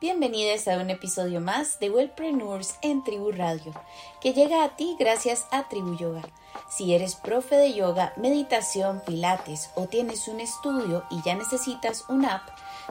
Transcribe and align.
Bienvenidos 0.00 0.68
a 0.68 0.76
un 0.76 0.90
episodio 0.90 1.40
más 1.40 1.80
de 1.80 1.90
Wellpreneurs 1.90 2.76
en 2.82 3.02
Tribu 3.02 3.32
Radio, 3.32 3.72
que 4.20 4.32
llega 4.32 4.62
a 4.62 4.76
ti 4.76 4.94
gracias 4.96 5.48
a 5.50 5.68
Tribu 5.68 5.96
Yoga. 5.96 6.22
Si 6.68 6.94
eres 6.94 7.16
profe 7.16 7.56
de 7.56 7.74
yoga, 7.74 8.12
meditación, 8.16 9.02
pilates 9.04 9.70
o 9.74 9.88
tienes 9.88 10.28
un 10.28 10.38
estudio 10.38 11.02
y 11.10 11.20
ya 11.22 11.34
necesitas 11.34 12.04
una 12.08 12.36
app, 12.36 12.48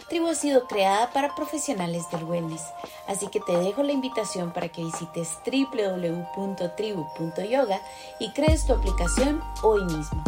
Tribu 0.10 0.28
ha 0.28 0.36
sido 0.36 0.68
creada 0.68 1.14
para 1.14 1.34
profesionales 1.34 2.12
del 2.12 2.26
wellness, 2.26 2.64
así 3.08 3.28
que 3.28 3.40
te 3.40 3.56
dejo 3.56 3.84
la 3.84 3.94
invitación 3.94 4.52
para 4.52 4.68
que 4.68 4.84
visites 4.84 5.38
www.tribu.yoga 5.46 7.82
y 8.20 8.34
crees 8.34 8.68
tu 8.68 8.74
aplicación 8.74 9.42
hoy 9.64 9.86
mismo. 9.86 10.26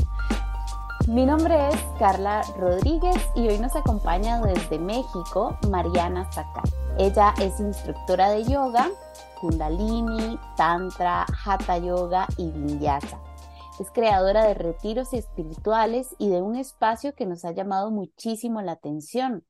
Mi 1.09 1.25
nombre 1.25 1.69
es 1.69 1.75
Carla 1.97 2.43
Rodríguez 2.55 3.17
y 3.35 3.47
hoy 3.47 3.57
nos 3.57 3.75
acompaña 3.75 4.39
desde 4.41 4.77
México 4.77 5.57
Mariana 5.67 6.31
Sakai. 6.31 6.71
Ella 6.99 7.33
es 7.41 7.59
instructora 7.59 8.29
de 8.29 8.43
yoga, 8.43 8.91
kundalini, 9.41 10.37
tantra, 10.55 11.25
hatha 11.43 11.79
yoga 11.79 12.27
y 12.37 12.51
vinyasa. 12.51 13.19
Es 13.79 13.89
creadora 13.89 14.45
de 14.45 14.53
retiros 14.53 15.11
espirituales 15.13 16.15
y 16.19 16.29
de 16.29 16.43
un 16.43 16.55
espacio 16.55 17.15
que 17.15 17.25
nos 17.25 17.43
ha 17.43 17.53
llamado 17.53 17.89
muchísimo 17.89 18.61
la 18.61 18.73
atención. 18.73 19.43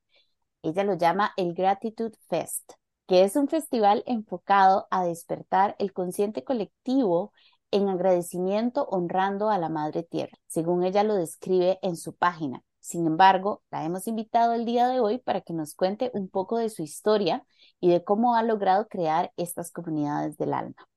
Ella 0.62 0.82
lo 0.82 0.94
llama 0.94 1.34
el 1.36 1.52
Gratitude 1.52 2.16
Fest, 2.30 2.72
que 3.06 3.22
es 3.22 3.36
un 3.36 3.48
festival 3.48 4.02
enfocado 4.06 4.86
a 4.90 5.04
despertar 5.04 5.76
el 5.78 5.92
consciente 5.92 6.42
colectivo 6.42 7.34
en 7.70 7.88
agradecimiento 7.88 8.84
honrando 8.90 9.50
a 9.50 9.58
la 9.58 9.68
Madre 9.68 10.02
Tierra, 10.02 10.36
según 10.46 10.84
ella 10.84 11.02
lo 11.04 11.14
describe 11.14 11.78
en 11.82 11.96
su 11.96 12.14
página. 12.16 12.62
Sin 12.80 13.06
embargo, 13.06 13.62
la 13.70 13.84
hemos 13.84 14.06
invitado 14.06 14.54
el 14.54 14.64
día 14.64 14.88
de 14.88 15.00
hoy 15.00 15.18
para 15.18 15.42
que 15.42 15.52
nos 15.52 15.74
cuente 15.74 16.10
un 16.14 16.28
poco 16.28 16.58
de 16.58 16.70
su 16.70 16.82
historia 16.82 17.44
y 17.78 17.90
de 17.90 18.02
cómo 18.04 18.34
ha 18.34 18.42
logrado 18.42 18.88
crear 18.88 19.32
estas 19.36 19.70
comunidades 19.70 20.36
del 20.38 20.54
alma. 20.54 20.88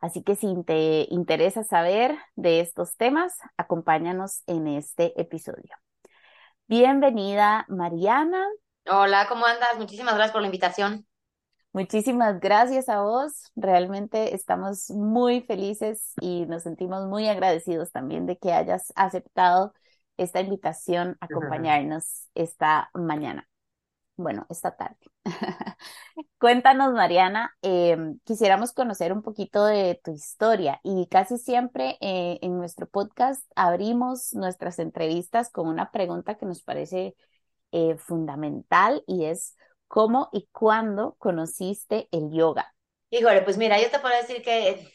Así 0.00 0.22
que 0.22 0.34
si 0.34 0.62
te 0.64 1.06
interesa 1.10 1.62
saber 1.62 2.16
de 2.34 2.60
estos 2.60 2.96
temas, 2.96 3.34
acompáñanos 3.58 4.42
en 4.46 4.66
este 4.66 5.20
episodio. 5.20 5.76
Bienvenida, 6.66 7.66
Mariana. 7.68 8.46
Hola, 8.88 9.26
¿cómo 9.28 9.44
andas? 9.44 9.76
Muchísimas 9.76 10.14
gracias 10.14 10.32
por 10.32 10.40
la 10.40 10.46
invitación. 10.46 11.09
Muchísimas 11.72 12.40
gracias 12.40 12.88
a 12.88 13.02
vos. 13.02 13.52
Realmente 13.54 14.34
estamos 14.34 14.90
muy 14.90 15.42
felices 15.42 16.12
y 16.20 16.46
nos 16.46 16.64
sentimos 16.64 17.06
muy 17.06 17.28
agradecidos 17.28 17.92
también 17.92 18.26
de 18.26 18.38
que 18.38 18.52
hayas 18.52 18.92
aceptado 18.96 19.72
esta 20.16 20.40
invitación 20.40 21.16
a 21.20 21.26
acompañarnos 21.26 22.28
esta 22.34 22.90
mañana. 22.92 23.48
Bueno, 24.16 24.46
esta 24.50 24.76
tarde. 24.76 24.98
Cuéntanos, 26.38 26.92
Mariana, 26.92 27.56
em, 27.62 28.18
quisiéramos 28.24 28.72
conocer 28.72 29.14
un 29.14 29.22
poquito 29.22 29.64
de 29.64 29.98
tu 30.04 30.12
historia 30.12 30.78
y 30.82 31.06
casi 31.06 31.38
siempre 31.38 31.96
eh, 32.02 32.38
en 32.42 32.58
nuestro 32.58 32.86
podcast 32.86 33.42
abrimos 33.56 34.34
nuestras 34.34 34.78
entrevistas 34.78 35.50
con 35.50 35.68
una 35.68 35.90
pregunta 35.90 36.36
que 36.36 36.44
nos 36.44 36.62
parece 36.62 37.14
eh, 37.72 37.96
fundamental 37.96 39.02
y 39.06 39.24
es, 39.24 39.56
¿Cómo 39.90 40.28
y 40.32 40.48
cuándo 40.52 41.16
conociste 41.18 42.08
el 42.12 42.30
yoga? 42.30 42.72
Híjole, 43.10 43.42
pues 43.42 43.58
mira, 43.58 43.76
yo 43.82 43.90
te 43.90 43.98
puedo 43.98 44.14
decir 44.14 44.40
que, 44.40 44.88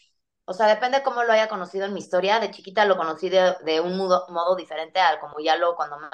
o 0.46 0.54
sea, 0.54 0.68
depende 0.68 1.04
cómo 1.04 1.22
lo 1.26 1.34
haya 1.34 1.50
conocido 1.50 1.86
en 1.86 1.94
mi 1.94 2.00
historia. 2.00 2.40
De 2.40 2.50
chiquita 2.50 2.86
lo 2.86 2.96
conocí 2.96 3.28
de, 3.28 3.82
un 3.82 3.98
modo, 3.98 4.26
modo, 4.30 4.56
diferente 4.56 5.02
al 5.02 5.20
como 5.20 5.42
ya 5.42 5.58
lo, 5.58 5.76
cuando 5.76 6.00
más, 6.00 6.12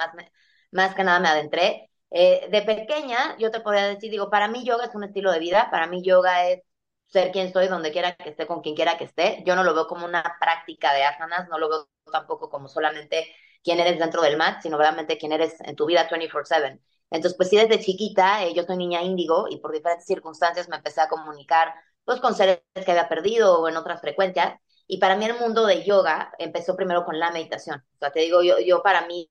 más 0.72 0.96
que 0.96 1.04
nada 1.04 1.20
me 1.20 1.28
adentré. 1.28 1.90
Eh, 2.10 2.48
de 2.50 2.62
pequeña, 2.62 3.36
yo 3.38 3.52
te 3.52 3.60
podría 3.60 3.86
decir, 3.86 4.10
digo, 4.10 4.28
para 4.28 4.48
mí 4.48 4.64
yoga 4.64 4.86
es 4.86 4.94
un 4.96 5.04
estilo 5.04 5.30
de 5.30 5.38
vida, 5.38 5.68
para 5.70 5.86
mí 5.86 6.02
yoga 6.02 6.48
es 6.48 6.62
ser 7.06 7.30
quien 7.30 7.52
soy, 7.52 7.68
donde 7.68 7.92
quiera 7.92 8.16
que 8.16 8.30
esté, 8.30 8.48
con 8.48 8.62
quien 8.62 8.74
quiera 8.74 8.98
que 8.98 9.04
esté. 9.04 9.44
Yo 9.46 9.54
no 9.54 9.62
lo 9.62 9.74
veo 9.74 9.86
como 9.86 10.06
una 10.06 10.24
práctica 10.40 10.92
de 10.92 11.04
asanas, 11.04 11.48
no 11.48 11.56
lo 11.56 11.68
veo 11.68 11.88
tampoco 12.10 12.50
como 12.50 12.66
solamente 12.66 13.32
quién 13.62 13.78
eres 13.78 14.00
dentro 14.00 14.22
del 14.22 14.36
mat, 14.36 14.60
sino 14.60 14.76
realmente 14.76 15.18
quién 15.18 15.30
eres 15.30 15.60
en 15.60 15.76
tu 15.76 15.86
vida 15.86 16.08
24/7. 16.10 16.80
Entonces, 17.12 17.36
pues 17.36 17.50
sí, 17.50 17.56
desde 17.56 17.80
chiquita, 17.80 18.44
eh, 18.44 18.54
yo 18.54 18.64
soy 18.64 18.76
niña 18.78 19.02
índigo 19.02 19.46
y 19.48 19.58
por 19.58 19.72
diferentes 19.72 20.06
circunstancias 20.06 20.68
me 20.68 20.76
empecé 20.76 21.00
a 21.02 21.08
comunicar 21.08 21.74
pues 22.04 22.20
con 22.20 22.34
seres 22.34 22.62
que 22.74 22.90
había 22.90 23.08
perdido 23.08 23.60
o 23.60 23.68
en 23.68 23.76
otras 23.76 24.00
frecuencias. 24.00 24.54
Y 24.86 24.98
para 24.98 25.16
mí 25.16 25.24
el 25.26 25.38
mundo 25.38 25.66
de 25.66 25.84
yoga 25.84 26.32
empezó 26.38 26.74
primero 26.76 27.04
con 27.04 27.18
la 27.18 27.30
meditación. 27.30 27.84
O 27.94 27.98
sea, 27.98 28.10
te 28.12 28.20
digo, 28.20 28.42
yo, 28.42 28.58
yo 28.58 28.82
para 28.82 29.06
mí 29.06 29.30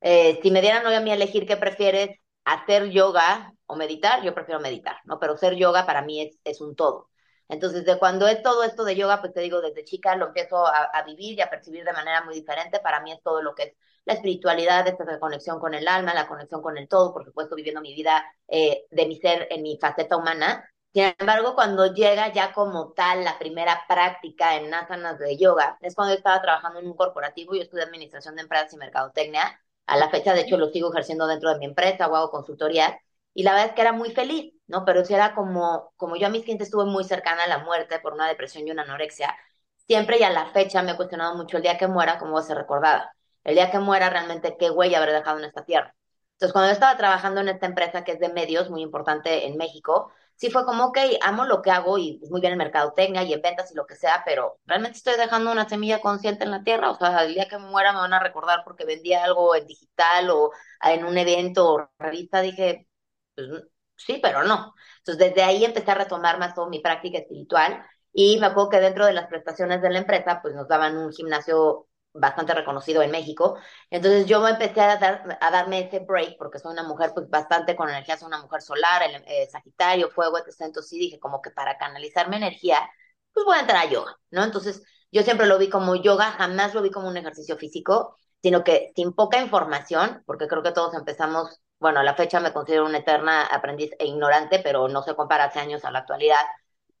eh, 0.00 0.40
si 0.42 0.50
me 0.50 0.60
dieran 0.60 0.84
hoy 0.86 0.94
a 0.94 1.00
mí 1.00 1.12
elegir 1.12 1.46
qué 1.46 1.56
prefieres, 1.56 2.18
hacer 2.44 2.90
yoga 2.90 3.52
o 3.66 3.76
meditar, 3.76 4.22
yo 4.22 4.34
prefiero 4.34 4.60
meditar, 4.60 4.96
¿no? 5.04 5.18
Pero 5.20 5.36
ser 5.36 5.54
yoga 5.56 5.86
para 5.86 6.02
mí 6.02 6.22
es, 6.22 6.38
es 6.44 6.60
un 6.60 6.74
todo. 6.74 7.10
Entonces, 7.48 7.84
de 7.84 7.98
cuando 7.98 8.28
es 8.28 8.42
todo 8.42 8.62
esto 8.64 8.84
de 8.84 8.96
yoga, 8.96 9.20
pues 9.20 9.32
te 9.34 9.40
digo, 9.40 9.60
desde 9.60 9.84
chica 9.84 10.16
lo 10.16 10.28
empiezo 10.28 10.66
a, 10.66 10.84
a, 10.84 11.02
vivir 11.02 11.38
y 11.38 11.40
a 11.42 11.50
percibir 11.50 11.84
de 11.84 11.92
manera 11.92 12.22
muy 12.24 12.34
diferente. 12.34 12.80
Para 12.80 13.00
mí 13.02 13.12
es 13.12 13.22
todo 13.22 13.42
lo 13.42 13.54
que 13.54 13.62
es 13.64 13.74
la 14.04 14.14
espiritualidad, 14.14 14.86
esta 14.88 15.18
conexión 15.18 15.58
con 15.60 15.74
el 15.74 15.86
alma, 15.88 16.14
la 16.14 16.28
conexión 16.28 16.62
con 16.62 16.78
el 16.78 16.88
todo, 16.88 17.12
por 17.12 17.24
supuesto, 17.24 17.54
viviendo 17.56 17.80
mi 17.80 17.94
vida 17.94 18.24
eh, 18.48 18.84
de 18.90 19.06
mi 19.06 19.16
ser 19.16 19.46
en 19.50 19.62
mi 19.62 19.78
faceta 19.78 20.16
humana. 20.16 20.64
Sin 20.92 21.14
embargo, 21.18 21.54
cuando 21.54 21.92
llega 21.94 22.32
ya 22.32 22.52
como 22.52 22.92
tal 22.92 23.22
la 23.24 23.38
primera 23.38 23.82
práctica 23.88 24.56
en 24.56 24.72
asanas 24.74 25.18
de 25.18 25.36
yoga, 25.36 25.78
es 25.80 25.94
cuando 25.94 26.14
estaba 26.14 26.42
trabajando 26.42 26.80
en 26.80 26.86
un 26.88 26.96
corporativo, 26.96 27.54
yo 27.54 27.62
estudié 27.62 27.84
administración 27.84 28.34
de 28.34 28.42
empresas 28.42 28.72
y 28.72 28.76
mercadotecnia. 28.76 29.60
A 29.86 29.96
la 29.96 30.10
fecha, 30.10 30.34
de 30.34 30.42
hecho, 30.42 30.56
lo 30.56 30.68
sigo 30.70 30.90
ejerciendo 30.90 31.26
dentro 31.26 31.50
de 31.52 31.58
mi 31.58 31.66
empresa 31.66 32.08
o 32.08 32.16
hago 32.16 32.30
consultoría. 32.30 32.98
Y 33.34 33.44
la 33.44 33.52
verdad 33.52 33.68
es 33.68 33.74
que 33.74 33.80
era 33.82 33.92
muy 33.92 34.10
feliz, 34.12 34.52
¿no? 34.66 34.84
Pero 34.84 35.04
si 35.04 35.14
era 35.14 35.34
como, 35.34 35.92
como 35.96 36.16
yo 36.16 36.26
a 36.26 36.30
mis 36.30 36.42
clientes 36.42 36.66
estuve 36.68 36.84
muy 36.86 37.04
cercana 37.04 37.44
a 37.44 37.48
la 37.48 37.58
muerte 37.58 38.00
por 38.00 38.12
una 38.12 38.26
depresión 38.28 38.66
y 38.66 38.70
una 38.72 38.82
anorexia, 38.82 39.36
siempre 39.86 40.18
y 40.18 40.22
a 40.24 40.30
la 40.30 40.46
fecha 40.52 40.82
me 40.82 40.92
he 40.92 40.96
cuestionado 40.96 41.36
mucho 41.36 41.56
el 41.56 41.62
día 41.62 41.78
que 41.78 41.86
muera, 41.88 42.18
cómo 42.18 42.34
va 42.34 42.40
a 42.40 42.42
ser 42.42 42.56
recordada. 42.56 43.14
El 43.44 43.54
día 43.54 43.70
que 43.70 43.78
muera, 43.78 44.10
realmente, 44.10 44.56
qué 44.58 44.70
huella 44.70 44.98
habré 44.98 45.12
dejado 45.12 45.38
en 45.38 45.44
esta 45.44 45.64
tierra. 45.64 45.94
Entonces, 46.32 46.52
cuando 46.52 46.68
yo 46.68 46.72
estaba 46.72 46.96
trabajando 46.96 47.40
en 47.42 47.48
esta 47.48 47.66
empresa 47.66 48.02
que 48.04 48.12
es 48.12 48.20
de 48.20 48.30
medios, 48.30 48.70
muy 48.70 48.82
importante 48.82 49.46
en 49.46 49.56
México, 49.58 50.10
sí 50.36 50.50
fue 50.50 50.64
como, 50.64 50.86
ok, 50.86 50.98
amo 51.22 51.44
lo 51.44 51.60
que 51.60 51.70
hago 51.70 51.98
y 51.98 52.18
muy 52.30 52.40
bien 52.40 52.52
en 52.52 52.58
mercadotecnia 52.58 53.22
y 53.24 53.34
en 53.34 53.42
ventas 53.42 53.70
y 53.72 53.74
lo 53.74 53.86
que 53.86 53.94
sea, 53.94 54.22
pero 54.24 54.58
realmente 54.64 54.96
estoy 54.98 55.16
dejando 55.16 55.52
una 55.52 55.68
semilla 55.68 56.00
consciente 56.00 56.44
en 56.44 56.50
la 56.50 56.62
tierra. 56.64 56.90
O 56.90 56.96
sea, 56.96 57.24
el 57.24 57.34
día 57.34 57.46
que 57.48 57.58
me 57.58 57.66
muera 57.66 57.92
me 57.92 57.98
van 58.00 58.14
a 58.14 58.20
recordar 58.20 58.62
porque 58.64 58.86
vendí 58.86 59.12
algo 59.12 59.54
en 59.54 59.66
digital 59.66 60.30
o 60.30 60.50
en 60.82 61.04
un 61.04 61.18
evento 61.18 61.74
o 61.74 61.90
revista. 61.98 62.40
Dije, 62.40 62.88
pues, 63.34 63.48
sí, 63.96 64.18
pero 64.22 64.42
no. 64.44 64.74
Entonces, 64.98 65.18
desde 65.28 65.42
ahí 65.42 65.64
empecé 65.64 65.90
a 65.90 65.94
retomar 65.94 66.38
más 66.38 66.54
todo 66.54 66.68
mi 66.70 66.80
práctica 66.80 67.18
espiritual 67.18 67.84
y 68.12 68.38
me 68.40 68.46
acuerdo 68.46 68.70
que 68.70 68.80
dentro 68.80 69.06
de 69.06 69.12
las 69.12 69.26
prestaciones 69.28 69.82
de 69.82 69.90
la 69.90 69.98
empresa, 69.98 70.40
pues 70.42 70.54
nos 70.54 70.68
daban 70.68 70.96
un 70.96 71.12
gimnasio 71.12 71.88
bastante 72.12 72.54
reconocido 72.54 73.02
en 73.02 73.10
México. 73.10 73.58
Entonces 73.90 74.26
yo 74.26 74.40
me 74.40 74.50
empecé 74.50 74.80
a, 74.80 74.96
dar, 74.96 75.38
a 75.40 75.50
darme 75.50 75.80
ese 75.86 76.00
break 76.00 76.36
porque 76.38 76.58
soy 76.58 76.72
una 76.72 76.82
mujer 76.82 77.12
pues 77.14 77.28
bastante 77.30 77.76
con 77.76 77.88
energía, 77.88 78.16
soy 78.16 78.28
una 78.28 78.42
mujer 78.42 78.62
solar, 78.62 79.02
el, 79.02 79.22
eh, 79.26 79.48
Sagitario, 79.50 80.10
fuego, 80.10 80.38
etc. 80.38 80.66
Entonces 80.66 80.90
sí 80.90 80.98
dije 80.98 81.20
como 81.20 81.40
que 81.42 81.50
para 81.50 81.78
canalizar 81.78 82.28
mi 82.28 82.36
energía, 82.36 82.78
pues 83.32 83.46
voy 83.46 83.56
a 83.56 83.60
entrar 83.60 83.86
a 83.86 83.90
yoga, 83.90 84.16
¿no? 84.30 84.44
Entonces 84.44 84.82
yo 85.12 85.22
siempre 85.22 85.46
lo 85.46 85.58
vi 85.58 85.68
como 85.68 85.96
yoga, 85.96 86.32
jamás 86.32 86.74
lo 86.74 86.82
vi 86.82 86.90
como 86.90 87.08
un 87.08 87.16
ejercicio 87.16 87.56
físico, 87.56 88.16
sino 88.42 88.64
que 88.64 88.92
sin 88.96 89.12
poca 89.12 89.40
información, 89.40 90.22
porque 90.26 90.48
creo 90.48 90.62
que 90.62 90.72
todos 90.72 90.94
empezamos 90.94 91.60
bueno, 91.80 92.00
a 92.00 92.02
la 92.04 92.14
fecha 92.14 92.40
me 92.40 92.52
considero 92.52 92.84
una 92.86 92.98
eterna 92.98 93.46
aprendiz 93.46 93.90
e 93.98 94.06
ignorante, 94.06 94.60
pero 94.62 94.86
no 94.88 95.02
se 95.02 95.16
compara 95.16 95.44
hace 95.44 95.60
años 95.60 95.84
a 95.84 95.90
la 95.90 96.00
actualidad. 96.00 96.42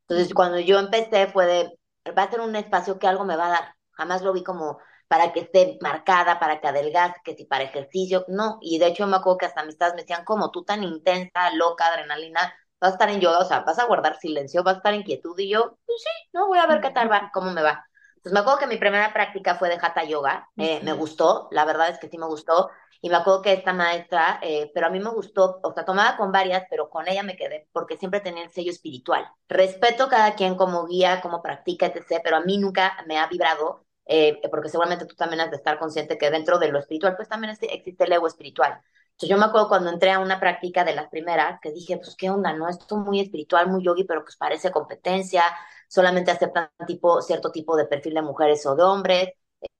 Entonces, 0.08 0.34
cuando 0.34 0.58
yo 0.58 0.78
empecé 0.78 1.28
fue 1.28 1.46
de, 1.46 1.78
va 2.18 2.24
a 2.24 2.30
ser 2.30 2.40
un 2.40 2.56
espacio 2.56 2.98
que 2.98 3.06
algo 3.06 3.24
me 3.24 3.36
va 3.36 3.46
a 3.48 3.50
dar. 3.50 3.74
Jamás 3.92 4.22
lo 4.22 4.32
vi 4.32 4.42
como 4.42 4.78
para 5.10 5.32
que 5.32 5.40
esté 5.40 5.76
marcada, 5.80 6.38
para 6.38 6.60
que 6.60 6.68
adelgace, 6.68 7.20
que 7.24 7.34
si 7.34 7.44
para 7.44 7.64
ejercicio, 7.64 8.24
no. 8.28 8.58
Y 8.60 8.78
de 8.78 8.86
hecho 8.86 9.08
me 9.08 9.16
acuerdo 9.16 9.38
que 9.38 9.46
hasta 9.46 9.62
amistades 9.62 9.94
me 9.94 10.02
decían, 10.02 10.24
como 10.24 10.52
tú 10.52 10.62
tan 10.62 10.84
intensa, 10.84 11.50
loca, 11.56 11.88
adrenalina, 11.88 12.54
vas 12.80 12.90
a 12.90 12.94
estar 12.94 13.10
en 13.10 13.18
yoga, 13.20 13.40
o 13.40 13.44
sea, 13.44 13.60
vas 13.60 13.80
a 13.80 13.86
guardar 13.86 14.16
silencio, 14.20 14.62
vas 14.62 14.74
a 14.74 14.76
estar 14.76 14.94
en 14.94 15.02
quietud. 15.02 15.36
Y 15.36 15.48
yo, 15.48 15.76
pues 15.84 15.98
sí, 16.00 16.28
no, 16.32 16.46
voy 16.46 16.60
a 16.60 16.66
ver 16.68 16.80
qué 16.80 16.90
tal 16.90 17.10
va, 17.10 17.28
cómo 17.34 17.50
me 17.50 17.60
va. 17.60 17.84
Entonces 18.18 18.32
me 18.32 18.38
acuerdo 18.38 18.60
que 18.60 18.66
mi 18.68 18.76
primera 18.76 19.12
práctica 19.12 19.56
fue 19.56 19.68
de 19.68 19.80
Hatha 19.82 20.04
Yoga, 20.04 20.48
eh, 20.56 20.78
me 20.84 20.92
gustó, 20.92 21.48
la 21.50 21.64
verdad 21.64 21.88
es 21.88 21.98
que 21.98 22.08
sí 22.08 22.16
me 22.16 22.26
gustó. 22.26 22.70
Y 23.00 23.10
me 23.10 23.16
acuerdo 23.16 23.42
que 23.42 23.54
esta 23.54 23.72
maestra, 23.72 24.38
eh, 24.42 24.70
pero 24.72 24.86
a 24.86 24.90
mí 24.90 25.00
me 25.00 25.10
gustó, 25.10 25.58
o 25.60 25.72
sea, 25.72 25.84
tomaba 25.84 26.16
con 26.16 26.30
varias, 26.30 26.66
pero 26.70 26.88
con 26.88 27.08
ella 27.08 27.24
me 27.24 27.36
quedé 27.36 27.66
porque 27.72 27.96
siempre 27.96 28.20
tenía 28.20 28.44
el 28.44 28.52
sello 28.52 28.70
espiritual. 28.70 29.26
Respeto 29.48 30.04
a 30.04 30.08
cada 30.08 30.34
quien 30.36 30.54
como 30.54 30.86
guía, 30.86 31.20
como 31.20 31.42
practica, 31.42 31.86
etc., 31.86 32.20
pero 32.22 32.36
a 32.36 32.40
mí 32.42 32.58
nunca 32.58 32.96
me 33.08 33.18
ha 33.18 33.26
vibrado, 33.26 33.86
eh, 34.12 34.40
porque 34.50 34.68
seguramente 34.68 35.06
tú 35.06 35.14
también 35.14 35.40
has 35.40 35.50
de 35.50 35.56
estar 35.56 35.78
consciente 35.78 36.18
que 36.18 36.30
dentro 36.30 36.58
de 36.58 36.68
lo 36.68 36.80
espiritual, 36.80 37.14
pues 37.14 37.28
también 37.28 37.56
existe 37.60 38.04
el 38.04 38.12
ego 38.12 38.26
espiritual. 38.26 38.80
Entonces 39.12 39.28
yo 39.28 39.38
me 39.38 39.44
acuerdo 39.44 39.68
cuando 39.68 39.88
entré 39.90 40.10
a 40.10 40.18
una 40.18 40.40
práctica 40.40 40.82
de 40.84 40.94
las 40.96 41.08
primeras, 41.08 41.60
que 41.60 41.70
dije, 41.70 41.96
pues 41.96 42.16
qué 42.16 42.28
onda, 42.28 42.52
¿no? 42.52 42.68
Esto 42.68 42.96
muy 42.96 43.20
espiritual, 43.20 43.68
muy 43.68 43.84
yogi, 43.84 44.02
pero 44.02 44.24
pues 44.24 44.36
parece 44.36 44.72
competencia, 44.72 45.44
solamente 45.88 46.32
aceptan 46.32 46.70
tipo, 46.88 47.22
cierto 47.22 47.52
tipo 47.52 47.76
de 47.76 47.86
perfil 47.86 48.14
de 48.14 48.22
mujeres 48.22 48.66
o 48.66 48.74
de 48.74 48.82
hombres, 48.82 49.28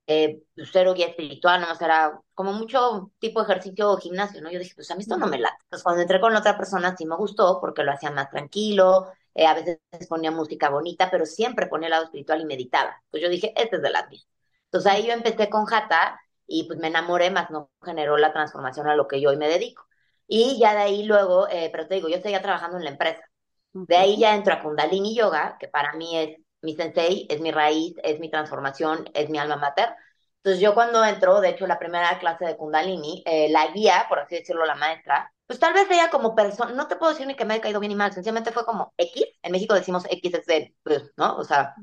eh, 0.07 0.43
pues, 0.55 0.71
cero 0.73 0.95
guía 0.95 1.09
espiritual, 1.09 1.61
no 1.61 1.85
era 1.85 2.21
como 2.35 2.53
mucho 2.53 3.11
tipo 3.19 3.41
de 3.41 3.47
ejercicio 3.51 3.91
o 3.91 3.97
gimnasio, 3.97 4.41
¿no? 4.43 4.51
Yo 4.53 4.61
dije, 4.61 4.75
pues 4.77 4.91
a 4.93 4.95
mí 4.95 5.03
esto 5.03 5.17
no 5.17 5.27
me 5.27 5.39
late. 5.41 5.57
Pues 5.69 5.83
cuando 5.83 6.03
entré 6.03 6.21
con 6.21 6.37
otra 6.37 6.57
persona 6.57 6.97
sí 6.97 7.05
me 7.05 7.17
gustó 7.17 7.59
porque 7.61 7.83
lo 7.83 7.93
hacía 7.93 8.13
más 8.13 8.31
tranquilo, 8.31 9.09
eh, 9.41 9.47
a 9.47 9.55
veces 9.55 9.81
ponía 10.09 10.31
música 10.31 10.69
bonita, 10.69 11.11
pero 11.11 11.25
siempre 11.25 11.67
ponía 11.67 11.87
el 11.87 11.93
lado 11.93 12.05
espiritual 12.05 12.43
y 12.43 12.45
meditaba. 12.45 13.03
Pues 13.11 13.23
yo 13.23 13.31
dije, 13.31 13.55
este 13.57 13.77
es 13.77 13.83
de 13.83 13.91
las 13.91 14.09
mías. 14.11 14.27
Entonces 14.67 14.93
ahí 14.93 15.07
yo 15.07 15.13
empecé 15.15 15.49
con 15.49 15.65
Jata 15.65 16.21
y 16.47 16.65
pues 16.65 16.79
me 16.79 16.89
enamoré, 16.89 17.31
más 17.31 17.51
no 17.51 17.71
generó 17.83 18.19
la 18.19 18.33
transformación 18.35 18.87
a 18.89 18.97
lo 18.97 19.09
que 19.09 19.19
yo 19.21 19.31
hoy 19.31 19.39
me 19.39 19.49
dedico. 19.49 19.87
Y 20.27 20.59
ya 20.61 20.75
de 20.75 20.81
ahí 20.81 21.05
luego, 21.05 21.49
eh, 21.49 21.71
pero 21.73 21.89
te 21.89 21.95
digo, 21.95 22.09
yo 22.11 22.21
seguía 22.21 22.43
trabajando 22.43 22.77
en 22.77 22.85
la 22.85 22.91
empresa. 22.91 23.23
De 23.73 23.97
ahí 23.97 24.19
ya 24.19 24.35
entro 24.35 24.53
a 24.55 24.63
Kundalini 24.63 25.15
Yoga, 25.17 25.57
que 25.59 25.69
para 25.69 25.95
mí 25.95 26.19
es 26.19 26.39
mi 26.61 26.75
sensei, 26.77 27.27
es 27.31 27.41
mi 27.41 27.51
raíz, 27.51 27.95
es 28.03 28.21
mi 28.21 28.31
transformación, 28.31 29.09
es 29.15 29.31
mi 29.31 29.39
alma 29.39 29.57
mater. 29.57 29.89
Entonces 30.37 30.61
yo 30.61 30.75
cuando 30.75 31.03
entro, 31.05 31.41
de 31.41 31.51
hecho 31.51 31.67
la 31.67 31.79
primera 31.79 32.19
clase 32.19 32.45
de 32.45 32.57
Kundalini, 32.59 33.23
eh, 33.27 33.49
la 33.51 33.69
guía, 33.69 34.05
por 34.09 34.19
así 34.19 34.37
decirlo, 34.37 34.67
la 34.67 34.75
maestra, 34.75 35.33
pues 35.51 35.59
tal 35.59 35.75
vez 35.75 35.91
ella 35.91 36.11
como 36.11 36.37
persona, 36.37 36.71
no 36.75 36.87
te 36.87 36.95
puedo 36.95 37.11
decir 37.11 37.27
ni 37.27 37.35
que 37.35 37.45
me 37.45 37.55
haya 37.55 37.63
caído 37.63 37.81
bien 37.81 37.89
ni 37.89 37.97
mal, 37.97 38.13
sencillamente 38.13 38.53
fue 38.53 38.65
como 38.65 38.95
X, 38.97 39.25
en 39.43 39.51
México 39.51 39.75
decimos 39.75 40.05
X 40.09 40.35
es 40.35 40.47
de, 40.47 40.77
pues, 40.85 41.11
¿no? 41.17 41.37
O 41.39 41.43
sea, 41.43 41.75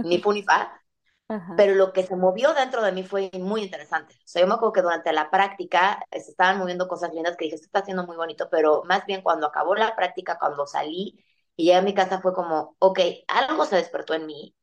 ni 0.00 0.18
fu 0.20 0.32
ni 0.32 0.44
fa, 0.44 0.80
pero 1.56 1.74
lo 1.74 1.92
que 1.92 2.04
se 2.04 2.14
movió 2.14 2.54
dentro 2.54 2.82
de 2.82 2.92
mí 2.92 3.02
fue 3.02 3.32
muy 3.34 3.62
interesante. 3.64 4.14
O 4.14 4.28
sea, 4.28 4.42
yo 4.42 4.48
me 4.48 4.54
acuerdo 4.54 4.74
que 4.74 4.82
durante 4.82 5.12
la 5.12 5.28
práctica 5.28 6.06
se 6.12 6.30
estaban 6.30 6.58
moviendo 6.58 6.86
cosas 6.86 7.12
lindas 7.12 7.36
que 7.36 7.46
dije, 7.46 7.56
esto 7.56 7.66
está 7.66 7.80
haciendo 7.80 8.06
muy 8.06 8.16
bonito, 8.16 8.48
pero 8.48 8.84
más 8.84 9.04
bien 9.06 9.22
cuando 9.22 9.48
acabó 9.48 9.74
la 9.74 9.96
práctica, 9.96 10.38
cuando 10.38 10.64
salí 10.68 11.24
y 11.56 11.64
llegué 11.64 11.78
a 11.78 11.82
mi 11.82 11.94
casa 11.94 12.20
fue 12.20 12.32
como, 12.32 12.76
ok, 12.78 13.00
algo 13.26 13.64
se 13.66 13.74
despertó 13.74 14.14
en 14.14 14.26
mí, 14.26 14.54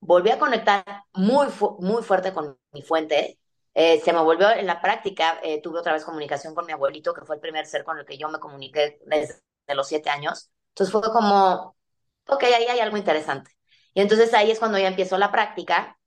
volví 0.00 0.30
a 0.30 0.38
conectar 0.40 0.84
muy, 1.14 1.48
muy 1.80 2.02
fuerte 2.02 2.32
con 2.32 2.58
mi 2.72 2.82
fuente, 2.82 3.38
eh, 3.74 4.00
se 4.00 4.12
me 4.12 4.20
volvió 4.20 4.50
en 4.50 4.66
la 4.66 4.80
práctica, 4.80 5.38
eh, 5.42 5.60
tuve 5.62 5.78
otra 5.78 5.92
vez 5.92 6.04
comunicación 6.04 6.54
con 6.54 6.66
mi 6.66 6.72
abuelito, 6.72 7.14
que 7.14 7.24
fue 7.24 7.36
el 7.36 7.40
primer 7.40 7.66
ser 7.66 7.84
con 7.84 7.98
el 7.98 8.04
que 8.04 8.18
yo 8.18 8.28
me 8.28 8.38
comuniqué 8.38 8.98
desde 9.06 9.40
los 9.74 9.86
siete 9.88 10.10
años. 10.10 10.50
Entonces 10.70 10.92
fue 10.92 11.02
como, 11.02 11.76
ok, 12.26 12.42
ahí 12.44 12.64
hay 12.64 12.80
algo 12.80 12.96
interesante. 12.96 13.52
Y 13.94 14.00
entonces 14.00 14.32
ahí 14.34 14.50
es 14.50 14.58
cuando 14.58 14.78
ya 14.78 14.88
empiezo 14.88 15.18
la 15.18 15.30
práctica, 15.30 15.98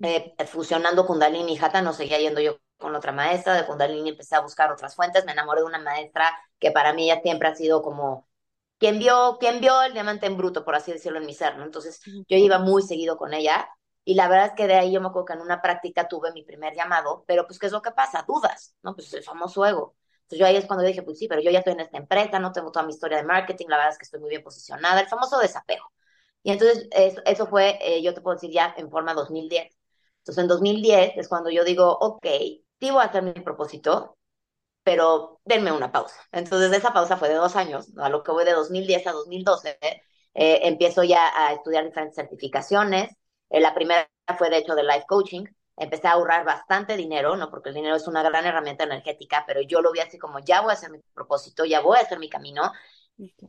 eh, 0.00 0.34
fusionando 0.46 1.06
Kundalini 1.06 1.54
y 1.54 1.58
Hatha, 1.58 1.82
no 1.82 1.92
seguía 1.92 2.18
yendo 2.18 2.40
yo 2.40 2.58
con 2.76 2.94
otra 2.94 3.12
maestra, 3.12 3.54
de 3.54 3.66
Kundalini 3.66 4.10
empecé 4.10 4.34
a 4.36 4.40
buscar 4.40 4.72
otras 4.72 4.96
fuentes, 4.96 5.24
me 5.24 5.32
enamoré 5.32 5.60
de 5.60 5.66
una 5.66 5.78
maestra 5.78 6.36
que 6.58 6.72
para 6.72 6.92
mí 6.92 7.06
ya 7.06 7.20
siempre 7.20 7.48
ha 7.48 7.54
sido 7.54 7.82
como 7.82 8.28
quien 8.78 8.98
vio, 8.98 9.38
quien 9.38 9.60
vio 9.60 9.80
el 9.82 9.92
diamante 9.92 10.26
en 10.26 10.36
bruto, 10.36 10.64
por 10.64 10.74
así 10.74 10.92
decirlo, 10.92 11.18
en 11.18 11.26
mi 11.26 11.34
ser, 11.34 11.56
¿no? 11.56 11.64
Entonces 11.64 12.00
yo 12.04 12.36
iba 12.36 12.58
muy 12.58 12.82
seguido 12.82 13.16
con 13.16 13.32
ella 13.32 13.68
y 14.04 14.14
la 14.14 14.28
verdad 14.28 14.46
es 14.48 14.52
que 14.54 14.66
de 14.66 14.74
ahí 14.74 14.92
yo 14.92 15.00
me 15.00 15.08
acuerdo 15.08 15.26
que 15.26 15.32
en 15.34 15.40
una 15.42 15.62
práctica 15.62 16.08
tuve 16.08 16.32
mi 16.32 16.42
primer 16.44 16.74
llamado, 16.74 17.24
pero 17.26 17.46
pues 17.46 17.58
¿qué 17.58 17.66
es 17.66 17.72
lo 17.72 17.82
que 17.82 17.92
pasa? 17.92 18.24
Dudas, 18.26 18.74
¿no? 18.82 18.94
Pues 18.94 19.12
el 19.14 19.22
famoso 19.22 19.64
ego. 19.66 19.96
Entonces 20.22 20.38
yo 20.40 20.46
ahí 20.46 20.56
es 20.56 20.66
cuando 20.66 20.84
dije, 20.84 21.02
pues 21.02 21.18
sí, 21.18 21.28
pero 21.28 21.40
yo 21.42 21.50
ya 21.50 21.58
estoy 21.60 21.74
en 21.74 21.80
esta 21.80 21.98
empresa, 21.98 22.38
no 22.38 22.52
tengo 22.52 22.72
toda 22.72 22.86
mi 22.86 22.92
historia 22.92 23.18
de 23.18 23.24
marketing, 23.24 23.66
la 23.68 23.76
verdad 23.76 23.92
es 23.92 23.98
que 23.98 24.04
estoy 24.04 24.20
muy 24.20 24.30
bien 24.30 24.42
posicionada, 24.42 25.00
el 25.00 25.08
famoso 25.08 25.38
desapego. 25.38 25.92
Y 26.42 26.50
entonces 26.52 26.88
eso, 27.26 27.46
fue, 27.46 27.78
eh, 27.80 28.02
yo 28.02 28.14
te 28.14 28.20
puedo 28.20 28.34
decir 28.36 28.50
ya 28.50 28.74
en 28.76 28.90
forma 28.90 29.14
2010. 29.14 29.76
Entonces 30.18 30.42
en 30.42 30.48
2010 30.48 31.12
es 31.16 31.28
cuando 31.28 31.50
yo 31.50 31.64
digo, 31.64 31.96
ok, 32.00 32.26
sí 32.80 32.90
voy 32.90 33.02
a 33.02 33.06
hacer 33.06 33.22
mi 33.22 33.32
propósito, 33.32 34.16
pero 34.82 35.40
denme 35.44 35.72
una 35.72 35.92
pausa. 35.92 36.16
Entonces 36.32 36.72
esa 36.72 36.92
pausa 36.92 37.16
fue 37.16 37.28
de 37.28 37.36
dos 37.36 37.56
años, 37.56 37.90
a 37.98 38.08
lo 38.08 38.22
que 38.22 38.32
voy 38.32 38.44
de 38.44 38.52
2010 38.52 39.06
a 39.06 39.12
2012, 39.12 39.78
eh, 40.34 40.60
empiezo 40.64 41.04
ya 41.04 41.20
a 41.36 41.52
estudiar 41.54 41.84
diferentes 41.84 42.16
certificaciones. 42.16 43.10
Eh, 43.52 43.60
la 43.60 43.74
primera 43.74 44.08
fue 44.38 44.50
de 44.50 44.58
hecho 44.58 44.74
de 44.74 44.82
life 44.82 45.04
coaching. 45.06 45.44
Empecé 45.76 46.08
a 46.08 46.12
ahorrar 46.12 46.44
bastante 46.44 46.96
dinero, 46.96 47.36
¿no? 47.36 47.50
Porque 47.50 47.68
el 47.70 47.74
dinero 47.74 47.96
es 47.96 48.06
una 48.08 48.22
gran 48.22 48.46
herramienta 48.46 48.84
energética, 48.84 49.44
pero 49.46 49.60
yo 49.62 49.80
lo 49.82 49.92
vi 49.92 50.00
así 50.00 50.18
como 50.18 50.38
ya 50.40 50.60
voy 50.62 50.70
a 50.70 50.74
hacer 50.74 50.90
mi 50.90 51.00
propósito, 51.14 51.64
ya 51.64 51.80
voy 51.80 51.98
a 51.98 52.02
hacer 52.02 52.18
mi 52.18 52.28
camino. 52.28 52.72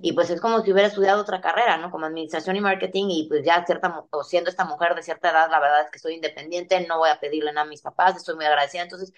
Y 0.01 0.13
pues 0.13 0.29
es 0.29 0.41
como 0.41 0.61
si 0.61 0.71
hubiera 0.71 0.89
estudiado 0.89 1.21
otra 1.21 1.41
carrera, 1.41 1.77
¿no? 1.77 1.89
Como 1.89 2.05
administración 2.05 2.55
y 2.55 2.61
marketing 2.61 3.05
y 3.09 3.27
pues 3.29 3.43
ya 3.45 3.65
cierta, 3.65 4.05
o 4.11 4.23
siendo 4.23 4.49
esta 4.49 4.65
mujer 4.65 4.93
de 4.95 5.03
cierta 5.03 5.31
edad, 5.31 5.49
la 5.49 5.59
verdad 5.59 5.81
es 5.85 5.91
que 5.91 5.99
soy 5.99 6.15
independiente, 6.15 6.85
no 6.87 6.97
voy 6.99 7.09
a 7.09 7.19
pedirle 7.19 7.51
nada 7.53 7.65
a 7.65 7.69
mis 7.69 7.81
papás, 7.81 8.15
estoy 8.17 8.35
muy 8.35 8.45
agradecida. 8.45 8.83
Entonces 8.83 9.13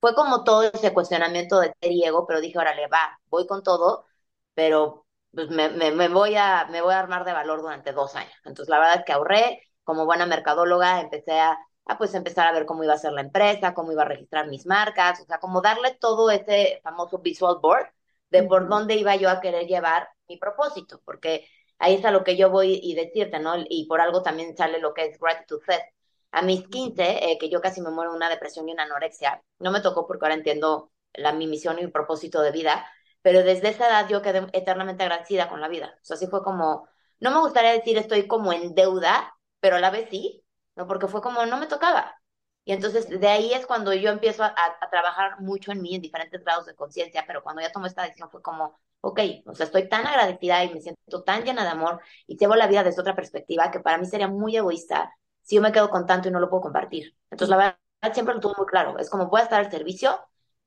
fue 0.00 0.14
como 0.14 0.44
todo 0.44 0.64
ese 0.64 0.92
cuestionamiento 0.94 1.60
de 1.60 1.74
ser 1.80 1.92
y 1.92 2.04
ego, 2.04 2.26
pero 2.26 2.40
dije, 2.40 2.58
órale, 2.58 2.86
va, 2.88 3.20
voy 3.28 3.46
con 3.46 3.62
todo, 3.62 4.06
pero 4.54 5.06
pues 5.32 5.50
me, 5.50 5.68
me, 5.70 6.08
voy 6.08 6.36
a, 6.36 6.66
me 6.70 6.82
voy 6.82 6.94
a 6.94 7.00
armar 7.00 7.24
de 7.24 7.32
valor 7.32 7.60
durante 7.62 7.92
dos 7.92 8.14
años. 8.16 8.32
Entonces, 8.44 8.68
la 8.68 8.78
verdad 8.78 8.96
es 8.98 9.04
que 9.04 9.12
ahorré, 9.12 9.62
como 9.84 10.04
buena 10.06 10.26
mercadóloga, 10.26 11.00
empecé 11.00 11.38
a, 11.40 11.58
a 11.86 11.98
pues 11.98 12.14
empezar 12.14 12.46
a 12.46 12.52
ver 12.52 12.66
cómo 12.66 12.84
iba 12.84 12.94
a 12.94 12.98
ser 12.98 13.12
la 13.12 13.22
empresa, 13.22 13.74
cómo 13.74 13.92
iba 13.92 14.02
a 14.02 14.04
registrar 14.06 14.48
mis 14.48 14.66
marcas, 14.66 15.20
o 15.20 15.24
sea, 15.24 15.38
como 15.38 15.60
darle 15.60 15.96
todo 16.00 16.30
ese 16.30 16.80
famoso 16.82 17.18
visual 17.18 17.58
board 17.60 17.86
de 18.30 18.42
por 18.44 18.68
dónde 18.68 18.94
iba 18.96 19.16
yo 19.16 19.28
a 19.30 19.40
querer 19.40 19.66
llevar 19.66 20.08
mi 20.28 20.36
propósito, 20.36 21.00
porque 21.04 21.46
ahí 21.78 21.94
es 21.96 22.04
a 22.04 22.10
lo 22.10 22.24
que 22.24 22.36
yo 22.36 22.50
voy 22.50 22.78
y 22.82 22.94
decirte, 22.94 23.38
¿no? 23.40 23.54
Y 23.68 23.86
por 23.86 24.00
algo 24.00 24.22
también 24.22 24.56
sale 24.56 24.78
lo 24.80 24.94
que 24.94 25.06
es 25.06 25.18
Gratitude 25.18 25.64
Fest, 25.64 25.84
a 26.32 26.42
mis 26.42 26.66
15, 26.68 27.32
eh, 27.32 27.38
que 27.38 27.48
yo 27.50 27.60
casi 27.60 27.80
me 27.80 27.90
muero 27.90 28.12
de 28.12 28.16
una 28.16 28.28
depresión 28.28 28.68
y 28.68 28.72
una 28.72 28.84
anorexia, 28.84 29.42
no 29.58 29.72
me 29.72 29.80
tocó 29.80 30.06
porque 30.06 30.24
ahora 30.24 30.34
entiendo 30.34 30.92
la, 31.14 31.32
mi 31.32 31.46
misión 31.46 31.78
y 31.78 31.82
mi 31.84 31.90
propósito 31.90 32.40
de 32.42 32.52
vida, 32.52 32.86
pero 33.22 33.42
desde 33.42 33.68
esa 33.70 33.88
edad 33.88 34.08
yo 34.08 34.22
quedé 34.22 34.46
eternamente 34.52 35.02
agradecida 35.02 35.48
con 35.48 35.60
la 35.60 35.68
vida. 35.68 35.94
O 35.96 36.04
sea, 36.04 36.14
así 36.14 36.26
fue 36.28 36.42
como, 36.42 36.88
no 37.18 37.30
me 37.32 37.40
gustaría 37.40 37.72
decir 37.72 37.98
estoy 37.98 38.26
como 38.26 38.52
en 38.52 38.74
deuda, 38.74 39.34
pero 39.60 39.76
a 39.76 39.80
la 39.80 39.90
vez 39.90 40.08
sí, 40.10 40.44
¿no? 40.76 40.86
Porque 40.86 41.08
fue 41.08 41.22
como, 41.22 41.44
no 41.46 41.58
me 41.58 41.66
tocaba. 41.66 42.16
Y 42.64 42.72
entonces 42.72 43.08
de 43.08 43.28
ahí 43.28 43.52
es 43.52 43.66
cuando 43.66 43.92
yo 43.94 44.10
empiezo 44.10 44.44
a, 44.44 44.54
a 44.80 44.90
trabajar 44.90 45.40
mucho 45.40 45.72
en 45.72 45.82
mí 45.82 45.94
en 45.94 46.02
diferentes 46.02 46.42
grados 46.44 46.66
de 46.66 46.74
conciencia, 46.76 47.24
pero 47.26 47.42
cuando 47.42 47.62
ya 47.62 47.72
tomé 47.72 47.88
esta 47.88 48.02
decisión 48.02 48.30
fue 48.30 48.42
como, 48.42 48.78
ok, 49.00 49.20
o 49.46 49.54
sea, 49.54 49.66
estoy 49.66 49.88
tan 49.88 50.06
agradecida 50.06 50.62
y 50.64 50.72
me 50.74 50.80
siento 50.80 51.22
tan 51.24 51.44
llena 51.44 51.64
de 51.64 51.70
amor 51.70 52.00
y 52.26 52.36
llevo 52.36 52.54
la 52.56 52.66
vida 52.66 52.84
desde 52.84 53.00
otra 53.00 53.16
perspectiva 53.16 53.70
que 53.70 53.80
para 53.80 53.98
mí 53.98 54.06
sería 54.06 54.28
muy 54.28 54.56
egoísta 54.56 55.12
si 55.42 55.56
yo 55.56 55.62
me 55.62 55.72
quedo 55.72 55.90
con 55.90 56.06
tanto 56.06 56.28
y 56.28 56.30
no 56.32 56.38
lo 56.40 56.50
puedo 56.50 56.62
compartir. 56.62 57.16
Entonces, 57.30 57.48
la 57.50 57.56
verdad, 57.56 57.78
siempre 58.14 58.34
lo 58.34 58.40
tuve 58.40 58.54
muy 58.56 58.66
claro. 58.66 58.98
Es 58.98 59.10
como 59.10 59.26
voy 59.28 59.40
a 59.40 59.44
estar 59.44 59.60
al 59.64 59.70
servicio, 59.70 60.18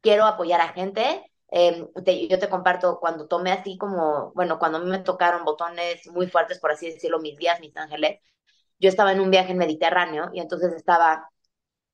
quiero 0.01 0.25
apoyar 0.25 0.61
a 0.61 0.69
gente. 0.69 1.31
Em, 1.49 1.87
yo 2.29 2.39
te 2.39 2.49
comparto 2.49 2.99
cuando 2.99 3.27
tomé 3.27 3.51
así 3.51 3.77
como, 3.77 4.31
bueno, 4.33 4.57
cuando 4.59 4.79
a 4.79 4.81
mí 4.81 4.89
me 4.89 4.99
tocaron 4.99 5.45
botones 5.45 6.07
muy 6.07 6.27
fuertes, 6.27 6.59
por 6.59 6.71
así 6.71 6.87
decirlo, 6.91 7.19
mis 7.19 7.37
días, 7.37 7.59
mis 7.59 7.75
ángeles, 7.77 8.19
yo 8.83 8.89
estaba 8.89 9.13
en 9.13 9.21
un 9.21 9.31
viaje 9.31 9.51
en 9.53 9.57
Mediterráneo 9.59 10.29
y 10.33 10.41
entonces 10.41 10.73
estaba 10.73 11.29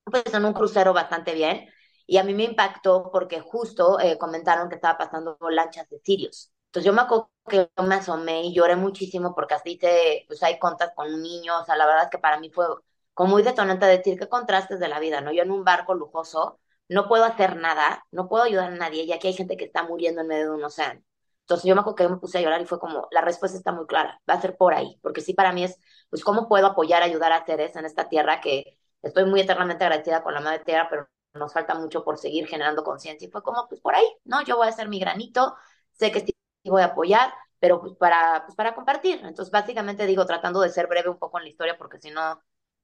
pues 0.05 0.23
en 0.33 0.45
un 0.45 0.53
crucero 0.53 0.93
bastante 0.93 1.33
bien 1.33 1.69
y 2.07 2.17
a 2.17 2.23
mí 2.23 2.33
me 2.33 2.43
impactó 2.43 3.09
porque 3.11 3.39
justo 3.41 3.99
eh, 3.99 4.17
comentaron 4.17 4.69
que 4.69 4.75
estaba 4.75 4.97
pasando 4.97 5.37
lanchas 5.51 5.89
de 5.89 5.99
sirios. 5.99 6.51
Entonces 6.67 6.85
yo 6.85 6.93
me 6.93 7.01
acuerdo 7.01 7.31
que 7.47 7.69
yo 7.77 7.83
me 7.83 7.95
asomé 7.95 8.43
y 8.43 8.53
lloré 8.53 8.75
muchísimo 8.75 9.35
porque 9.35 9.55
así 9.55 9.77
te, 9.77 10.25
pues 10.27 10.41
hay 10.43 10.59
contas 10.59 10.91
con 10.95 11.13
un 11.13 11.21
niño, 11.21 11.59
o 11.61 11.65
sea, 11.65 11.75
la 11.75 11.85
verdad 11.85 12.03
es 12.05 12.09
que 12.09 12.17
para 12.19 12.39
mí 12.39 12.49
fue 12.51 12.65
como 13.13 13.31
muy 13.33 13.43
detonante 13.43 13.85
decir 13.85 14.17
qué 14.19 14.27
contrastes 14.29 14.79
de 14.79 14.87
la 14.87 14.99
vida, 14.99 15.21
¿no? 15.21 15.31
Yo 15.31 15.43
en 15.43 15.51
un 15.51 15.63
barco 15.63 15.93
lujoso 15.93 16.59
no 16.87 17.07
puedo 17.07 17.25
hacer 17.25 17.55
nada, 17.57 18.05
no 18.11 18.27
puedo 18.29 18.43
ayudar 18.43 18.71
a 18.71 18.75
nadie 18.75 19.03
y 19.03 19.11
aquí 19.11 19.27
hay 19.27 19.33
gente 19.33 19.57
que 19.57 19.65
está 19.65 19.83
muriendo 19.83 20.21
en 20.21 20.27
medio 20.27 20.51
de 20.51 20.57
un 20.57 20.63
océano. 20.63 21.01
Entonces 21.49 21.67
yo 21.67 21.73
me 21.75 21.81
acuerdo 21.81 21.95
que 21.95 22.07
me 22.09 22.17
puse 22.17 22.37
a 22.37 22.41
llorar 22.41 22.61
y 22.61 22.65
fue 22.65 22.79
como, 22.79 23.07
la 23.11 23.21
respuesta 23.21 23.57
está 23.57 23.71
muy 23.71 23.87
clara, 23.87 24.21
va 24.29 24.35
a 24.35 24.41
ser 24.41 24.55
por 24.55 24.73
ahí, 24.75 24.99
porque 25.01 25.21
sí 25.21 25.33
para 25.33 25.51
mí 25.51 25.63
es, 25.63 25.79
pues, 26.09 26.23
¿cómo 26.23 26.47
puedo 26.47 26.67
apoyar, 26.67 27.01
ayudar 27.03 27.31
a 27.31 27.45
seres 27.45 27.75
en 27.75 27.85
esta 27.85 28.07
tierra 28.09 28.39
que 28.41 28.77
estoy 29.01 29.25
muy 29.25 29.41
eternamente 29.41 29.83
agradecida 29.83 30.21
con 30.23 30.33
la 30.33 30.41
madre 30.41 30.59
tierra, 30.63 30.87
pero 30.89 31.07
nos 31.33 31.53
falta 31.53 31.73
mucho 31.75 32.03
por 32.03 32.17
seguir 32.19 32.47
generando 32.47 32.83
conciencia? 32.83 33.27
Y 33.27 33.31
fue 33.31 33.41
como, 33.43 33.67
pues 33.67 33.81
por 33.81 33.95
ahí, 33.95 34.05
¿no? 34.25 34.43
Yo 34.43 34.57
voy 34.57 34.67
a 34.67 34.69
hacer 34.69 34.89
mi 34.89 34.99
granito, 34.99 35.55
sé 35.93 36.11
que 36.11 36.25
voy 36.65 36.81
a 36.81 36.85
apoyar, 36.85 37.33
pero 37.59 37.81
pues 37.81 37.93
para, 37.95 38.43
pues 38.45 38.55
para 38.55 38.75
compartir. 38.75 39.19
Entonces, 39.23 39.51
básicamente 39.51 40.05
digo, 40.05 40.25
tratando 40.25 40.61
de 40.61 40.69
ser 40.69 40.87
breve 40.87 41.09
un 41.09 41.17
poco 41.17 41.37
en 41.39 41.45
la 41.45 41.49
historia, 41.49 41.77
porque 41.77 41.99
si 41.99 42.11
no, 42.11 42.41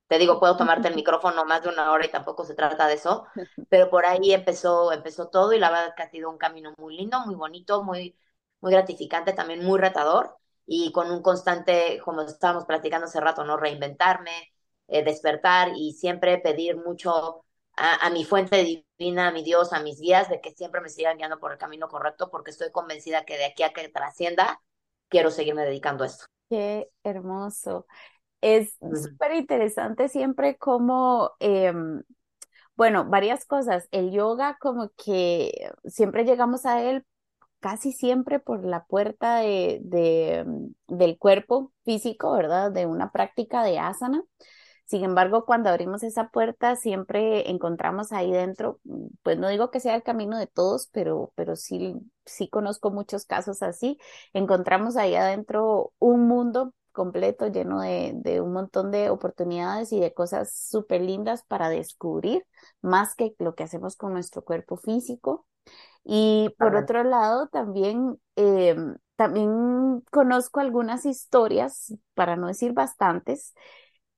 te 0.07 0.17
digo, 0.17 0.39
puedo 0.39 0.57
tomarte 0.57 0.87
el 0.87 0.95
micrófono 0.95 1.45
más 1.45 1.63
de 1.63 1.69
una 1.69 1.91
hora 1.91 2.05
y 2.05 2.11
tampoco 2.11 2.45
se 2.45 2.55
trata 2.55 2.87
de 2.87 2.93
eso, 2.95 3.25
pero 3.69 3.89
por 3.89 4.05
ahí 4.05 4.33
empezó, 4.33 4.91
empezó 4.91 5.29
todo 5.29 5.53
y 5.53 5.59
la 5.59 5.69
verdad 5.71 5.93
que 5.95 6.03
ha 6.03 6.09
sido 6.09 6.29
un 6.29 6.37
camino 6.37 6.73
muy 6.77 6.95
lindo, 6.97 7.19
muy 7.25 7.35
bonito, 7.35 7.83
muy, 7.83 8.15
muy 8.65 8.73
gratificante, 8.73 9.31
también 9.31 9.63
muy 9.63 9.79
retador 9.79 10.35
y 10.65 10.91
con 10.91 11.11
un 11.11 11.21
constante, 11.21 12.01
como 12.03 12.23
estábamos 12.23 12.65
platicando 12.65 13.05
hace 13.05 13.21
rato, 13.21 13.43
¿no? 13.43 13.57
Reinventarme, 13.57 14.51
eh, 14.87 15.03
despertar 15.03 15.73
y 15.75 15.93
siempre 15.93 16.39
pedir 16.39 16.75
mucho 16.75 17.45
a, 17.77 18.09
mi 18.09 18.25
fuente 18.25 18.83
divina, 18.97 19.27
a 19.27 19.31
mi 19.31 19.43
Dios, 19.43 19.71
a 19.71 19.81
mis 19.81 19.99
guías, 19.99 20.29
de 20.29 20.41
que 20.41 20.49
siempre 20.49 20.81
me 20.81 20.89
sigan 20.89 21.17
guiando 21.17 21.39
por 21.39 21.51
el 21.51 21.59
camino 21.59 21.87
correcto, 21.87 22.31
porque 22.31 22.49
estoy 22.49 22.71
convencida 22.71 23.23
que 23.23 23.37
de 23.37 23.45
aquí 23.45 23.61
a 23.61 23.71
que 23.71 23.87
trascienda, 23.89 24.59
quiero 25.09 25.29
seguirme 25.29 25.63
dedicando 25.63 26.03
a 26.03 26.07
esto. 26.07 26.25
Qué 26.49 26.89
hermoso. 27.03 27.85
Es 28.41 28.79
súper 28.79 29.33
interesante 29.33 30.07
siempre 30.07 30.57
como, 30.57 31.33
em, 31.39 32.01
bueno, 32.75 33.05
varias 33.05 33.45
cosas. 33.45 33.87
El 33.91 34.09
yoga 34.09 34.57
como 34.59 34.89
que 34.97 35.69
siempre 35.85 36.23
llegamos 36.23 36.65
a 36.65 36.81
él 36.81 37.05
casi 37.65 37.91
siempre 37.93 38.39
por 38.39 38.63
la 38.65 38.85
puerta 38.85 39.37
de, 39.39 39.79
de, 39.83 40.45
del 40.87 41.17
cuerpo 41.17 41.73
físico, 41.85 42.31
¿verdad? 42.33 42.71
De 42.71 42.85
una 42.85 43.11
práctica 43.11 43.63
de 43.63 43.79
asana 43.79 44.23
Sin 44.85 45.03
embargo, 45.03 45.45
cuando 45.45 45.69
abrimos 45.69 46.03
esa 46.03 46.29
puerta, 46.29 46.75
siempre 46.75 47.49
encontramos 47.49 48.11
ahí 48.11 48.31
dentro, 48.31 48.79
pues 49.23 49.39
no 49.39 49.49
digo 49.49 49.71
que 49.71 49.79
sea 49.79 49.95
el 49.95 50.03
camino 50.03 50.37
de 50.37 50.45
todos, 50.47 50.89
pero, 50.91 51.31
pero 51.35 51.55
sí, 51.55 51.95
sí 52.25 52.49
conozco 52.49 52.91
muchos 52.91 53.25
casos 53.25 53.63
así. 53.63 53.97
Encontramos 54.33 54.95
ahí 54.97 55.15
adentro 55.15 55.91
un 55.99 56.27
mundo 56.27 56.73
completo 56.91 57.47
lleno 57.47 57.81
de, 57.81 58.13
de 58.15 58.41
un 58.41 58.53
montón 58.53 58.91
de 58.91 59.09
oportunidades 59.09 59.91
y 59.91 59.99
de 59.99 60.13
cosas 60.13 60.53
súper 60.55 61.01
lindas 61.01 61.43
para 61.47 61.69
descubrir, 61.69 62.45
más 62.81 63.15
que 63.15 63.33
lo 63.39 63.55
que 63.55 63.63
hacemos 63.63 63.95
con 63.95 64.13
nuestro 64.13 64.43
cuerpo 64.43 64.77
físico. 64.77 65.45
Y 66.05 66.49
por 66.59 66.75
otro 66.75 67.03
lado, 67.03 67.47
también, 67.49 68.19
em, 68.35 68.95
también 69.17 70.01
conozco 70.11 70.59
algunas 70.61 71.05
historias, 71.05 71.95
para 72.13 72.35
no 72.37 72.47
decir 72.47 72.73
bastantes, 72.73 73.53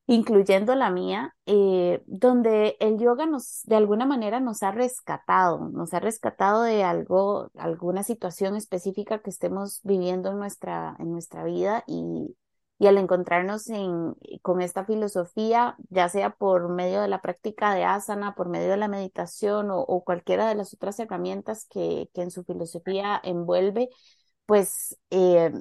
incluyendo 0.07 0.75
la 0.75 0.89
mía, 0.91 1.35
eh, 1.45 2.03
donde 2.07 2.77
el 2.79 2.97
yoga 2.99 3.25
nos, 3.25 3.63
de 3.63 3.75
alguna 3.77 4.05
manera 4.05 4.39
nos 4.39 4.63
ha 4.63 4.71
rescatado, 4.71 5.69
nos 5.69 5.93
ha 5.93 5.99
rescatado 5.99 6.63
de 6.63 6.83
algo, 6.83 7.51
alguna 7.57 8.03
situación 8.03 8.55
específica 8.55 9.19
que 9.21 9.29
estemos 9.29 9.81
viviendo 9.83 10.31
en 10.31 10.39
nuestra, 10.39 10.95
en 10.99 11.11
nuestra 11.11 11.43
vida 11.43 11.83
y, 11.87 12.35
y 12.79 12.87
al 12.87 12.97
encontrarnos 12.97 13.69
en, 13.69 14.15
con 14.41 14.61
esta 14.61 14.85
filosofía, 14.85 15.75
ya 15.89 16.09
sea 16.09 16.31
por 16.31 16.69
medio 16.69 17.01
de 17.01 17.07
la 17.07 17.21
práctica 17.21 17.73
de 17.73 17.83
asana, 17.85 18.35
por 18.35 18.49
medio 18.49 18.69
de 18.69 18.77
la 18.77 18.87
meditación 18.87 19.71
o, 19.71 19.79
o 19.81 20.03
cualquiera 20.03 20.47
de 20.47 20.55
las 20.55 20.73
otras 20.73 20.99
herramientas 20.99 21.65
que, 21.69 22.09
que 22.13 22.21
en 22.21 22.31
su 22.31 22.43
filosofía 22.43 23.19
envuelve, 23.23 23.89
pues 24.45 24.97
eh, 25.11 25.51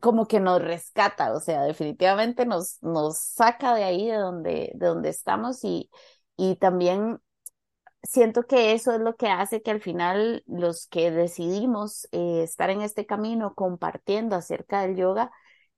como 0.00 0.26
que 0.26 0.40
nos 0.40 0.62
rescata, 0.62 1.32
o 1.34 1.40
sea, 1.40 1.62
definitivamente 1.62 2.46
nos, 2.46 2.82
nos 2.82 3.18
saca 3.18 3.74
de 3.74 3.84
ahí, 3.84 4.08
de 4.08 4.16
donde, 4.16 4.72
de 4.74 4.86
donde 4.86 5.08
estamos 5.10 5.64
y, 5.64 5.90
y 6.36 6.56
también 6.56 7.18
siento 8.02 8.44
que 8.46 8.72
eso 8.72 8.92
es 8.94 9.00
lo 9.00 9.16
que 9.16 9.28
hace 9.28 9.62
que 9.62 9.70
al 9.70 9.80
final 9.80 10.42
los 10.46 10.86
que 10.88 11.10
decidimos 11.10 12.08
eh, 12.12 12.42
estar 12.42 12.70
en 12.70 12.82
este 12.82 13.06
camino 13.06 13.54
compartiendo 13.54 14.36
acerca 14.36 14.82
del 14.82 14.96
yoga, 14.96 15.30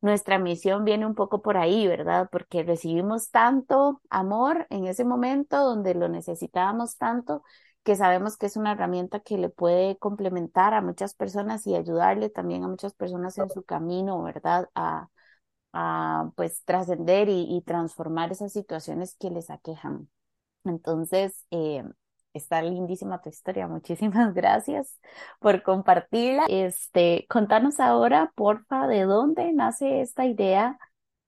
nuestra 0.04 0.38
misión 0.38 0.84
viene 0.84 1.06
un 1.06 1.14
poco 1.14 1.40
por 1.40 1.56
ahí, 1.56 1.88
¿verdad? 1.88 2.28
Porque 2.30 2.62
recibimos 2.62 3.30
tanto 3.30 4.02
amor 4.11 4.66
en 4.68 4.87
ese 4.87 5.02
momento 5.02 5.58
donde 5.58 5.94
lo 5.94 6.11
necesitábamos 6.11 6.99
tanto 6.99 7.42
que 7.84 7.96
sabemos 7.96 8.37
que 8.37 8.46
es 8.46 8.56
una 8.56 8.73
herramienta 8.73 9.20
que 9.20 9.38
le 9.38 9.49
puede 9.49 9.96
complementar 9.99 10.75
a 10.75 10.82
muchas 10.82 11.14
personas 11.14 11.66
y 11.66 11.75
ayudarle 11.75 12.28
también 12.28 12.64
a 12.64 12.68
muchas 12.68 12.92
personas 12.94 13.38
en 13.38 13.49
su 13.49 13.62
camino, 13.62 14.23
¿verdad? 14.23 14.68
A, 14.75 15.08
pues 16.37 16.62
trascender 16.64 17.28
y, 17.30 17.62
transformar 17.62 18.30
esas 18.30 18.52
situaciones 18.52 19.16
que 19.18 19.30
les 19.30 19.50
aquejan. 19.50 20.08
Entonces, 20.64 21.46
eh, 21.50 21.82
está 22.34 22.60
lindísima 22.60 23.22
tu 23.22 23.30
historia. 23.30 23.66
Muchísimas 23.68 24.34
gracias 24.34 24.98
por 25.38 25.62
compartirla. 25.62 26.44
Este, 26.48 27.26
contanos 27.28 27.80
ahora, 27.80 28.32
porfa, 28.34 28.86
de 28.86 29.02
dónde 29.04 29.52
nace 29.52 30.00
esta 30.02 30.26
idea 30.26 30.78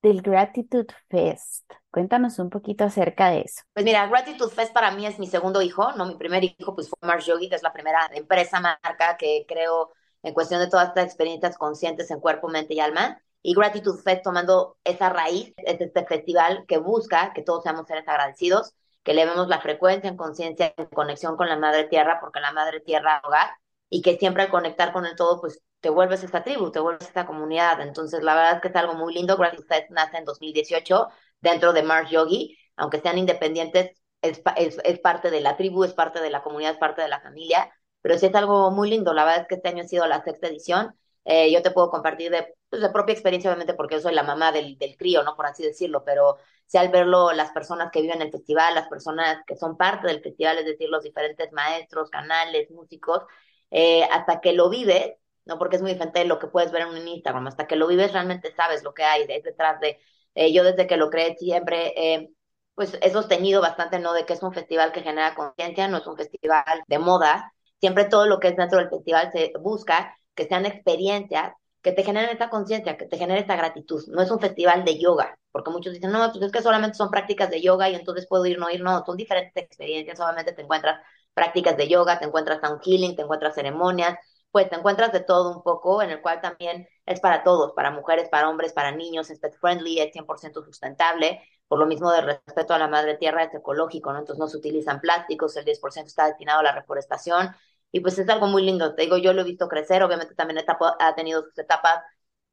del 0.02 0.22
Gratitude 0.22 0.94
Fest. 1.08 1.64
Cuéntanos 1.90 2.38
un 2.38 2.50
poquito 2.50 2.84
acerca 2.84 3.30
de 3.30 3.40
eso. 3.40 3.62
Pues 3.72 3.84
mira, 3.84 4.06
Gratitude 4.06 4.50
Fest 4.54 4.72
para 4.72 4.90
mí 4.90 5.06
es 5.06 5.18
mi 5.18 5.26
segundo 5.26 5.62
hijo, 5.62 5.92
¿no? 5.92 6.06
Mi 6.06 6.16
primer 6.16 6.44
hijo 6.44 6.75
pues 6.75 6.88
fue 6.88 6.98
Mars 7.00 7.25
Yogi, 7.26 7.48
que 7.48 7.56
es 7.56 7.62
la 7.62 7.72
primera 7.72 8.08
empresa, 8.12 8.60
marca 8.60 9.16
que 9.16 9.46
creo 9.48 9.92
en 10.22 10.34
cuestión 10.34 10.60
de 10.60 10.68
todas 10.68 10.88
estas 10.88 11.06
experiencias 11.06 11.56
conscientes 11.56 12.10
en 12.10 12.20
cuerpo, 12.20 12.48
mente 12.48 12.75
y 12.75 12.80
alma. 12.80 13.20
Y 13.42 13.54
Gratitude 13.54 14.02
Fest 14.02 14.22
tomando 14.22 14.76
esa 14.84 15.08
raíz, 15.08 15.54
es 15.56 15.80
este 15.80 16.04
festival 16.04 16.64
que 16.66 16.78
busca 16.78 17.32
que 17.32 17.42
todos 17.42 17.62
seamos 17.62 17.86
seres 17.86 18.06
agradecidos, 18.08 18.75
que 19.06 19.12
elevemos 19.12 19.46
la 19.46 19.60
frecuencia 19.60 20.10
en 20.10 20.16
conciencia, 20.16 20.75
en 20.76 20.86
conexión 20.86 21.36
con 21.36 21.48
la 21.48 21.56
Madre 21.56 21.84
Tierra, 21.84 22.18
porque 22.20 22.40
la 22.40 22.50
Madre 22.50 22.80
Tierra 22.80 23.18
es 23.18 23.25
hogar, 23.25 23.50
y 23.88 24.02
que 24.02 24.18
siempre 24.18 24.42
al 24.42 24.50
conectar 24.50 24.92
con 24.92 25.06
el 25.06 25.14
todo, 25.14 25.40
pues 25.40 25.62
te 25.80 25.90
vuelves 25.90 26.25
esta 26.25 26.42
tribu, 26.42 26.72
te 26.72 26.80
vuelves 26.80 27.06
esta 27.06 27.25
comunidad. 27.25 27.80
Entonces, 27.80 28.25
la 28.25 28.34
verdad 28.34 28.54
es 28.56 28.62
que 28.62 28.68
es 28.68 28.75
algo 28.75 28.94
muy 28.94 29.14
lindo. 29.14 29.36
Gratitude 29.36 29.68
Fest 29.68 29.90
nace 29.90 30.16
en 30.16 30.25
2018 30.25 31.06
dentro 31.40 31.72
de 31.72 31.84
Mars 31.84 32.10
Yogi, 32.10 32.58
aunque 32.75 33.00
sean 33.00 33.16
independientes, 33.16 33.96
es, 34.22 34.42
es, 34.56 34.98
parte 34.98 35.30
de 35.30 35.40
la 35.40 35.56
tribu, 35.56 35.84
es 35.84 35.92
parte 35.94 36.20
de 36.20 36.30
la 36.30 36.42
comunidad, 36.42 36.72
es 36.72 36.78
parte 36.78 37.02
de 37.02 37.08
la 37.08 37.20
familia, 37.20 37.72
pero 38.02 38.18
sí 38.18 38.26
es 38.26 38.34
algo 38.34 38.72
muy 38.72 38.90
lindo. 38.90 39.14
La 39.14 39.25
verdad 39.25 39.42
es 39.42 39.48
que 39.48 39.54
este 39.54 39.68
año 39.68 39.84
ha 39.84 39.86
sido 39.86 40.06
la 40.08 40.25
sexta 40.25 40.48
edición. 40.48 40.96
Eh, 41.28 41.50
yo 41.52 41.61
te 41.62 41.73
puedo 41.73 41.90
compartir 41.90 42.30
de, 42.30 42.54
pues, 42.71 42.80
de 42.83 42.90
propia 42.90 43.12
experiencia, 43.12 43.50
obviamente, 43.50 43.75
porque 43.75 43.97
yo 43.97 44.00
soy 44.00 44.14
la 44.14 44.23
mamá 44.23 44.52
del, 44.52 44.78
del 44.78 44.97
crío, 44.97 45.23
¿no? 45.25 45.35
Por 45.37 45.47
así 45.47 45.62
decirlo, 45.64 46.04
pero 46.04 46.37
si 46.66 46.78
al 46.78 46.88
verlo, 46.90 47.33
las 47.33 47.50
personas 47.52 47.90
que 47.92 48.00
viven 48.02 48.23
el 48.23 48.30
festival, 48.30 48.75
las 48.75 48.88
personas 48.88 49.38
que 49.47 49.56
son 49.56 49.76
parte 49.76 50.06
del 50.09 50.23
festival, 50.23 50.59
es 50.59 50.64
decir, 50.66 50.88
los 50.88 51.02
diferentes 51.02 51.52
maestros, 51.52 52.11
canales, 52.11 52.71
músicos, 52.71 53.23
eh, 53.71 54.04
hasta 54.04 54.40
que 54.40 54.52
lo 54.52 54.68
vives, 54.71 55.14
¿no? 55.45 55.59
Porque 55.59 55.76
es 55.76 55.83
muy 55.83 55.92
diferente 55.92 56.25
lo 56.25 56.38
que 56.38 56.47
puedes 56.49 56.73
ver 56.73 56.83
en 56.83 56.88
un 56.88 57.09
Instagram, 57.09 57.47
hasta 57.47 57.66
que 57.66 57.76
lo 57.76 57.87
vives 57.87 58.12
realmente 58.12 58.52
sabes 58.54 58.83
lo 58.83 58.95
que 58.95 59.04
hay 59.04 59.26
detrás 59.26 59.80
de, 59.80 59.99
eh, 60.35 60.52
yo 60.52 60.64
desde 60.64 60.87
que 60.87 60.97
lo 60.97 61.11
creé 61.11 61.37
siempre, 61.37 61.92
eh, 61.97 62.30
pues 62.75 62.99
he 63.02 63.11
sostenido 63.11 63.61
bastante, 63.62 63.99
¿no? 63.99 64.12
De 64.12 64.26
que 64.26 64.35
es 64.35 64.42
un 64.42 64.52
festival 64.52 64.92
que 64.92 65.02
genera 65.02 65.35
conciencia, 65.35 65.88
no 65.88 65.99
es 65.99 66.06
un 66.06 66.16
festival 66.16 66.64
de 66.87 66.99
moda, 66.99 67.52
siempre 67.80 68.04
todo 68.04 68.26
lo 68.26 68.38
que 68.40 68.49
es 68.49 68.56
dentro 68.56 68.78
del 68.78 68.90
festival 68.90 69.30
se 69.33 69.52
busca 69.61 70.15
que 70.37 70.47
sean 70.47 70.66
experiencias 70.66 71.55
que 71.83 71.93
te 71.93 72.02
generen 72.02 72.31
esta 72.31 72.50
conciencia, 72.50 72.97
que 72.97 73.07
te 73.07 73.16
genere 73.16 73.40
esta 73.40 73.55
gratitud. 73.57 74.02
No 74.09 74.21
es 74.21 74.31
un 74.31 74.40
festival 74.40 74.85
de 74.85 74.99
yoga, 74.99 75.38
porque 75.52 75.71
muchos 75.71 75.93
dicen, 75.93 76.11
no, 76.11 76.33
pues 76.33 76.45
es 76.45 76.50
que 76.52 76.61
solamente 76.61 76.97
son 76.97 77.11
prácticas 77.11 77.49
de 77.49 77.62
yoga 77.62 77.88
y 77.88 77.95
entonces 77.95 78.26
puedo 78.28 78.45
ir, 78.47 78.59
no 78.59 78.69
ir, 78.71 78.83
no, 78.83 79.05
son 79.05 79.16
diferentes 79.16 79.57
experiencias, 79.57 80.19
solamente 80.19 80.52
te 80.52 80.62
encuentras 80.62 81.00
prácticas 81.33 81.76
de 81.76 81.87
yoga, 81.88 82.19
te 82.19 82.25
encuentras 82.25 82.61
sound 82.61 82.83
healing, 82.83 83.14
te 83.14 83.23
encuentras 83.23 83.55
ceremonias, 83.55 84.19
pues 84.50 84.69
te 84.69 84.75
encuentras 84.75 85.12
de 85.12 85.21
todo 85.21 85.57
un 85.57 85.62
poco, 85.62 86.02
en 86.02 86.11
el 86.11 86.21
cual 86.23 86.40
también 86.40 86.88
es 87.05 87.21
para 87.21 87.45
todos, 87.45 87.73
para 87.75 87.93
mujeres, 87.93 88.28
para 88.31 88.49
hombres, 88.49 88.73
para 88.73 88.90
niños, 88.90 89.31
es 89.31 89.38
pet 89.38 89.55
friendly, 89.61 90.00
es 90.00 90.12
100% 90.12 90.64
sustentable, 90.64 91.40
por 91.69 91.78
lo 91.78 91.87
mismo 91.87 92.11
de 92.11 92.23
respeto 92.23 92.75
a 92.75 92.78
la 92.78 92.88
madre 92.88 93.16
tierra, 93.16 93.45
es 93.45 93.55
ecológico, 93.55 94.12
¿no? 94.12 94.19
Entonces 94.19 94.40
no 94.40 94.49
se 94.49 94.57
utilizan 94.57 95.00
plásticos, 95.00 95.57
el 95.57 95.64
10% 95.64 96.07
está 96.07 96.26
destinado 96.26 96.61
a 96.61 96.62
la 96.64 96.73
reforestación, 96.73 97.55
y 97.97 98.00
pues 98.00 98.19
es 98.19 98.29
algo 98.29 98.47
muy 98.47 98.62
lindo, 98.62 98.95
te 98.95 99.03
digo, 99.03 99.17
yo 99.17 99.33
lo 99.33 99.41
he 99.41 99.45
visto 99.45 99.69
crecer, 99.69 100.03
obviamente 100.03 100.35
también 100.35 100.61
ha 101.00 101.15
tenido 101.15 101.43
sus 101.45 101.57
etapas 101.59 102.03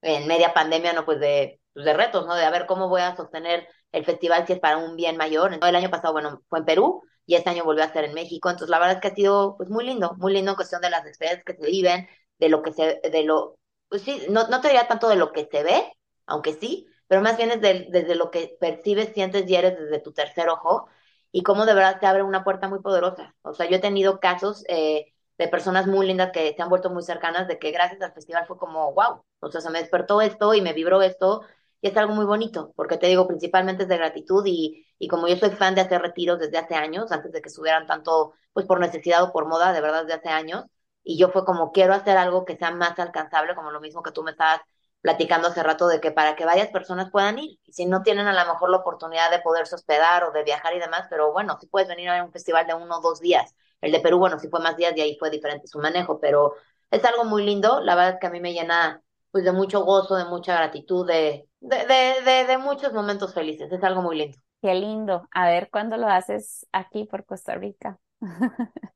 en 0.01 0.25
media 0.25 0.53
pandemia, 0.53 0.93
¿no? 0.93 1.03
Pues 1.03 1.19
de, 1.19 1.59
pues 1.73 1.85
de 1.85 1.91
retos, 1.93 2.25
¿no? 2.25 2.35
De 2.35 2.45
a 2.45 2.49
ver 2.49 2.65
cómo 2.65 2.87
voy 2.87 3.01
a 3.01 3.15
sostener 3.17 3.67
el 3.91 4.05
festival 4.05 4.47
si 4.47 4.53
es 4.53 4.59
para 4.59 4.77
un 4.77 4.95
bien 4.95 5.17
mayor. 5.17 5.53
El 5.53 5.75
año 5.75 5.89
pasado, 5.89 6.13
bueno, 6.13 6.41
fue 6.47 6.59
en 6.59 6.65
Perú, 6.65 7.01
y 7.25 7.35
este 7.35 7.49
año 7.49 7.65
volvió 7.65 7.83
a 7.83 7.91
ser 7.91 8.05
en 8.05 8.13
México. 8.13 8.49
Entonces, 8.49 8.69
la 8.69 8.79
verdad 8.79 8.95
es 8.95 9.01
que 9.01 9.09
ha 9.09 9.15
sido 9.15 9.57
pues 9.57 9.69
muy 9.69 9.83
lindo, 9.85 10.15
muy 10.17 10.31
lindo 10.31 10.51
en 10.51 10.55
cuestión 10.55 10.79
de 10.81 10.89
las 10.89 11.05
experiencias 11.05 11.43
que 11.45 11.61
se 11.61 11.69
viven, 11.69 12.07
de 12.39 12.47
lo 12.49 12.61
que 12.63 12.71
se, 12.71 13.01
de 13.03 13.23
lo, 13.23 13.57
pues 13.89 14.01
sí, 14.03 14.21
no, 14.29 14.47
no 14.47 14.61
te 14.61 14.69
diría 14.69 14.87
tanto 14.87 15.09
de 15.09 15.17
lo 15.17 15.33
que 15.33 15.45
se 15.51 15.61
ve, 15.63 15.91
aunque 16.25 16.53
sí, 16.53 16.87
pero 17.07 17.21
más 17.21 17.35
bien 17.35 17.51
es 17.51 17.59
desde 17.61 18.15
lo 18.15 18.31
que 18.31 18.55
percibes, 18.61 19.13
sientes 19.13 19.49
y 19.49 19.55
eres 19.55 19.77
desde 19.77 19.99
tu 19.99 20.13
tercer 20.13 20.47
ojo 20.47 20.87
y 21.33 21.43
cómo 21.43 21.65
de 21.65 21.73
verdad 21.73 21.99
te 21.99 22.05
abre 22.07 22.23
una 22.23 22.43
puerta 22.43 22.67
muy 22.69 22.79
poderosa. 22.81 23.35
O 23.41 23.53
sea, 23.53 23.69
yo 23.69 23.77
he 23.77 23.79
tenido 23.79 24.19
casos 24.19 24.63
eh, 24.69 25.12
de 25.37 25.47
personas 25.47 25.87
muy 25.87 26.05
lindas 26.07 26.31
que 26.31 26.53
se 26.55 26.61
han 26.61 26.69
vuelto 26.69 26.89
muy 26.89 27.03
cercanas, 27.03 27.47
de 27.47 27.59
que 27.59 27.71
gracias 27.71 28.01
al 28.01 28.13
festival 28.13 28.45
fue 28.47 28.57
como, 28.57 28.93
wow, 28.93 29.23
o 29.39 29.51
sea, 29.51 29.61
se 29.61 29.69
me 29.69 29.79
despertó 29.79 30.21
esto 30.21 30.53
y 30.53 30.61
me 30.61 30.73
vibró 30.73 31.01
esto 31.01 31.41
y 31.81 31.87
es 31.89 31.97
algo 31.97 32.13
muy 32.13 32.25
bonito, 32.25 32.71
porque 32.77 32.97
te 32.97 33.07
digo, 33.07 33.27
principalmente 33.27 33.83
es 33.83 33.89
de 33.89 33.97
gratitud 33.97 34.43
y, 34.45 34.85
y 34.97 35.07
como 35.09 35.27
yo 35.27 35.35
soy 35.35 35.49
fan 35.49 35.75
de 35.75 35.81
hacer 35.81 36.01
retiros 36.01 36.39
desde 36.39 36.57
hace 36.57 36.75
años, 36.75 37.11
antes 37.11 37.31
de 37.33 37.41
que 37.41 37.49
subieran 37.49 37.85
tanto, 37.87 38.33
pues 38.53 38.65
por 38.65 38.79
necesidad 38.79 39.21
o 39.23 39.33
por 39.33 39.47
moda, 39.47 39.73
de 39.73 39.81
verdad 39.81 40.03
desde 40.05 40.13
hace 40.19 40.29
años, 40.29 40.63
y 41.03 41.17
yo 41.17 41.29
fue 41.29 41.43
como, 41.45 41.73
quiero 41.73 41.93
hacer 41.93 42.17
algo 42.17 42.45
que 42.45 42.55
sea 42.55 42.71
más 42.71 42.97
alcanzable, 42.99 43.53
como 43.55 43.71
lo 43.71 43.81
mismo 43.81 44.01
que 44.01 44.11
tú 44.11 44.23
me 44.23 44.31
estabas 44.31 44.61
platicando 45.01 45.49
hace 45.49 45.61
rato, 45.61 45.87
de 45.87 45.99
que 45.99 46.11
para 46.11 46.37
que 46.37 46.45
varias 46.45 46.69
personas 46.69 47.11
puedan 47.11 47.37
ir, 47.39 47.59
y 47.65 47.73
si 47.73 47.85
no 47.85 48.01
tienen 48.03 48.27
a 48.27 48.45
lo 48.45 48.53
mejor 48.53 48.69
la 48.69 48.77
oportunidad 48.77 49.29
de 49.29 49.39
poderse 49.39 49.75
hospedar 49.75 50.23
o 50.23 50.31
de 50.31 50.43
viajar 50.43 50.73
y 50.73 50.79
demás, 50.79 51.07
pero 51.09 51.33
bueno, 51.33 51.57
si 51.59 51.67
puedes 51.67 51.89
venir 51.89 52.07
a 52.09 52.23
un 52.23 52.31
festival 52.31 52.65
de 52.65 52.75
uno 52.75 52.99
o 52.99 53.01
dos 53.01 53.19
días, 53.19 53.53
el 53.83 53.91
de 53.91 53.99
Perú, 53.99 54.17
bueno, 54.17 54.39
si 54.39 54.47
fue 54.47 54.61
más 54.61 54.77
días 54.77 54.93
y 54.95 55.01
ahí 55.01 55.17
fue 55.19 55.29
diferente 55.29 55.67
su 55.67 55.79
manejo, 55.79 56.19
pero 56.19 56.53
es 56.89 57.03
algo 57.05 57.25
muy 57.25 57.43
lindo, 57.45 57.81
la 57.81 57.95
verdad 57.95 58.13
es 58.13 58.19
que 58.19 58.27
a 58.27 58.31
mí 58.31 58.39
me 58.39 58.53
llena 58.53 59.01
pues 59.31 59.43
de 59.43 59.51
mucho 59.51 59.83
gozo, 59.83 60.15
de 60.15 60.25
mucha 60.25 60.55
gratitud, 60.55 61.07
de, 61.07 61.47
de, 61.59 61.85
de, 62.23 62.45
de, 62.45 62.57
muchos 62.59 62.93
momentos 62.93 63.33
felices. 63.33 63.71
Es 63.71 63.83
algo 63.83 64.03
muy 64.03 64.15
lindo. 64.15 64.37
Qué 64.61 64.75
lindo. 64.75 65.27
A 65.31 65.47
ver 65.47 65.69
cuándo 65.71 65.97
lo 65.97 66.07
haces 66.07 66.67
aquí 66.71 67.05
por 67.05 67.25
Costa 67.25 67.55
Rica. 67.55 67.97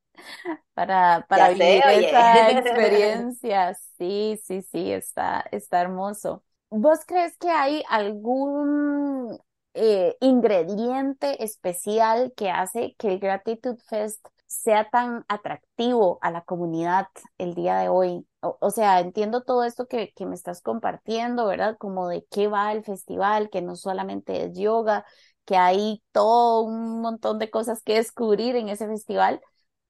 para 0.74 1.26
para 1.28 1.50
vivir 1.50 1.82
esa 1.86 2.50
experiencia. 2.58 3.74
Sí, 3.98 4.40
sí, 4.44 4.62
sí, 4.62 4.92
está, 4.92 5.44
está 5.50 5.80
hermoso. 5.80 6.44
¿Vos 6.70 7.00
crees 7.04 7.36
que 7.36 7.50
hay 7.50 7.82
algún 7.88 9.38
eh, 9.74 10.16
ingrediente 10.20 11.42
especial 11.42 12.32
que 12.36 12.50
hace 12.50 12.94
que 12.98 13.08
el 13.08 13.18
Gratitude 13.18 13.82
Fest 13.88 14.24
sea 14.48 14.90
tan 14.90 15.24
atractivo 15.28 16.18
a 16.22 16.32
la 16.32 16.42
comunidad 16.42 17.06
el 17.38 17.54
día 17.54 17.78
de 17.78 17.88
hoy? 17.88 18.26
O, 18.40 18.70
sea, 18.70 18.98
entiendo 19.00 19.44
todo 19.44 19.62
esto 19.62 19.86
que, 19.86 20.12
que, 20.14 20.26
me 20.26 20.34
estás 20.34 20.60
compartiendo, 20.62 21.46
¿verdad? 21.46 21.76
Como 21.78 22.08
de 22.08 22.26
qué 22.30 22.48
va 22.48 22.72
el 22.72 22.82
festival, 22.82 23.50
que 23.50 23.62
no 23.62 23.76
solamente 23.76 24.44
es 24.44 24.58
yoga, 24.58 25.04
que 25.44 25.56
hay 25.56 26.02
todo 26.12 26.62
un 26.62 27.00
montón 27.00 27.38
de 27.38 27.50
cosas 27.50 27.82
que 27.82 27.94
descubrir 27.94 28.56
en 28.56 28.68
ese 28.68 28.86
festival, 28.88 29.40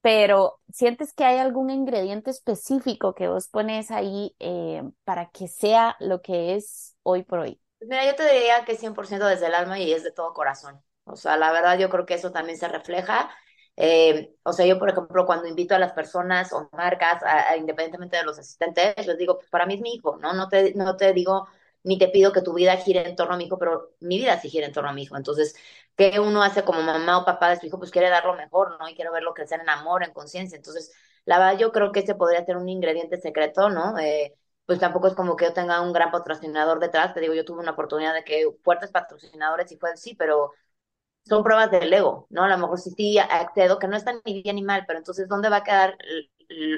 pero 0.01 0.59
¿sientes 0.71 1.13
que 1.13 1.25
hay 1.25 1.37
algún 1.37 1.69
ingrediente 1.69 2.31
específico 2.31 3.13
que 3.13 3.27
vos 3.27 3.49
pones 3.49 3.91
ahí 3.91 4.35
eh, 4.39 4.83
para 5.03 5.29
que 5.29 5.47
sea 5.47 5.95
lo 5.99 6.21
que 6.21 6.55
es 6.55 6.95
hoy 7.03 7.23
por 7.23 7.39
hoy? 7.39 7.61
Pues 7.79 7.89
mira, 7.89 8.05
yo 8.05 8.15
te 8.15 8.23
diría 8.31 8.63
que 8.65 8.73
es 8.73 8.79
100% 8.79 9.25
desde 9.25 9.47
el 9.47 9.55
alma 9.55 9.79
y 9.79 9.91
es 9.91 10.03
de 10.03 10.11
todo 10.11 10.33
corazón. 10.33 10.81
O 11.03 11.15
sea, 11.15 11.37
la 11.37 11.51
verdad 11.51 11.77
yo 11.77 11.89
creo 11.89 12.05
que 12.05 12.13
eso 12.13 12.31
también 12.31 12.57
se 12.57 12.67
refleja. 12.67 13.29
Eh, 13.81 14.35
o 14.43 14.51
sea, 14.51 14.65
yo, 14.65 14.77
por 14.77 14.89
ejemplo, 14.89 15.25
cuando 15.25 15.47
invito 15.47 15.73
a 15.73 15.79
las 15.79 15.93
personas 15.93 16.51
o 16.51 16.69
marcas, 16.73 17.21
independientemente 17.57 18.17
de 18.17 18.23
los 18.23 18.37
asistentes, 18.37 19.07
les 19.07 19.17
digo, 19.17 19.37
pues 19.37 19.49
para 19.49 19.65
mí 19.65 19.75
es 19.75 19.81
mi 19.81 19.93
hijo, 19.95 20.17
¿no? 20.17 20.33
No 20.33 20.49
te, 20.49 20.73
no 20.75 20.97
te 20.97 21.13
digo 21.13 21.47
ni 21.83 21.97
te 21.97 22.09
pido 22.09 22.33
que 22.33 22.41
tu 22.41 22.53
vida 22.53 22.75
gire 22.77 23.07
en 23.07 23.15
torno 23.15 23.35
a 23.35 23.37
mi 23.37 23.45
hijo, 23.45 23.57
pero 23.57 23.91
mi 24.01 24.17
vida 24.17 24.37
sí 24.39 24.49
gira 24.49 24.65
en 24.67 24.73
torno 24.73 24.89
a 24.89 24.93
mi 24.93 25.03
hijo. 25.03 25.15
Entonces, 25.15 25.55
¿qué 25.95 26.19
uno 26.19 26.43
hace 26.43 26.63
como 26.63 26.81
mamá 26.81 27.19
o 27.19 27.25
papá 27.25 27.49
de 27.51 27.55
su 27.59 27.65
hijo? 27.67 27.79
Pues 27.79 27.91
quiere 27.91 28.09
dar 28.09 28.25
lo 28.25 28.35
mejor, 28.35 28.77
¿no? 28.79 28.87
Y 28.89 28.95
quiero 28.95 29.11
verlo 29.13 29.33
crecer 29.33 29.61
en 29.61 29.69
amor, 29.69 30.03
en 30.03 30.11
conciencia. 30.13 30.55
Entonces, 30.57 30.91
la 31.25 31.39
verdad, 31.39 31.57
yo 31.59 31.71
creo 31.71 31.91
que 31.93 32.01
ese 32.01 32.15
podría 32.15 32.43
ser 32.45 32.57
un 32.57 32.67
ingrediente 32.69 33.17
secreto, 33.17 33.69
¿no? 33.69 33.97
Eh, 33.99 34.35
pues 34.65 34.79
tampoco 34.79 35.07
es 35.07 35.13
como 35.15 35.35
que 35.35 35.45
yo 35.45 35.53
tenga 35.53 35.81
un 35.81 35.93
gran 35.93 36.11
patrocinador 36.11 36.79
detrás. 36.79 37.13
Te 37.13 37.21
digo, 37.21 37.33
yo 37.33 37.45
tuve 37.45 37.61
una 37.61 37.71
oportunidad 37.71 38.13
de 38.13 38.23
que 38.23 38.45
fuertes 38.63 38.91
patrocinadores 38.91 39.71
y 39.71 39.77
fue 39.77 39.95
sí, 39.97 40.15
pero 40.15 40.51
son 41.29 41.43
pruebas 41.43 41.71
del 41.71 41.93
ego, 41.93 42.27
¿no? 42.29 42.43
A 42.43 42.49
lo 42.49 42.57
mejor 42.57 42.79
sí, 42.79 42.91
sí 42.91 43.17
accedo, 43.19 43.79
que 43.79 43.87
no 43.87 43.95
está 43.95 44.13
ni 44.25 44.41
bien 44.41 44.55
ni 44.55 44.63
mal, 44.63 44.85
pero 44.87 44.99
entonces, 44.99 45.27
¿dónde 45.27 45.49
va 45.49 45.57
a 45.57 45.63
quedar 45.63 45.97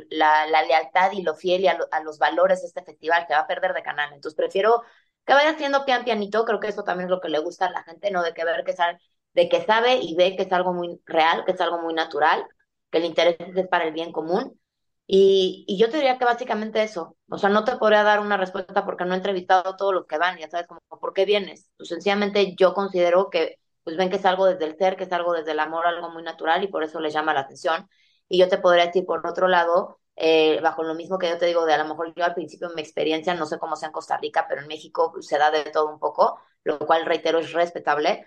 la, 0.10 0.48
la 0.48 0.64
lealtad 0.64 1.12
y 1.14 1.22
lo 1.24 1.36
fiel 1.36 1.62
y 1.62 1.68
a, 1.68 1.78
los 2.04 2.20
valores 2.20 2.62
de 2.62 2.68
este 2.68 2.84
festival? 2.84 3.26
Se 3.28 3.34
va 3.34 3.42
a 3.42 3.48
perder 3.48 3.74
de 3.74 3.84
canal. 3.84 4.14
Entonces, 4.14 4.36
prefiero 4.36 4.84
que 5.26 5.34
vaya 5.34 5.52
haciendo 5.52 5.86
pian 5.86 6.04
pianito, 6.04 6.46
creo 6.46 6.60
que 6.60 6.68
eso 6.68 6.84
también 6.84 7.08
es 7.08 7.12
lo 7.12 7.22
que 7.22 7.30
le 7.30 7.40
gusta 7.40 7.68
a 7.68 7.72
la 7.72 7.84
gente, 7.84 8.12
¿no? 8.12 8.24
De 8.24 8.34
que 8.34 8.44
ver 8.46 8.64
que, 8.64 8.74
sabe, 8.74 9.00
de 9.34 9.50
que 9.50 9.64
sabe 9.66 9.96
y 10.02 10.16
ve 10.16 10.36
que 10.36 10.44
es 10.44 10.52
algo 10.54 10.74
muy 10.74 11.00
real, 11.06 11.46
que 11.46 11.54
es 11.54 11.62
algo 11.62 11.80
muy 11.82 11.94
natural, 11.94 12.46
que 12.92 12.98
el 13.00 13.06
interés 13.06 13.38
es 13.40 13.68
para 13.68 13.86
el 13.86 13.94
bien 13.94 14.12
común. 14.12 14.60
Y, 15.08 15.66
y 15.68 15.78
yo 15.78 15.90
te 15.90 15.98
diría 15.98 16.18
que 16.18 16.26
básicamente 16.26 16.84
eso, 16.84 17.18
o 17.30 17.38
sea, 17.38 17.50
no 17.50 17.66
te 17.66 17.76
podría 17.78 18.04
dar 18.04 18.20
una 18.22 18.38
respuesta 18.38 18.86
porque 18.86 19.06
no 19.06 19.14
he 19.14 19.18
entrevistado 19.18 19.72
a 19.72 19.78
todos 19.78 19.94
los 19.94 20.06
que 20.08 20.18
van, 20.18 20.38
ya 20.38 20.50
sabes, 20.50 20.68
como, 20.68 20.80
¿por 20.88 21.14
qué 21.14 21.26
vienes? 21.26 21.70
Pues 21.78 21.90
sencillamente 21.90 22.56
yo 22.56 22.74
considero 22.74 23.30
que 23.30 23.61
pues 23.84 23.98
ven 23.98 24.10
que 24.10 24.18
es 24.18 24.26
algo 24.26 24.46
desde 24.46 24.66
el 24.66 24.78
ser, 24.78 24.96
que 24.98 25.04
es 25.06 25.12
algo 25.12 25.34
desde 25.34 25.52
el 25.52 25.60
amor, 25.60 25.88
algo 25.88 26.10
muy 26.12 26.24
natural 26.24 26.64
y 26.64 26.68
por 26.68 26.84
eso 26.84 27.00
les 27.00 27.14
llama 27.14 27.34
la 27.34 27.42
atención. 27.42 27.90
Y 28.28 28.40
yo 28.40 28.48
te 28.48 28.58
podría 28.58 28.86
decir, 28.88 29.06
por 29.06 29.26
otro 29.28 29.48
lado, 29.48 30.00
eh, 30.16 30.60
bajo 30.62 30.84
lo 30.84 30.94
mismo 30.96 31.18
que 31.18 31.30
yo 31.30 31.38
te 31.38 31.46
digo, 31.48 31.66
de 31.66 31.74
a 31.74 31.78
lo 31.78 31.86
mejor 31.90 32.14
yo 32.16 32.24
al 32.24 32.34
principio 32.34 32.70
en 32.70 32.76
mi 32.76 32.82
experiencia, 32.82 33.34
no 33.34 33.46
sé 33.46 33.60
cómo 33.60 33.76
sea 33.76 33.88
en 33.88 33.94
Costa 33.94 34.18
Rica, 34.18 34.46
pero 34.48 34.62
en 34.62 34.68
México 34.68 35.14
se 35.22 35.38
da 35.38 35.52
de 35.52 35.64
todo 35.72 35.90
un 35.92 36.00
poco, 36.00 36.40
lo 36.64 36.80
cual 36.80 37.06
reitero 37.06 37.40
es 37.40 37.54
respetable, 37.54 38.26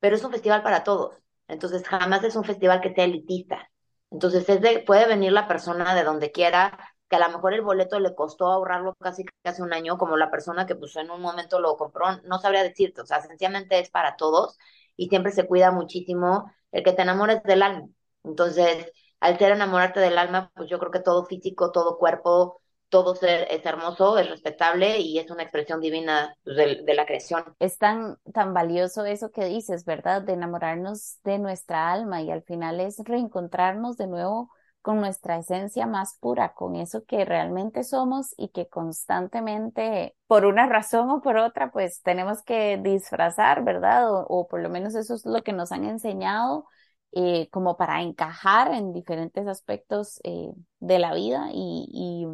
pero 0.00 0.16
es 0.16 0.24
un 0.24 0.32
festival 0.32 0.62
para 0.62 0.84
todos. 0.84 1.16
Entonces 1.48 1.86
jamás 1.86 2.24
es 2.24 2.36
un 2.36 2.44
festival 2.44 2.80
que 2.80 2.94
sea 2.94 3.04
elitista. 3.04 3.70
Entonces 4.10 4.48
es 4.48 4.60
de, 4.60 4.80
puede 4.80 5.06
venir 5.06 5.32
la 5.32 5.48
persona 5.48 5.94
de 5.94 6.04
donde 6.04 6.32
quiera, 6.32 6.78
que 7.08 7.16
a 7.16 7.20
lo 7.20 7.28
mejor 7.30 7.54
el 7.54 7.62
boleto 7.62 7.98
le 8.00 8.14
costó 8.14 8.46
ahorrarlo 8.48 8.94
casi 9.00 9.24
casi 9.42 9.62
un 9.62 9.72
año, 9.72 9.96
como 9.98 10.16
la 10.16 10.30
persona 10.30 10.66
que 10.66 10.74
pues 10.76 10.96
en 10.96 11.10
un 11.10 11.20
momento 11.22 11.60
lo 11.60 11.76
compró, 11.76 12.06
no 12.24 12.38
sabría 12.38 12.62
decirte, 12.62 13.00
o 13.02 13.06
sea, 13.06 13.20
sencillamente 13.22 13.78
es 13.78 13.90
para 13.90 14.16
todos 14.16 14.58
y 14.98 15.08
siempre 15.08 15.32
se 15.32 15.46
cuida 15.46 15.70
muchísimo 15.70 16.52
el 16.72 16.82
que 16.82 16.92
te 16.92 17.00
enamores 17.00 17.42
del 17.44 17.62
alma. 17.62 17.88
Entonces, 18.24 18.92
al 19.20 19.38
ser 19.38 19.52
enamorarte 19.52 20.00
del 20.00 20.18
alma, 20.18 20.52
pues 20.54 20.68
yo 20.68 20.78
creo 20.78 20.90
que 20.90 21.00
todo 21.00 21.24
físico, 21.24 21.70
todo 21.72 21.96
cuerpo, 21.96 22.60
todo 22.88 23.14
ser 23.14 23.46
es 23.50 23.64
hermoso, 23.64 24.18
es 24.18 24.28
respetable 24.28 24.98
y 24.98 25.18
es 25.18 25.30
una 25.30 25.44
expresión 25.44 25.80
divina 25.80 26.34
pues, 26.42 26.56
de, 26.56 26.94
la 26.94 27.06
creación. 27.06 27.44
Es 27.60 27.78
tan, 27.78 28.16
tan 28.34 28.52
valioso 28.52 29.04
eso 29.04 29.30
que 29.30 29.44
dices, 29.44 29.84
¿verdad? 29.84 30.22
De 30.22 30.32
enamorarnos 30.32 31.18
de 31.22 31.38
nuestra 31.38 31.92
alma 31.92 32.20
y 32.22 32.30
al 32.30 32.42
final 32.42 32.80
es 32.80 32.98
reencontrarnos 32.98 33.96
de 33.96 34.08
nuevo 34.08 34.50
con 34.82 35.00
nuestra 35.00 35.38
esencia 35.38 35.86
más 35.86 36.16
pura, 36.18 36.54
con 36.54 36.76
eso 36.76 37.04
que 37.04 37.24
realmente 37.24 37.84
somos 37.84 38.34
y 38.36 38.48
que 38.48 38.68
constantemente, 38.68 40.16
por 40.26 40.46
una 40.46 40.66
razón 40.66 41.10
o 41.10 41.20
por 41.20 41.36
otra, 41.36 41.70
pues 41.70 42.02
tenemos 42.02 42.42
que 42.42 42.78
disfrazar, 42.78 43.64
¿verdad? 43.64 44.04
O, 44.08 44.46
por 44.48 44.60
lo 44.60 44.70
menos 44.70 44.94
eso 44.94 45.14
es 45.14 45.26
lo 45.26 45.42
que 45.42 45.52
nos 45.52 45.72
han 45.72 45.84
enseñado 45.84 46.66
eh, 47.12 47.48
como 47.50 47.76
para 47.76 48.02
encajar 48.02 48.72
en 48.72 48.92
diferentes 48.92 49.46
aspectos 49.46 50.20
eh, 50.24 50.52
de 50.80 50.98
la 50.98 51.14
vida 51.14 51.48
y, 51.52 52.26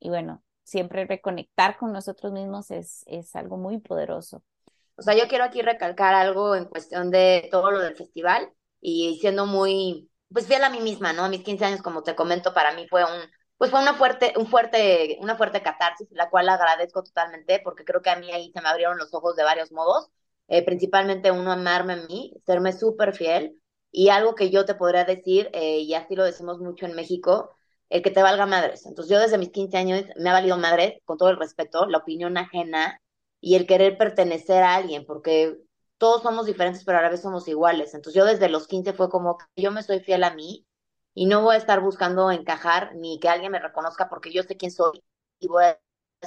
y, 0.00 0.08
bueno, 0.08 0.42
siempre 0.62 1.06
reconectar 1.06 1.76
con 1.76 1.92
nosotros 1.92 2.32
mismos 2.32 2.70
es, 2.70 3.04
es 3.06 3.34
algo 3.36 3.56
muy 3.56 3.78
poderoso. 3.78 4.42
O 4.96 5.02
sea, 5.02 5.14
yo 5.14 5.28
quiero 5.28 5.44
aquí 5.44 5.60
recalcar 5.62 6.14
algo 6.14 6.54
en 6.54 6.66
cuestión 6.66 7.10
de 7.10 7.48
todo 7.50 7.70
lo 7.70 7.80
del 7.80 7.96
festival 7.96 8.48
y 8.80 9.18
siendo 9.20 9.46
muy 9.46 10.08
pues 10.34 10.48
fiel 10.48 10.64
a 10.64 10.70
mí 10.70 10.80
misma, 10.80 11.12
¿no? 11.14 11.24
A 11.24 11.28
mis 11.30 11.44
15 11.44 11.64
años, 11.64 11.82
como 11.82 12.02
te 12.02 12.16
comento, 12.16 12.52
para 12.52 12.74
mí 12.74 12.88
fue 12.88 13.04
un, 13.04 13.20
pues 13.56 13.70
fue 13.70 13.80
una 13.80 13.94
fuerte, 13.94 14.34
un 14.36 14.48
fuerte, 14.48 15.16
una 15.20 15.36
fuerte 15.36 15.62
catarsis, 15.62 16.08
la 16.10 16.28
cual 16.28 16.48
agradezco 16.48 17.04
totalmente, 17.04 17.60
porque 17.64 17.84
creo 17.84 18.02
que 18.02 18.10
a 18.10 18.16
mí 18.16 18.32
ahí 18.32 18.50
se 18.52 18.60
me 18.60 18.68
abrieron 18.68 18.98
los 18.98 19.14
ojos 19.14 19.36
de 19.36 19.44
varios 19.44 19.72
modos, 19.72 20.10
eh, 20.48 20.64
principalmente 20.64 21.30
uno, 21.30 21.52
amarme 21.52 21.94
a 21.94 21.96
mí, 22.08 22.34
serme 22.44 22.72
súper 22.72 23.14
fiel, 23.14 23.60
y 23.92 24.08
algo 24.08 24.34
que 24.34 24.50
yo 24.50 24.64
te 24.64 24.74
podría 24.74 25.04
decir, 25.04 25.50
eh, 25.52 25.78
y 25.80 25.94
así 25.94 26.16
lo 26.16 26.24
decimos 26.24 26.58
mucho 26.58 26.86
en 26.86 26.96
México, 26.96 27.56
el 27.88 28.02
que 28.02 28.10
te 28.10 28.22
valga 28.22 28.44
madres. 28.46 28.86
Entonces 28.86 29.12
yo 29.12 29.20
desde 29.20 29.38
mis 29.38 29.50
15 29.50 29.76
años 29.76 30.04
me 30.16 30.30
ha 30.30 30.32
valido 30.32 30.58
madres, 30.58 30.94
con 31.04 31.16
todo 31.16 31.30
el 31.30 31.38
respeto, 31.38 31.86
la 31.86 31.98
opinión 31.98 32.36
ajena 32.36 33.00
y 33.40 33.54
el 33.54 33.66
querer 33.66 33.96
pertenecer 33.98 34.64
a 34.64 34.74
alguien, 34.74 35.06
porque 35.06 35.56
todos 35.98 36.22
somos 36.22 36.46
diferentes, 36.46 36.84
pero 36.84 36.98
a 36.98 37.02
la 37.02 37.08
vez 37.10 37.22
somos 37.22 37.48
iguales. 37.48 37.94
Entonces 37.94 38.18
yo 38.18 38.24
desde 38.26 38.48
los 38.48 38.66
15 38.66 38.92
fue 38.92 39.08
como 39.10 39.38
que 39.38 39.62
yo 39.62 39.70
me 39.72 39.82
soy 39.82 40.00
fiel 40.00 40.24
a 40.24 40.34
mí 40.34 40.66
y 41.14 41.26
no 41.26 41.42
voy 41.42 41.54
a 41.54 41.58
estar 41.58 41.80
buscando 41.80 42.30
encajar 42.30 42.94
ni 42.96 43.18
que 43.20 43.28
alguien 43.28 43.52
me 43.52 43.60
reconozca 43.60 44.08
porque 44.08 44.32
yo 44.32 44.42
sé 44.42 44.56
quién 44.56 44.70
soy 44.72 45.02
y 45.38 45.48
voy 45.48 45.64
a 45.64 45.78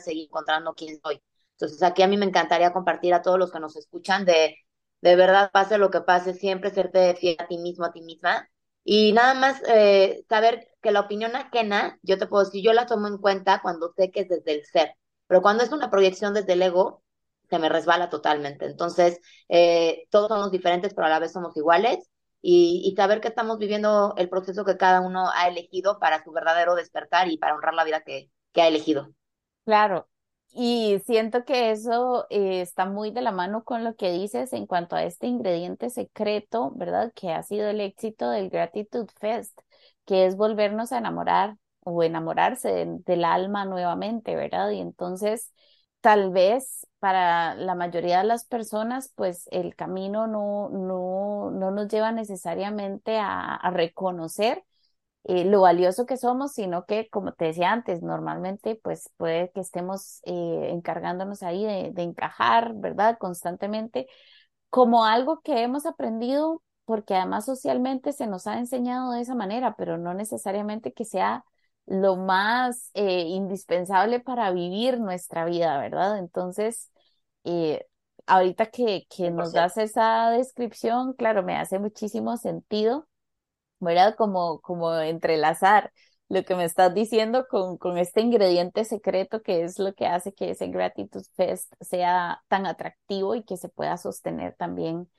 seguir 0.02 0.26
encontrando 0.26 0.74
quién 0.74 1.00
soy. 1.02 1.22
Entonces 1.52 1.82
aquí 1.84 2.04
a 2.04 2.08
mí 2.08 2.18
me 2.18 2.26
encantaría 2.26 2.74
compartir 2.74 3.14
a 3.14 3.22
todos 3.22 3.40
los 3.40 3.52
que 3.52 3.60
nos 3.60 3.76
escuchan 3.76 4.26
de, 4.26 4.58
de 5.02 5.16
verdad, 5.16 5.52
pase 5.52 5.78
lo 5.78 5.92
que 5.92 6.02
pase, 6.02 6.34
siempre 6.34 6.70
serte 6.72 7.16
fiel 7.16 7.36
a 7.40 7.48
ti 7.48 7.58
mismo, 7.58 7.86
a 7.86 7.92
ti 7.92 8.02
misma. 8.02 8.50
Y 8.84 9.12
nada 9.14 9.34
más 9.34 9.62
eh, 9.68 10.24
saber 10.30 10.70
que 10.82 10.92
la 10.92 11.02
opinión 11.02 11.36
ajena, 11.36 12.00
yo 12.04 12.18
te 12.18 12.28
puedo 12.28 12.46
decir, 12.46 12.64
yo 12.64 12.74
la 12.74 12.86
tomo 12.86 13.08
en 13.08 13.18
cuenta 13.18 13.62
cuando 13.62 13.92
sé 13.98 14.12
que 14.12 14.22
es 14.22 14.30
desde 14.30 14.54
el 14.54 14.66
ser, 14.66 14.94
pero 15.28 15.42
cuando 15.42 15.64
es 15.64 15.72
una 15.72 15.90
proyección 15.90 16.34
desde 16.34 16.54
el 16.54 16.62
ego, 16.62 17.04
se 17.50 17.60
me 17.60 17.70
resbala 17.70 18.10
totalmente. 18.10 18.66
Entonces, 18.66 19.20
eh, 19.50 20.06
todos 20.10 20.30
somos 20.30 20.52
diferentes, 20.52 20.94
pero 20.94 21.08
a 21.08 21.10
la 21.10 21.20
vez 21.20 21.32
somos 21.32 21.56
iguales. 21.58 22.10
Y, 22.42 22.94
saber 22.96 23.20
que 23.20 23.28
estamos 23.28 23.58
viviendo 23.58 24.14
el 24.16 24.30
proceso 24.30 24.64
que 24.64 24.78
cada 24.78 25.02
uno 25.02 25.30
ha 25.34 25.48
elegido 25.48 26.00
para 26.00 26.24
su 26.24 26.32
verdadero 26.32 26.76
despertar 26.76 27.28
y 27.30 27.38
para 27.38 27.56
honrar 27.56 27.74
la 27.74 27.84
vida 27.84 28.04
que, 28.06 28.32
que 28.54 28.62
ha 28.62 28.68
elegido. 28.68 29.10
Claro, 29.66 30.08
y 30.54 31.00
siento 31.06 31.46
que 31.46 31.72
eso 31.72 32.26
eh, 32.30 32.62
está 32.62 32.86
muy 32.86 33.12
de 33.12 33.22
la 33.22 33.32
mano 33.32 33.64
con 33.64 33.84
lo 33.84 33.96
que 33.96 34.12
dices 34.12 34.54
en 34.54 34.66
cuanto 34.66 34.96
a 34.96 35.04
este 35.04 35.28
ingrediente 35.28 35.90
secreto, 35.90 36.72
¿verdad? 36.76 37.12
Que 37.16 37.32
ha 37.32 37.44
sido 37.44 37.70
el 37.70 37.82
éxito 37.82 38.30
del 38.30 38.50
Gratitude 38.50 39.12
Fest, 39.20 39.60
que 40.06 40.26
es 40.26 40.36
volvernos 40.36 40.92
a 40.92 40.98
enamorar 41.00 41.58
o 41.82 42.02
enamorarse 42.04 42.86
del 42.88 43.24
alma 43.26 43.66
nuevamente, 43.66 44.36
¿verdad? 44.36 44.72
Y 44.72 44.80
entonces 44.80 45.54
tal 46.08 46.32
vez 46.32 46.88
para 47.00 47.54
la 47.56 47.76
mayoría 47.76 48.20
de 48.20 48.24
las 48.24 48.46
personas, 48.46 49.12
pues 49.16 49.50
el 49.52 49.76
camino 49.76 50.26
no, 50.26 50.70
no, 50.70 51.52
no 51.52 51.70
nos 51.72 51.90
lleva 51.90 52.14
necesariamente 52.14 53.18
a, 53.20 53.60
reconocer 53.74 54.64
eh, 55.26 55.44
lo 55.44 55.60
valioso 55.62 56.06
que 56.06 56.16
somos, 56.16 56.54
sino 56.54 56.86
que, 56.86 57.10
como 57.10 57.34
te 57.34 57.46
decía 57.46 57.74
antes, 57.74 58.04
normalmente 58.04 58.80
pues 58.82 59.10
puede 59.18 59.52
que 59.52 59.60
estemos 59.60 60.22
eh, 60.24 60.70
encargándonos 60.72 61.44
ahí 61.44 61.66
de, 61.66 61.92
de 61.92 62.04
encajar, 62.04 62.74
¿verdad? 62.76 63.18
Constantemente, 63.20 64.08
como 64.70 65.04
algo 65.04 65.42
que 65.42 65.62
hemos 65.62 65.86
aprendido, 65.86 66.64
porque 66.86 67.16
además 67.16 67.46
socialmente 67.46 68.14
se 68.14 68.28
nos 68.28 68.48
ha 68.48 68.60
enseñado 68.60 69.12
de 69.12 69.22
esa 69.24 69.36
manera, 69.36 69.76
pero 69.78 69.98
no 69.98 70.14
necesariamente 70.14 70.94
que 70.94 71.04
sea 71.04 71.44
lo 71.88 72.18
más 72.18 72.92
eh, 72.94 73.24
indispensable 73.24 74.20
para 74.20 74.52
vivir 74.52 75.00
nuestra 75.00 75.46
vida, 75.46 75.80
¿verdad? 75.80 76.20
Entonces, 76.20 76.92
eh, 77.46 77.86
ahorita 78.28 78.68
que, 78.68 79.08
que 79.10 79.32
nos 79.32 79.54
das 79.54 79.78
esa 79.78 80.30
descripción, 80.32 81.14
claro, 81.14 81.44
me 81.44 81.58
hace 81.58 81.80
muchísimo 81.80 82.38
sentido, 82.38 83.08
¿verdad? 83.80 84.16
Como, 84.16 84.60
como 84.62 84.94
entrelazar 85.00 85.92
lo 86.30 86.44
que 86.44 86.56
me 86.56 86.66
estás 86.66 86.94
diciendo 86.94 87.48
con, 87.50 87.78
con 87.78 87.98
este 87.98 88.22
ingrediente 88.22 88.84
secreto 88.86 89.42
que 89.42 89.64
es 89.64 89.80
lo 89.80 89.94
que 89.94 90.08
hace 90.08 90.34
que 90.34 90.52
ese 90.52 90.68
Gratitude 90.68 91.26
Fest 91.36 91.74
sea 91.82 92.44
tan 92.50 92.66
atractivo 92.66 93.36
y 93.36 93.44
que 93.44 93.58
se 93.58 93.70
pueda 93.70 93.98
sostener 93.98 94.56
también 94.56 95.10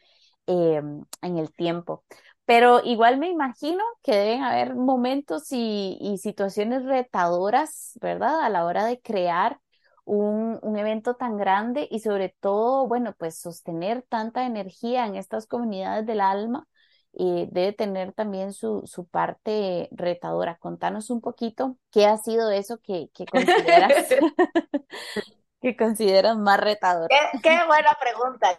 eh, 0.46 0.82
en 1.22 1.38
el 1.38 1.52
tiempo. 1.54 2.04
Pero 2.48 2.80
igual 2.82 3.18
me 3.18 3.28
imagino 3.28 3.84
que 4.02 4.12
deben 4.12 4.42
haber 4.42 4.74
momentos 4.74 5.48
y, 5.50 6.16
situaciones 6.16 6.82
retadoras, 6.82 7.92
¿verdad? 8.00 8.40
A 8.40 8.48
la 8.48 8.64
hora 8.64 8.86
de 8.86 9.02
crear 9.02 9.60
un, 10.06 10.58
un, 10.62 10.78
evento 10.78 11.14
tan 11.14 11.36
grande 11.36 11.86
y 11.90 12.00
sobre 12.00 12.34
todo, 12.40 12.88
bueno, 12.88 13.14
pues 13.18 13.38
sostener 13.38 14.02
tanta 14.08 14.46
energía 14.46 15.04
en 15.04 15.16
estas 15.16 15.46
comunidades 15.46 16.06
del 16.06 16.22
alma 16.22 16.66
eh, 17.12 17.48
debe 17.50 17.74
tener 17.74 18.14
también 18.14 18.54
su, 18.54 18.80
su, 18.86 19.06
parte 19.06 19.90
retadora. 19.90 20.56
Contanos 20.56 21.10
un 21.10 21.20
poquito 21.20 21.76
qué 21.90 22.06
ha 22.06 22.16
sido 22.16 22.50
eso 22.50 22.78
que, 22.78 23.10
que 23.12 23.26
consideras, 23.26 23.92
que 25.60 25.76
consideras 25.76 26.38
más 26.38 26.58
retador. 26.60 27.10
Qué, 27.10 27.40
qué 27.42 27.58
buena 27.66 27.94
pregunta. 28.00 28.58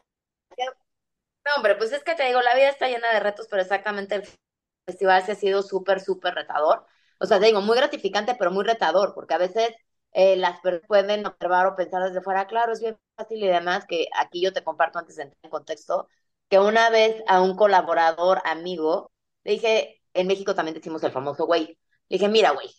No, 1.49 1.55
hombre, 1.57 1.75
pues 1.75 1.91
es 1.91 2.03
que 2.03 2.15
te 2.15 2.25
digo, 2.25 2.41
la 2.41 2.53
vida 2.55 2.69
está 2.69 2.87
llena 2.87 3.11
de 3.13 3.19
retos, 3.19 3.47
pero 3.49 3.61
exactamente 3.61 4.15
el 4.15 4.23
festival 4.85 5.23
se 5.25 5.31
ha 5.33 5.35
sido 5.35 5.63
súper, 5.63 5.99
súper 6.01 6.35
retador. 6.35 6.85
O 7.19 7.25
sea, 7.25 7.39
te 7.39 7.47
digo, 7.47 7.61
muy 7.61 7.77
gratificante, 7.77 8.35
pero 8.37 8.51
muy 8.51 8.63
retador, 8.65 9.13
porque 9.15 9.33
a 9.33 9.37
veces 9.39 9.69
eh, 10.13 10.35
las 10.37 10.59
personas 10.61 10.87
pueden 10.87 11.25
observar 11.25 11.65
o 11.67 11.75
pensar 11.75 12.03
desde 12.03 12.21
fuera, 12.21 12.47
claro, 12.47 12.73
es 12.73 12.81
bien 12.81 12.97
fácil 13.17 13.43
y 13.43 13.47
demás, 13.47 13.85
que 13.87 14.07
aquí 14.17 14.41
yo 14.41 14.53
te 14.53 14.63
comparto 14.63 14.99
antes 14.99 15.15
de 15.15 15.23
entrar 15.23 15.39
en 15.43 15.49
contexto, 15.49 16.07
que 16.49 16.59
una 16.59 16.89
vez 16.89 17.21
a 17.27 17.41
un 17.41 17.55
colaborador 17.55 18.41
amigo, 18.45 19.11
le 19.43 19.53
dije, 19.53 20.01
en 20.13 20.27
México 20.27 20.55
también 20.55 20.75
decimos 20.75 21.03
el 21.03 21.11
famoso 21.11 21.45
güey, 21.45 21.67
le 22.09 22.17
dije, 22.17 22.29
mira, 22.29 22.51
güey, 22.51 22.69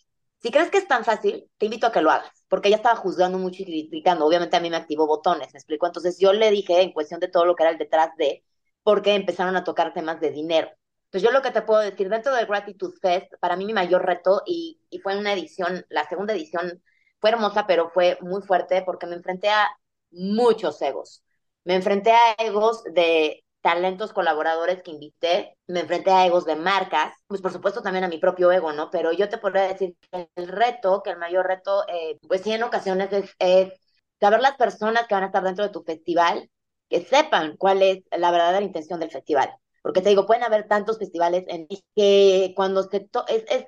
si 0.41 0.51
crees 0.51 0.69
que 0.71 0.77
es 0.79 0.87
tan 0.87 1.05
fácil, 1.05 1.49
te 1.57 1.65
invito 1.67 1.87
a 1.87 1.91
que 1.91 2.01
lo 2.01 2.09
hagas, 2.11 2.45
porque 2.49 2.67
ella 2.69 2.77
estaba 2.77 2.95
juzgando 2.95 3.37
mucho 3.37 3.61
y 3.63 3.65
criticando, 3.65 4.25
obviamente 4.25 4.57
a 4.57 4.59
mí 4.59 4.69
me 4.69 4.77
activó 4.77 5.07
botones, 5.07 5.53
me 5.53 5.57
explicó, 5.59 5.85
entonces 5.87 6.17
yo 6.19 6.33
le 6.33 6.49
dije 6.51 6.81
en 6.81 6.91
cuestión 6.93 7.19
de 7.19 7.27
todo 7.27 7.45
lo 7.45 7.55
que 7.55 7.63
era 7.63 7.71
el 7.71 7.77
detrás 7.77 8.15
de, 8.17 8.43
porque 8.83 9.15
empezaron 9.15 9.55
a 9.55 9.63
tocar 9.63 9.93
temas 9.93 10.19
de 10.19 10.31
dinero. 10.31 10.69
Entonces 11.05 11.29
yo 11.29 11.31
lo 11.31 11.41
que 11.41 11.51
te 11.51 11.61
puedo 11.61 11.81
decir, 11.81 12.09
dentro 12.09 12.33
del 12.33 12.47
Gratitude 12.47 12.97
Fest, 13.01 13.33
para 13.39 13.55
mí 13.57 13.65
mi 13.65 13.73
mayor 13.73 14.05
reto, 14.05 14.43
y, 14.45 14.79
y 14.89 14.99
fue 14.99 15.17
una 15.17 15.33
edición, 15.33 15.85
la 15.89 16.07
segunda 16.07 16.33
edición 16.33 16.81
fue 17.19 17.31
hermosa, 17.31 17.67
pero 17.67 17.89
fue 17.89 18.17
muy 18.21 18.41
fuerte 18.41 18.81
porque 18.83 19.07
me 19.07 19.15
enfrenté 19.15 19.49
a 19.49 19.67
muchos 20.11 20.81
egos. 20.81 21.23
Me 21.63 21.75
enfrenté 21.75 22.11
a 22.11 22.33
egos 22.39 22.83
de 22.85 23.43
talentos 23.61 24.13
colaboradores 24.13 24.81
que 24.81 24.91
invité, 24.91 25.55
me 25.67 25.81
enfrenté 25.81 26.11
a 26.11 26.25
egos 26.25 26.45
de 26.45 26.55
marcas, 26.55 27.13
pues 27.27 27.41
por 27.41 27.51
supuesto 27.51 27.81
también 27.83 28.03
a 28.03 28.07
mi 28.07 28.17
propio 28.17 28.51
ego, 28.51 28.73
¿no? 28.73 28.89
Pero 28.89 29.11
yo 29.11 29.29
te 29.29 29.37
podría 29.37 29.63
decir 29.63 29.95
que 30.11 30.29
el 30.35 30.47
reto, 30.47 31.03
que 31.03 31.11
el 31.11 31.17
mayor 31.17 31.45
reto, 31.47 31.85
eh, 31.87 32.17
pues 32.27 32.41
sí 32.41 32.51
en 32.53 32.63
ocasiones 32.63 33.13
es, 33.13 33.35
es 33.39 33.73
saber 34.19 34.41
las 34.41 34.55
personas 34.57 35.07
que 35.07 35.13
van 35.15 35.23
a 35.23 35.27
estar 35.27 35.43
dentro 35.43 35.63
de 35.65 35.71
tu 35.71 35.83
festival, 35.83 36.49
que 36.91 37.05
sepan 37.05 37.55
cuál 37.57 37.81
es 37.81 38.03
la 38.11 38.31
verdadera 38.31 38.65
intención 38.65 38.99
del 38.99 39.11
festival. 39.11 39.49
Porque 39.81 40.01
te 40.01 40.09
digo, 40.09 40.27
pueden 40.27 40.43
haber 40.43 40.67
tantos 40.67 40.99
festivales 40.99 41.45
en 41.47 41.67
que 41.95 42.53
cuando 42.55 42.83
se 42.83 43.09
es, 43.29 43.45
es, 43.49 43.65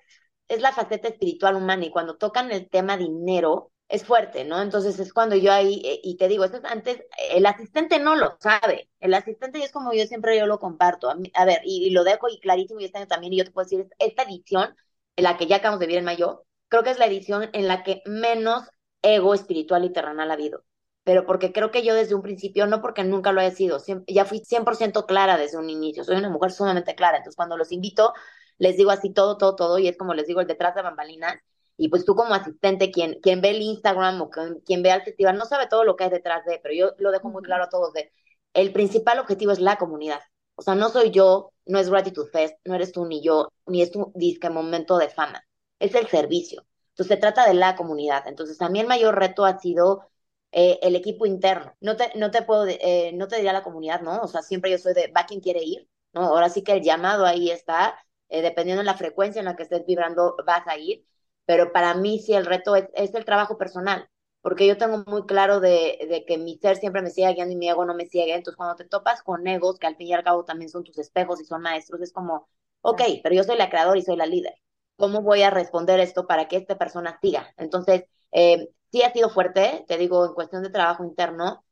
es 0.50 0.62
la 0.62 0.74
faceta 0.74 1.08
espiritual 1.08 1.56
humana 1.56 1.86
y 1.86 1.92
cuando 1.92 2.18
tocan 2.18 2.52
el 2.52 2.70
tema 2.70 2.98
dinero, 2.98 3.72
es 3.90 4.06
fuerte, 4.06 4.44
¿no? 4.44 4.62
Entonces 4.62 5.00
es 5.00 5.14
cuando 5.14 5.36
yo 5.36 5.52
ahí, 5.54 5.82
eh, 5.86 6.00
y 6.04 6.18
te 6.18 6.28
digo, 6.28 6.44
eso 6.46 6.58
es 6.58 6.66
antes, 6.66 7.04
el 7.32 7.46
asistente 7.46 8.00
no 8.00 8.16
lo 8.16 8.38
sabe, 8.40 8.90
el 9.00 9.14
asistente 9.14 9.64
es 9.64 9.72
como 9.72 9.94
yo 9.94 10.06
siempre 10.06 10.38
yo 10.38 10.48
lo 10.48 10.60
comparto, 10.60 11.10
a, 11.10 11.46
ver, 11.46 11.62
y, 11.64 11.92
lo 11.92 12.04
dejo 12.04 12.28
y 12.30 12.40
clarísimo 12.40 12.80
y 12.80 12.86
este 12.86 12.98
año 12.98 13.08
también, 13.08 13.34
y 13.34 13.38
yo 13.38 13.46
te 13.46 13.52
puedo 13.52 13.66
decir, 13.66 13.88
esta 14.00 14.24
edición, 14.24 14.76
en 15.16 15.24
la 15.24 15.38
que 15.38 15.48
ya 15.48 15.58
acabamos 15.58 15.80
de 15.80 15.88
vivir 15.88 16.00
en 16.00 16.06
mayo, 16.06 16.46
creo 16.70 16.84
que 16.84 16.90
es 16.92 17.00
la 17.00 17.06
edición 17.06 17.50
en 17.54 17.68
la 17.68 17.84
que 17.84 18.02
menos 18.06 18.64
ego 19.04 19.34
espiritual 19.36 19.86
y 19.86 19.94
terrenal 19.94 20.32
ha 20.32 20.34
habido, 20.34 20.64
pero 21.04 21.26
porque 21.26 21.52
creo 21.52 21.72
que 21.72 21.84
yo 21.84 21.94
desde 21.94 22.16
un 22.16 22.22
principio, 22.22 22.66
no 22.68 22.82
porque 22.82 23.04
nunca 23.04 23.32
lo 23.32 23.42
haya 23.42 23.52
sido, 23.52 23.80
ya 24.08 24.26
fui 24.26 24.40
100% 24.40 25.06
clara 25.06 25.38
desde 25.38 25.58
un 25.58 25.70
inicio, 25.70 26.04
soy 26.04 26.16
una 26.18 26.30
mujer 26.30 26.52
sumamente 26.52 26.96
clara, 26.96 27.18
entonces 27.18 27.36
cuando 27.36 27.58
los 27.58 27.72
invito, 27.72 28.14
les 28.58 28.78
digo 28.78 28.92
así 28.92 29.12
todo, 29.12 29.38
todo, 29.38 29.56
todo, 29.56 29.80
y 29.80 29.88
es 29.88 29.98
como 29.98 30.14
les 30.14 30.28
digo 30.28 30.42
el 30.42 30.48
detrás 30.48 30.76
de 30.76 30.82
bambalinas, 30.82 31.36
y 31.76 31.90
pues 31.90 32.06
tú 32.06 32.16
como 32.16 32.34
asistente, 32.34 32.92
quien, 32.92 33.20
quien 33.22 33.42
ve 33.42 33.50
el 33.50 33.62
Instagram 33.62 34.22
o 34.22 34.30
quien, 34.30 34.62
quien 34.62 34.84
ve 34.84 34.92
al 34.92 35.04
festival, 35.04 35.38
no 35.38 35.46
sabe 35.46 35.68
todo 35.68 35.84
lo 35.84 35.96
que 35.96 36.06
hay 36.06 36.10
detrás 36.10 36.46
de, 36.46 36.60
pero 36.62 36.74
yo 36.76 36.92
lo 37.00 37.12
dejo 37.12 37.30
muy 37.30 37.42
claro 37.42 37.64
a 37.64 37.70
todos 37.70 37.94
de, 37.94 38.12
el 38.54 38.72
principal 38.72 39.20
objetivo 39.20 39.52
es 39.52 39.60
la 39.60 39.78
comunidad. 39.78 40.22
O 40.56 40.62
sea, 40.62 40.76
no 40.76 40.90
soy 40.90 41.12
yo, 41.12 41.52
no 41.66 41.80
es 41.80 41.90
Gratitude 41.90 42.30
Fest, 42.32 42.58
no 42.66 42.76
eres 42.76 42.92
tú 42.92 43.06
ni 43.06 43.24
yo, 43.24 43.52
ni 43.66 43.82
es 43.82 43.92
tu 43.92 44.12
disque 44.16 44.50
momento 44.50 44.98
de 44.98 45.10
fama. 45.10 45.44
Es 45.80 45.96
el 45.96 46.08
servicio. 46.08 46.64
Entonces 46.90 47.16
se 47.16 47.22
trata 47.22 47.48
de 47.48 47.56
la 47.56 47.76
comunidad. 47.76 48.28
Entonces 48.28 48.62
a 48.62 48.70
mí 48.70 48.80
el 48.80 48.88
mayor 48.88 49.18
reto 49.18 49.46
ha 49.46 49.60
sido 49.60 50.12
eh, 50.54 50.80
el 50.82 50.96
equipo 50.96 51.26
interno. 51.26 51.76
No 51.82 51.96
te, 51.98 52.12
no 52.16 52.32
te 52.32 52.44
puedo, 52.44 52.66
eh, 52.68 53.12
no 53.16 53.28
te 53.28 53.38
diría 53.38 53.54
la 53.54 53.64
comunidad, 53.64 54.02
¿no? 54.02 54.22
O 54.22 54.28
sea, 54.28 54.42
siempre 54.42 54.72
yo 54.72 54.78
soy 54.78 54.94
de, 54.94 55.08
va 55.16 55.26
quien 55.26 55.42
quiere 55.42 55.64
ir, 55.64 55.90
¿no? 56.14 56.22
Ahora 56.24 56.50
sí 56.50 56.64
que 56.64 56.74
el 56.74 56.82
llamado 56.84 57.26
ahí 57.26 57.50
está, 57.52 57.96
eh, 58.30 58.42
dependiendo 58.42 58.82
de 58.82 58.86
la 58.86 58.96
frecuencia 58.98 59.40
en 59.40 59.46
la 59.46 59.56
que 59.56 59.64
estés 59.64 59.86
vibrando, 59.86 60.36
vas 60.46 60.68
a 60.68 60.78
ir 60.78 61.06
pero 61.46 61.72
para 61.72 61.94
mí 61.96 62.20
sí 62.20 62.34
el 62.34 62.46
reto 62.46 62.76
es, 62.76 63.14
el 63.14 63.26
trabajo 63.26 63.58
personal, 63.58 64.10
porque 64.42 64.68
yo 64.68 64.78
tengo 64.78 65.04
muy 65.08 65.26
claro 65.26 65.60
de, 65.60 65.98
de, 66.10 66.26
que 66.26 66.38
mi 66.38 66.58
ser 66.58 66.78
siempre 66.78 67.02
me 67.02 67.10
sigue 67.10 67.34
guiando 67.34 67.54
y 67.54 67.58
mi 67.58 67.70
ego 67.70 67.86
no 67.86 67.94
me 67.96 68.06
sigue, 68.06 68.34
entonces 68.34 68.58
cuando 68.58 68.76
te 68.76 68.86
topas 68.86 69.24
con 69.24 69.46
egos, 69.48 69.80
que 69.80 69.88
al 69.88 69.96
fin 69.98 70.08
y 70.08 70.14
al 70.14 70.24
cabo 70.24 70.46
también 70.46 70.70
son 70.70 70.84
tus 70.84 70.98
espejos 70.98 71.42
y 71.42 71.46
son 71.46 71.62
maestros, 71.62 72.02
es 72.02 72.14
como, 72.14 72.48
ok, 72.82 73.02
pero 73.24 73.36
yo 73.36 73.44
soy 73.44 73.58
la 73.58 73.70
creadora 73.70 74.00
y 74.00 74.04
soy 74.04 74.16
la 74.18 74.26
líder, 74.26 74.54
¿cómo 74.98 75.22
voy 75.22 75.42
a 75.44 75.50
responder 75.50 76.00
esto 76.00 76.28
para 76.28 76.48
que 76.48 76.58
esta 76.58 76.78
persona 76.78 77.20
siga? 77.22 77.54
Entonces, 77.58 78.06
eh, 78.32 78.70
sí 78.94 79.02
ha 79.02 79.12
sido 79.12 79.32
fuerte, 79.32 79.86
te 79.88 79.98
digo, 79.98 80.24
en 80.24 80.36
cuestión 80.36 80.62
de 80.62 80.70
trabajo 80.70 81.04
interno, 81.04 81.66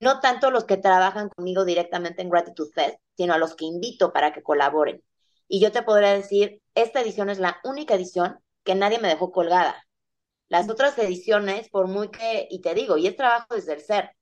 no 0.00 0.20
tanto 0.20 0.50
los 0.50 0.64
que 0.64 0.78
trabajan 0.78 1.28
conmigo 1.28 1.66
directamente 1.66 2.22
en 2.22 2.30
Gratitude 2.30 2.70
Fest, 2.74 2.98
sino 3.18 3.34
a 3.34 3.38
los 3.38 3.54
que 3.54 3.66
invito 3.66 4.14
para 4.14 4.32
que 4.32 4.42
colaboren. 4.42 5.04
Y 5.46 5.60
yo 5.60 5.72
te 5.72 5.82
podría 5.82 6.14
decir, 6.14 6.62
esta 6.74 7.02
edición 7.02 7.28
es 7.28 7.38
la 7.38 7.60
única 7.64 7.94
edición 7.94 8.38
que 8.64 8.74
nadie 8.74 8.98
me 8.98 9.08
dejó 9.08 9.30
colgada. 9.30 9.84
Las 10.48 10.70
otras 10.70 10.98
ediciones, 10.98 11.68
por 11.68 11.86
muy 11.86 12.08
que, 12.08 12.48
y 12.50 12.62
te 12.62 12.72
digo, 12.72 12.96
y 12.96 13.08
es 13.08 13.16
trabajo 13.16 13.54
desde 13.54 13.74
el 13.74 13.82
ser, 13.82 14.12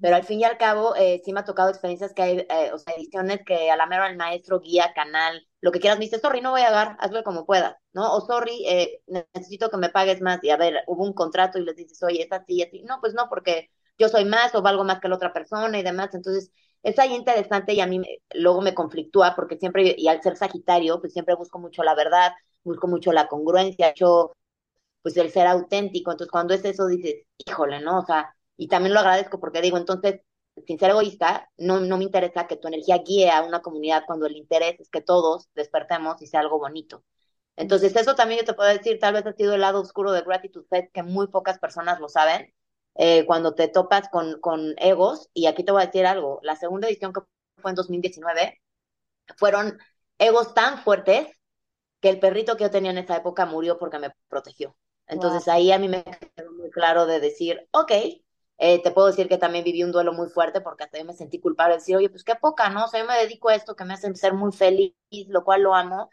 pero 0.00 0.16
al 0.16 0.24
fin 0.24 0.40
y 0.40 0.44
al 0.44 0.58
cabo 0.58 0.94
eh, 0.96 1.20
sí 1.24 1.32
me 1.32 1.40
ha 1.40 1.44
tocado 1.44 1.70
experiencias 1.70 2.12
que 2.14 2.22
hay, 2.22 2.38
eh, 2.38 2.70
o 2.72 2.78
sea, 2.78 2.94
ediciones 2.94 3.40
que 3.44 3.70
a 3.70 3.76
la 3.76 3.86
mera 3.86 4.08
el 4.08 4.16
maestro, 4.16 4.60
guía, 4.60 4.92
canal, 4.94 5.46
lo 5.60 5.72
que 5.72 5.80
quieras, 5.80 5.98
me 5.98 6.04
dice, 6.04 6.18
sorry, 6.18 6.40
no 6.40 6.50
voy 6.50 6.62
a 6.62 6.70
dar, 6.70 6.96
hazlo 7.00 7.22
como 7.24 7.46
puedas, 7.46 7.76
¿no? 7.92 8.12
O 8.14 8.20
sorry, 8.20 8.64
eh, 8.68 9.00
necesito 9.06 9.70
que 9.70 9.76
me 9.76 9.88
pagues 9.90 10.20
más, 10.20 10.42
y 10.44 10.50
a 10.50 10.56
ver, 10.56 10.82
hubo 10.86 11.04
un 11.04 11.12
contrato 11.12 11.58
y 11.58 11.64
les 11.64 11.76
dices, 11.76 12.02
oye, 12.02 12.22
es 12.22 12.32
así, 12.32 12.62
así, 12.62 12.82
no, 12.82 13.00
pues 13.00 13.14
no, 13.14 13.28
porque 13.28 13.70
yo 13.98 14.08
soy 14.08 14.24
más 14.24 14.54
o 14.54 14.62
valgo 14.62 14.84
más 14.84 15.00
que 15.00 15.08
la 15.08 15.16
otra 15.16 15.32
persona 15.32 15.78
y 15.78 15.82
demás, 15.82 16.14
entonces 16.14 16.50
es 16.82 16.98
ahí 16.98 17.14
interesante 17.14 17.72
y 17.74 17.80
a 17.80 17.86
mí 17.86 18.00
luego 18.34 18.60
me 18.62 18.74
conflictúa 18.74 19.34
porque 19.34 19.56
siempre, 19.58 19.94
y 19.96 20.08
al 20.08 20.22
ser 20.22 20.36
Sagitario, 20.36 21.00
pues 21.00 21.12
siempre 21.12 21.34
busco 21.34 21.58
mucho 21.58 21.82
la 21.82 21.94
verdad, 21.94 22.32
busco 22.62 22.86
mucho 22.88 23.12
la 23.12 23.28
congruencia, 23.28 23.92
yo, 23.94 24.32
pues 25.02 25.16
el 25.16 25.30
ser 25.30 25.46
auténtico, 25.46 26.12
entonces 26.12 26.32
cuando 26.32 26.54
es 26.54 26.64
eso 26.64 26.86
dices, 26.86 27.24
híjole, 27.38 27.80
¿no? 27.80 28.00
O 28.00 28.06
sea, 28.06 28.35
y 28.56 28.68
también 28.68 28.94
lo 28.94 29.00
agradezco 29.00 29.40
porque 29.40 29.60
digo, 29.60 29.76
entonces, 29.76 30.20
sin 30.66 30.78
ser 30.78 30.90
egoísta, 30.90 31.50
no, 31.58 31.80
no 31.80 31.98
me 31.98 32.04
interesa 32.04 32.46
que 32.46 32.56
tu 32.56 32.68
energía 32.68 32.98
guíe 32.98 33.30
a 33.30 33.42
una 33.42 33.60
comunidad 33.60 34.04
cuando 34.06 34.26
el 34.26 34.36
interés 34.36 34.80
es 34.80 34.88
que 34.90 35.02
todos 35.02 35.48
despertemos 35.54 36.20
y 36.22 36.26
sea 36.26 36.40
algo 36.40 36.58
bonito. 36.58 37.04
Entonces, 37.56 37.96
eso 37.96 38.14
también 38.14 38.40
yo 38.40 38.46
te 38.46 38.54
puedo 38.54 38.68
decir, 38.70 38.98
tal 38.98 39.14
vez 39.14 39.26
ha 39.26 39.32
sido 39.32 39.54
el 39.54 39.60
lado 39.62 39.80
oscuro 39.80 40.12
de 40.12 40.22
Gratitude 40.22 40.66
Fest, 40.68 40.92
que 40.92 41.02
muy 41.02 41.28
pocas 41.28 41.58
personas 41.58 42.00
lo 42.00 42.08
saben, 42.08 42.52
eh, 42.94 43.26
cuando 43.26 43.54
te 43.54 43.68
topas 43.68 44.08
con, 44.08 44.40
con 44.40 44.74
egos, 44.78 45.30
y 45.34 45.46
aquí 45.46 45.64
te 45.64 45.72
voy 45.72 45.82
a 45.82 45.86
decir 45.86 46.06
algo, 46.06 46.40
la 46.42 46.56
segunda 46.56 46.88
edición 46.88 47.12
que 47.12 47.20
fue 47.60 47.70
en 47.70 47.74
2019, 47.74 48.60
fueron 49.36 49.78
egos 50.18 50.54
tan 50.54 50.82
fuertes 50.82 51.28
que 52.00 52.10
el 52.10 52.20
perrito 52.20 52.56
que 52.56 52.64
yo 52.64 52.70
tenía 52.70 52.90
en 52.90 52.98
esa 52.98 53.16
época 53.16 53.46
murió 53.46 53.78
porque 53.78 53.98
me 53.98 54.12
protegió. 54.28 54.76
Entonces 55.06 55.48
ahí 55.48 55.72
a 55.72 55.78
mí 55.78 55.88
me 55.88 56.04
quedó 56.04 56.52
muy 56.52 56.70
claro 56.70 57.06
de 57.06 57.20
decir, 57.20 57.68
ok, 57.72 57.92
eh, 58.58 58.82
te 58.82 58.90
puedo 58.90 59.08
decir 59.08 59.28
que 59.28 59.38
también 59.38 59.64
viví 59.64 59.82
un 59.84 59.92
duelo 59.92 60.12
muy 60.12 60.28
fuerte 60.28 60.60
porque 60.60 60.84
hasta 60.84 60.98
yo 60.98 61.04
me 61.04 61.12
sentí 61.14 61.40
culpable 61.40 61.74
de 61.74 61.78
decir, 61.80 61.96
oye, 61.96 62.08
pues 62.10 62.24
qué 62.24 62.34
poca, 62.36 62.70
¿no? 62.70 62.84
O 62.86 62.88
sea, 62.88 63.00
yo 63.00 63.06
me 63.06 63.18
dedico 63.18 63.48
a 63.50 63.54
esto 63.54 63.76
que 63.76 63.84
me 63.84 63.94
hace 63.94 64.14
ser 64.14 64.34
muy 64.34 64.52
feliz, 64.52 64.94
lo 65.28 65.44
cual 65.44 65.62
lo 65.62 65.74
amo. 65.74 66.10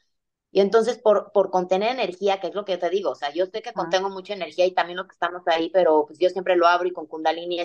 Y 0.52 0.62
entonces 0.62 1.00
por, 1.00 1.32
por 1.34 1.50
contener 1.52 1.90
energía, 1.92 2.40
que 2.40 2.48
es 2.48 2.56
lo 2.56 2.64
que 2.66 2.74
yo 2.74 2.80
te 2.80 2.90
digo, 2.90 3.12
o 3.12 3.16
sea, 3.16 3.32
yo 3.34 3.46
sé 3.48 3.62
que 3.62 3.74
contengo 3.74 4.10
mucha 4.10 4.34
energía 4.36 4.66
y 4.66 4.74
también 4.74 4.98
lo 4.98 5.08
que 5.08 5.14
estamos 5.14 5.42
ahí, 5.48 5.70
pero 5.72 6.06
pues 6.08 6.20
yo 6.20 6.30
siempre 6.30 6.56
lo 6.56 6.68
abro 6.68 6.88
y 6.88 6.94
con 6.94 7.08
Kundalini 7.08 7.62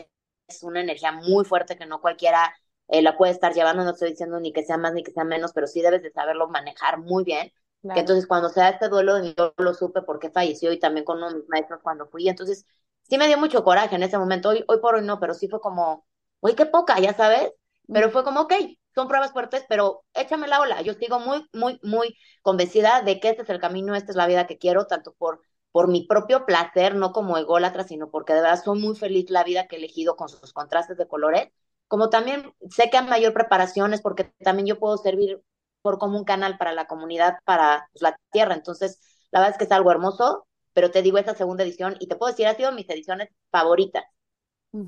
es 0.49 0.62
una 0.62 0.81
energía 0.81 1.12
muy 1.12 1.45
fuerte 1.45 1.77
que 1.77 1.85
no 1.87 2.01
cualquiera 2.01 2.55
eh, 2.88 3.03
la 3.03 3.17
puede 3.19 3.33
estar 3.33 3.53
llevando, 3.53 3.85
no 3.85 3.91
estoy 3.91 4.11
diciendo 4.11 4.41
ni 4.41 4.53
que 4.53 4.64
sea 4.64 4.79
más 4.79 4.95
ni 4.95 5.03
que 5.03 5.12
sea 5.12 5.25
menos, 5.25 5.53
pero 5.53 5.67
sí 5.67 5.83
debes 5.83 6.03
de 6.03 6.11
saberlo 6.12 6.49
manejar 6.49 6.99
muy 6.99 7.25
bien 7.25 7.53
que 7.93 8.01
entonces 8.01 8.27
cuando 8.27 8.49
se 8.51 8.61
da 8.61 8.71
este 8.71 8.88
duelo, 8.88 9.19
yo 9.25 9.55
lo 9.59 9.75
supe 9.75 10.03
porque 10.03 10.31
falleció 10.31 10.73
y 10.73 10.79
también 10.79 11.05
con 11.05 11.19
uno 11.19 11.31
de 11.31 11.37
mis 11.37 11.49
maestros 11.49 11.81
cuando 11.83 12.07
fui. 12.09 12.29
Entonces 12.29 12.67
sí 13.09 13.18
me 13.18 13.27
dio 13.27 13.38
mucho 13.38 13.64
coraje 13.64 13.97
en 13.97 14.03
ese 14.03 14.18
momento. 14.18 14.51
Hoy, 14.51 14.64
hoy 14.68 14.79
por 14.81 14.94
hoy 14.97 15.03
no, 15.05 15.18
pero 15.21 15.35
sí 15.35 15.49
fue 15.49 15.61
como, 15.61 16.07
uy, 16.40 16.55
qué 16.55 16.66
poca, 16.66 16.99
ya 17.01 17.14
sabes. 17.14 17.53
Pero 17.92 18.11
fue 18.11 18.25
como, 18.25 18.40
ok, 18.42 18.53
son 18.94 19.09
pruebas 19.09 19.33
fuertes, 19.33 19.64
pero 19.68 20.05
échame 20.14 20.47
la 20.49 20.61
ola. 20.61 20.83
Yo 20.83 20.94
sigo 20.94 21.21
muy, 21.21 21.47
muy, 21.53 21.79
muy 21.83 22.16
convencida 22.42 23.03
de 23.03 23.21
que 23.21 23.31
este 23.31 23.42
es 23.42 23.51
el 23.51 23.61
camino, 23.61 23.94
esta 23.94 24.11
es 24.12 24.16
la 24.16 24.27
vida 24.27 24.47
que 24.47 24.59
quiero, 24.59 24.87
tanto 24.87 25.14
por, 25.14 25.40
por 25.73 25.88
mi 25.88 26.07
propio 26.07 26.44
placer, 26.47 26.94
no 26.94 27.12
como 27.12 27.38
ególatra, 27.38 27.85
sino 27.85 28.11
porque 28.11 28.35
de 28.35 28.42
verdad 28.42 28.62
soy 28.62 28.79
muy 28.81 28.94
feliz 28.97 29.31
la 29.31 29.44
vida 29.44 29.66
que 29.66 29.77
he 29.77 29.79
elegido 29.79 30.16
con 30.16 30.29
sus 30.29 30.53
contrastes 30.53 30.97
de 30.99 31.09
colores. 31.09 31.49
Como 31.87 32.11
también 32.11 32.53
sé 32.71 32.90
que 32.90 32.99
hay 32.99 33.07
mayor 33.07 33.33
preparación 33.33 33.94
es 33.94 34.03
porque 34.03 34.25
también 34.44 34.66
yo 34.66 34.79
puedo 34.79 34.99
servir 34.99 35.42
por 35.83 35.99
como 35.99 36.18
un 36.18 36.25
canal 36.25 36.59
para 36.59 36.73
la 36.73 36.87
comunidad, 36.87 37.38
para 37.44 37.88
pues, 37.92 38.03
la 38.03 38.18
tierra. 38.31 38.55
Entonces, 38.55 39.01
la 39.31 39.40
verdad 39.40 39.53
es 39.55 39.59
que 39.59 39.64
es 39.64 39.73
algo 39.73 39.90
hermoso, 39.90 40.47
pero 40.79 40.93
te 40.93 41.03
digo 41.03 41.19
esta 41.19 41.35
segunda 41.35 41.64
edición 41.64 41.97
y 41.99 42.07
te 42.07 42.14
puedo 42.14 42.31
decir, 42.31 42.47
ha 42.47 42.55
sido 42.55 42.71
mis 42.71 42.88
ediciones 42.88 43.31
favoritas, 43.51 44.05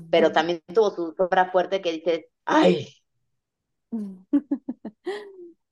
pero 0.09 0.31
también 0.31 0.63
tuvo 0.73 0.89
su 0.91 1.13
obra 1.17 1.51
fuerte 1.51 1.81
que 1.81 1.91
dices, 1.91 2.25
ay. 2.45 2.87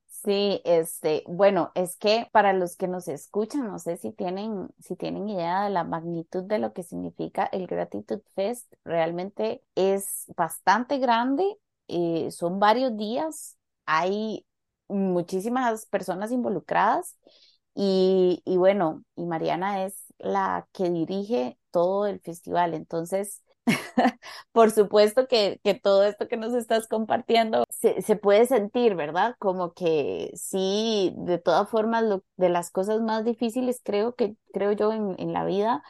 Sí, 0.08 0.62
este, 0.66 1.24
bueno, 1.26 1.72
es 1.76 1.96
que 1.96 2.28
para 2.34 2.52
los 2.52 2.76
que 2.76 2.90
nos 2.90 3.08
escuchan, 3.08 3.66
no 3.66 3.80
sé 3.80 3.96
si 3.96 4.12
tienen, 4.12 4.68
si 4.78 4.98
tienen 4.98 5.30
idea 5.30 5.64
de 5.64 5.70
la 5.70 5.86
magnitud 5.86 6.44
de 6.44 6.60
lo 6.60 6.74
que 6.74 6.84
significa 6.84 7.46
el 7.46 7.66
Gratitude 7.66 8.22
Fest, 8.36 8.74
realmente 8.84 9.64
es 9.76 10.26
bastante 10.36 10.98
grande, 10.98 11.46
eh, 11.88 12.30
son 12.32 12.60
varios 12.60 12.98
días, 12.98 13.58
hay 13.86 14.46
muchísimas 14.90 15.86
personas 15.86 16.34
involucradas 16.34 17.18
y, 17.82 18.42
y 18.46 18.58
bueno, 18.58 19.06
y 19.16 19.26
Mariana 19.26 19.86
es 19.86 20.04
la 20.18 20.68
que 20.74 20.90
dirige 20.90 21.58
todo 21.72 22.08
el 22.08 22.20
festival, 22.20 22.74
entonces 22.74 23.42
por 24.52 24.72
supuesto 24.72 25.28
que, 25.28 25.62
todo 25.82 26.04
esto 26.04 26.28
que 26.28 26.36
nos 26.36 26.54
estás 26.54 26.88
compartiendo 26.88 27.64
se, 27.70 28.16
puede 28.18 28.46
sentir, 28.48 28.96
¿verdad? 28.96 29.36
Como 29.40 29.74
que 29.74 30.32
sí, 30.36 31.14
de 31.18 31.38
todas 31.38 31.70
formas, 31.70 32.04
lo, 32.04 32.24
de 32.36 32.50
las 32.50 32.70
cosas 32.70 33.00
más 33.02 33.24
difíciles 33.24 33.80
creo 33.82 34.14
que, 34.16 34.36
creo 34.52 34.74
yo 34.74 34.92
en, 34.92 35.16
en 35.18 35.32
la 35.32 35.46
vida, 35.46 35.82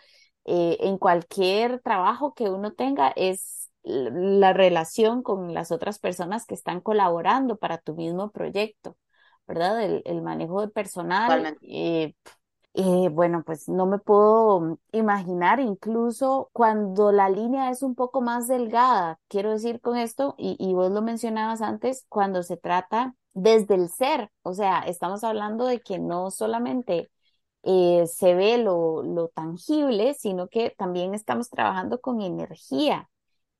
eh, 0.45 0.77
en 0.81 0.99
cualquier 0.99 1.79
trabajo 1.81 2.35
que 2.35 2.49
uno 2.49 2.73
tenga, 2.73 3.09
es 3.15 3.71
la 3.81 4.53
relación 4.53 5.23
con 5.23 5.55
las 5.55 5.71
otras 5.71 5.97
personas 5.97 6.45
que 6.45 6.53
están 6.53 6.81
colaborando 6.81 7.57
para 7.57 7.79
tu 7.79 7.95
mismo 7.95 8.29
proyecto, 8.29 8.95
¿verdad? 9.49 9.83
El, 9.83 10.03
el 10.05 10.23
manejo 10.23 10.61
de 10.61 10.69
personal. 10.69 11.49
Eh, 11.63 12.15
eh, 12.75 13.09
bueno, 13.11 13.43
pues 13.45 13.67
no 13.67 13.87
me 13.87 13.99
puedo 13.99 14.79
imaginar 14.93 15.59
incluso 15.59 16.49
cuando 16.53 17.11
la 17.11 17.29
línea 17.29 17.71
es 17.71 17.83
un 17.83 17.95
poco 17.95 18.21
más 18.21 18.47
delgada, 18.47 19.19
quiero 19.27 19.51
decir 19.51 19.81
con 19.81 19.97
esto, 19.97 20.35
y, 20.37 20.55
y 20.59 20.73
vos 20.75 20.91
lo 20.91 21.01
mencionabas 21.01 21.61
antes, 21.61 22.05
cuando 22.09 22.43
se 22.43 22.57
trata 22.57 23.15
desde 23.33 23.75
el 23.75 23.89
ser, 23.89 24.31
o 24.43 24.53
sea, 24.53 24.81
estamos 24.81 25.23
hablando 25.23 25.65
de 25.65 25.81
que 25.81 25.99
no 25.99 26.31
solamente 26.31 27.11
eh, 27.63 28.05
se 28.07 28.35
ve 28.35 28.57
lo, 28.59 29.03
lo 29.03 29.29
tangible, 29.29 30.13
sino 30.13 30.47
que 30.47 30.73
también 30.77 31.13
estamos 31.15 31.49
trabajando 31.49 31.99
con 32.01 32.21
energía. 32.21 33.09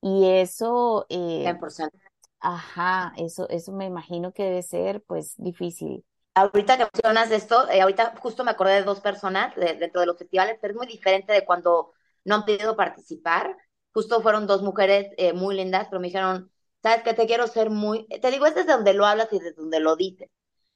Y 0.02 0.26
eso, 0.28 1.06
eh, 1.10 1.44
100%. 1.44 2.00
Ajá, 2.42 3.14
eso, 3.18 3.48
eso 3.50 3.72
me 3.72 3.86
imagino 3.86 4.32
que 4.34 4.44
debe 4.44 4.62
ser 4.64 5.02
pues 5.04 5.36
difícil 5.38 6.06
ahorita 6.40 6.78
que 6.78 6.86
mencionas 6.94 7.32
esto, 7.32 7.70
eh, 7.70 7.82
ahorita 7.82 8.16
justo 8.22 8.44
me 8.44 8.52
acordé 8.52 8.76
de 8.76 8.84
dos 8.84 9.02
personas 9.02 9.56
de, 9.56 9.74
dentro 9.76 10.02
de 10.02 10.08
los 10.08 10.18
festivales, 10.18 10.58
pero 10.62 10.74
es 10.74 10.78
muy 10.78 10.88
diferente 10.88 11.34
de 11.34 11.46
cuando 11.46 11.94
no 12.26 12.36
han 12.36 12.46
podido 12.46 12.76
participar. 12.76 13.58
Justo 13.94 14.22
fueron 14.22 14.48
dos 14.48 14.62
mujeres 14.62 15.08
eh, 15.18 15.34
muy 15.34 15.56
lindas, 15.56 15.88
pero 15.90 16.00
me 16.00 16.08
dijeron, 16.08 16.52
sabes 16.84 17.04
que 17.04 17.14
te 17.14 17.26
quiero 17.28 17.48
ser 17.48 17.70
muy, 17.70 18.06
te 18.08 18.32
digo, 18.32 18.46
es 18.46 18.56
desde 18.56 18.72
donde 18.74 18.94
lo 18.94 19.06
hablas 19.06 19.28
y 19.34 19.40
desde 19.40 19.54
donde 19.54 19.80
lo 19.80 19.96
dices. 19.96 20.30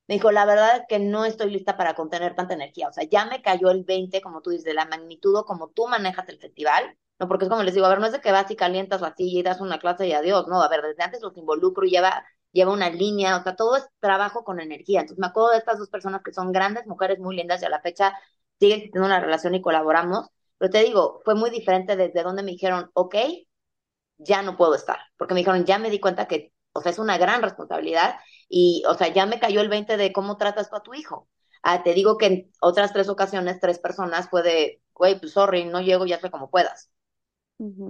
Me 0.08 0.16
dijo, 0.16 0.32
la 0.32 0.46
verdad 0.46 0.78
es 0.78 0.84
que 0.90 1.00
no 1.00 1.26
estoy 1.26 1.50
lista 1.52 1.78
para 1.78 1.96
contener 1.96 2.36
tanta 2.36 2.54
energía. 2.56 2.90
O 2.90 2.94
sea, 2.94 3.06
ya 3.06 3.26
me 3.26 3.42
cayó 3.42 3.72
el 3.72 3.84
20, 3.86 4.22
como 4.22 4.42
tú 4.42 4.50
dices, 4.52 4.66
de 4.66 4.74
la 4.74 4.86
magnitud 4.86 5.44
como 5.46 5.70
tú 5.70 5.88
manejas 5.88 6.28
el 6.30 6.40
festival. 6.40 6.98
No, 7.20 7.28
porque 7.28 7.46
es 7.46 7.50
como 7.50 7.64
les 7.64 7.74
digo, 7.74 7.86
a 7.86 7.90
ver, 7.90 8.00
no 8.00 8.06
es 8.08 8.12
de 8.12 8.22
que 8.22 8.32
vas 8.32 8.50
y 8.52 8.56
calientas 8.56 9.02
o 9.02 9.06
así 9.06 9.38
y 9.38 9.44
das 9.44 9.62
una 9.62 9.80
clase 9.80 10.08
y 10.08 10.14
adiós. 10.14 10.48
No, 10.48 10.62
a 10.62 10.68
ver, 10.70 10.82
desde 10.82 11.04
antes 11.04 11.22
los 11.22 11.38
involucro 11.38 11.86
y 11.86 11.92
lleva 11.92 12.24
lleva 12.52 12.72
una 12.72 12.90
línea, 12.92 13.38
o 13.38 13.44
sea, 13.44 13.56
todo 13.56 13.76
es 13.78 13.88
trabajo 14.00 14.44
con 14.44 14.60
energía. 14.60 15.02
Entonces 15.02 15.20
me 15.20 15.28
acuerdo 15.28 15.52
de 15.52 15.58
estas 15.58 15.80
dos 15.80 15.90
personas 15.90 16.22
que 16.24 16.34
son 16.34 16.52
grandes 16.52 16.86
mujeres 16.86 17.18
muy 17.20 17.36
lindas 17.36 17.62
y 17.62 17.66
a 17.66 17.70
la 17.70 17.82
fecha 17.82 18.14
siguen 18.60 18.80
teniendo 18.82 19.06
una 19.08 19.20
relación 19.20 19.56
y 19.56 19.62
colaboramos, 19.62 20.28
pero 20.60 20.72
te 20.72 20.84
digo, 20.84 21.22
fue 21.26 21.34
muy 21.36 21.50
diferente 21.50 21.96
desde 21.96 22.22
donde 22.24 22.44
me 22.44 22.52
dijeron, 22.52 22.92
ok, 22.94 23.16
ya 24.18 24.42
no 24.42 24.58
puedo 24.58 24.76
estar, 24.76 25.00
porque 25.18 25.34
me 25.34 25.42
dijeron, 25.42 25.66
ya 25.66 25.80
me 25.80 25.90
di 25.90 26.00
cuenta 26.00 26.28
que, 26.28 26.54
o 26.74 26.82
sea, 26.82 26.92
es 26.92 27.00
una 27.00 27.18
gran 27.18 27.42
responsabilidad 27.42 28.16
y, 28.50 28.84
o 28.88 28.94
sea, 28.96 29.08
ya 29.14 29.26
me 29.26 29.40
cayó 29.40 29.62
el 29.62 29.70
20 29.70 29.98
de 29.98 30.14
cómo 30.14 30.38
tratas 30.38 30.72
a 30.74 30.82
tu 30.82 30.94
hijo. 30.94 31.28
Ah, 31.64 31.84
te 31.84 31.94
digo 31.94 32.18
que 32.18 32.26
en 32.28 32.52
otras 32.62 32.94
tres 32.94 33.10
ocasiones, 33.10 33.60
tres 33.60 33.80
personas 33.80 34.28
puede, 34.30 34.82
güey, 34.94 35.20
pues 35.20 35.34
sorry, 35.34 35.66
no 35.66 35.82
llego, 35.82 36.06
ya 36.06 36.20
sé 36.20 36.30
como 36.32 36.50
puedas. 36.50 36.90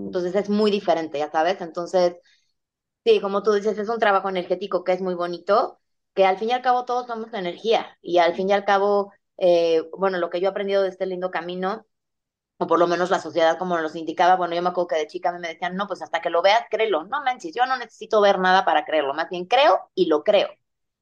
Entonces 0.05 0.35
es 0.35 0.49
muy 0.49 0.71
diferente, 0.71 1.19
ya 1.19 1.31
sabes. 1.31 1.61
Entonces, 1.61 2.15
Sí, 3.05 3.19
como 3.19 3.43
tú 3.43 3.51
dices, 3.53 3.77
es 3.77 3.89
un 3.89 3.99
trabajo 3.99 4.29
energético 4.29 4.83
que 4.83 4.93
es 4.93 5.01
muy 5.01 5.13
bonito, 5.15 5.79
que 6.13 6.25
al 6.25 6.37
fin 6.37 6.49
y 6.49 6.53
al 6.53 6.61
cabo 6.61 6.85
todos 6.85 7.07
somos 7.07 7.33
energía 7.33 7.97
y 8.01 8.19
al 8.19 8.33
fin 8.33 8.49
y 8.49 8.53
al 8.53 8.63
cabo, 8.65 9.11
eh, 9.37 9.83
bueno, 9.97 10.17
lo 10.19 10.29
que 10.29 10.39
yo 10.39 10.47
he 10.47 10.51
aprendido 10.51 10.83
de 10.83 10.89
este 10.89 11.05
lindo 11.05 11.29
camino, 11.29 11.85
o 12.57 12.67
por 12.67 12.79
lo 12.79 12.87
menos 12.87 13.09
la 13.11 13.19
sociedad 13.19 13.57
como 13.57 13.77
nos 13.79 13.95
indicaba, 13.95 14.35
bueno, 14.37 14.55
yo 14.55 14.61
me 14.61 14.69
acuerdo 14.69 14.87
que 14.89 14.95
de 14.97 15.07
chica 15.07 15.31
me 15.37 15.47
decían, 15.49 15.75
no, 15.75 15.87
pues 15.87 16.01
hasta 16.01 16.21
que 16.21 16.29
lo 16.29 16.41
veas, 16.41 16.63
créelo. 16.69 17.03
No 17.05 17.23
manches, 17.23 17.53
yo 17.55 17.65
no 17.65 17.77
necesito 17.77 18.21
ver 18.21 18.39
nada 18.39 18.65
para 18.65 18.85
creerlo, 18.85 19.13
más 19.13 19.29
bien 19.29 19.45
creo 19.45 19.89
y 19.95 20.05
lo 20.07 20.23
creo. 20.23 20.49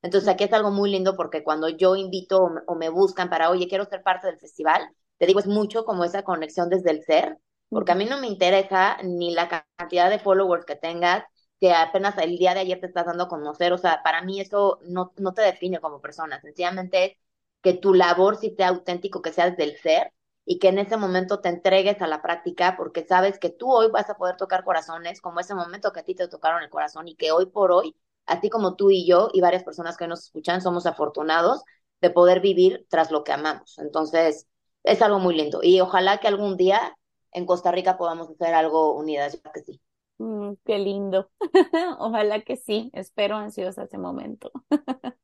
Entonces 0.01 0.29
aquí 0.29 0.45
es 0.45 0.53
algo 0.53 0.71
muy 0.71 0.89
lindo 0.91 1.15
porque 1.15 1.43
cuando 1.43 1.69
yo 1.69 1.95
invito 1.95 2.49
o 2.67 2.75
me, 2.75 2.89
buscan 2.89 3.29
para, 3.29 3.49
oye, 3.51 3.67
quiero 3.67 3.85
ser 3.85 4.01
parte 4.03 4.27
del 4.27 4.39
festival, 4.39 4.89
te 5.17 5.27
digo, 5.27 5.39
es 5.39 5.47
mucho 5.47 5.85
como 5.85 6.03
esa 6.03 6.23
conexión 6.23 6.69
desde 6.69 6.91
el 6.91 7.03
ser, 7.03 7.37
porque 7.71 7.91
a 7.93 7.95
mí 7.95 8.05
no 8.05 8.19
me 8.19 8.27
interesa 8.27 8.97
ni 9.03 9.33
la 9.33 9.63
cantidad 9.77 10.09
de 10.09 10.19
followers 10.19 10.65
que 10.65 10.75
tengas, 10.75 11.23
que 11.59 11.73
apenas 11.73 12.17
el 12.17 12.37
día 12.37 12.53
de 12.53 12.61
ayer 12.61 12.79
te 12.79 12.87
estás 12.87 13.05
dando 13.05 13.25
a 13.25 13.27
conocer, 13.29 13.73
o 13.73 13.77
sea, 13.77 14.01
para 14.03 14.21
mí 14.23 14.39
eso 14.41 14.79
no, 14.83 15.13
no 15.17 15.33
te 15.33 15.41
define 15.43 15.79
como 15.79 16.01
persona, 16.01 16.41
sencillamente 16.41 17.05
es 17.05 17.17
que 17.61 17.73
tu 17.73 17.93
labor 17.93 18.37
sí 18.37 18.53
sea 18.57 18.69
auténtico, 18.69 19.21
que 19.21 19.31
sea 19.33 19.49
desde 19.51 19.63
el 19.63 19.77
ser 19.77 20.13
y 20.45 20.57
que 20.59 20.69
en 20.69 20.79
ese 20.79 20.97
momento 20.97 21.39
te 21.39 21.49
entregues 21.49 22.01
a 22.01 22.07
la 22.07 22.21
práctica 22.21 22.75
porque 22.77 23.05
sabes 23.05 23.37
que 23.39 23.49
tú 23.49 23.71
hoy 23.71 23.89
vas 23.91 24.09
a 24.09 24.15
poder 24.17 24.37
tocar 24.37 24.63
corazones 24.63 25.21
como 25.21 25.39
ese 25.39 25.53
momento 25.55 25.91
que 25.93 25.99
a 25.99 26.03
ti 26.03 26.15
te 26.15 26.27
tocaron 26.27 26.63
el 26.63 26.69
corazón 26.69 27.07
y 27.07 27.15
que 27.15 27.31
hoy 27.31 27.45
por 27.47 27.71
hoy, 27.71 27.95
así 28.25 28.49
como 28.49 28.75
tú 28.75 28.89
y 28.91 29.05
yo 29.07 29.29
y 29.33 29.41
varias 29.41 29.63
personas 29.63 29.97
que 29.97 30.07
nos 30.07 30.23
escuchan, 30.25 30.61
somos 30.61 30.85
afortunados 30.87 31.63
de 32.01 32.09
poder 32.09 32.39
vivir 32.41 32.85
tras 32.89 33.11
lo 33.11 33.23
que 33.23 33.31
amamos. 33.33 33.77
Entonces, 33.79 34.47
es 34.83 35.01
algo 35.03 35.19
muy 35.19 35.35
lindo. 35.35 35.59
Y 35.63 35.79
ojalá 35.81 36.17
que 36.19 36.27
algún 36.27 36.57
día 36.57 36.97
en 37.31 37.45
Costa 37.45 37.71
Rica 37.71 37.97
podamos 37.97 38.29
hacer 38.29 38.53
algo 38.53 38.95
unidas, 38.95 39.41
ya 39.43 39.51
que 39.51 39.61
sí. 39.61 39.81
Mm, 40.17 40.53
qué 40.65 40.77
lindo. 40.77 41.29
Ojalá 41.99 42.41
que 42.41 42.55
sí. 42.55 42.91
Espero 42.93 43.37
ansiosa 43.37 43.83
ese 43.83 43.97
momento. 43.97 44.51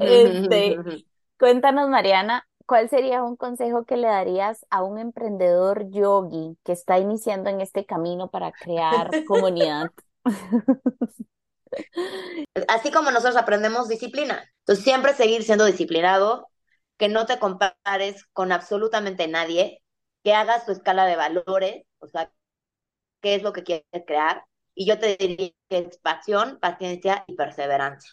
Este, 0.00 0.78
cuéntanos, 1.38 1.90
Mariana, 1.90 2.48
¿cuál 2.64 2.88
sería 2.88 3.22
un 3.22 3.36
consejo 3.36 3.84
que 3.84 3.98
le 3.98 4.06
darías 4.06 4.64
a 4.70 4.82
un 4.82 4.98
emprendedor 4.98 5.90
yogi 5.90 6.56
que 6.64 6.72
está 6.72 6.98
iniciando 6.98 7.50
en 7.50 7.60
este 7.60 7.84
camino 7.84 8.30
para 8.30 8.52
crear 8.52 9.10
comunidad? 9.26 9.90
Así 12.68 12.90
como 12.90 13.10
nosotros 13.10 13.36
aprendemos 13.36 13.86
disciplina. 13.88 14.50
Entonces, 14.60 14.82
siempre 14.82 15.12
seguir 15.12 15.42
siendo 15.42 15.66
disciplinado, 15.66 16.48
que 16.96 17.08
no 17.08 17.26
te 17.26 17.38
compares 17.38 18.24
con 18.32 18.50
absolutamente 18.50 19.28
nadie, 19.28 19.82
que 20.26 20.34
hagas 20.34 20.66
tu 20.66 20.72
escala 20.72 21.06
de 21.06 21.14
valores, 21.14 21.84
o 22.00 22.08
sea, 22.08 22.32
qué 23.20 23.36
es 23.36 23.44
lo 23.44 23.52
que 23.52 23.62
quieres 23.62 23.86
crear. 24.08 24.44
Y 24.74 24.84
yo 24.84 24.98
te 24.98 25.16
diría 25.16 25.52
que 25.68 25.78
es 25.78 25.98
pasión, 25.98 26.58
paciencia 26.60 27.24
y 27.28 27.36
perseverancia. 27.36 28.10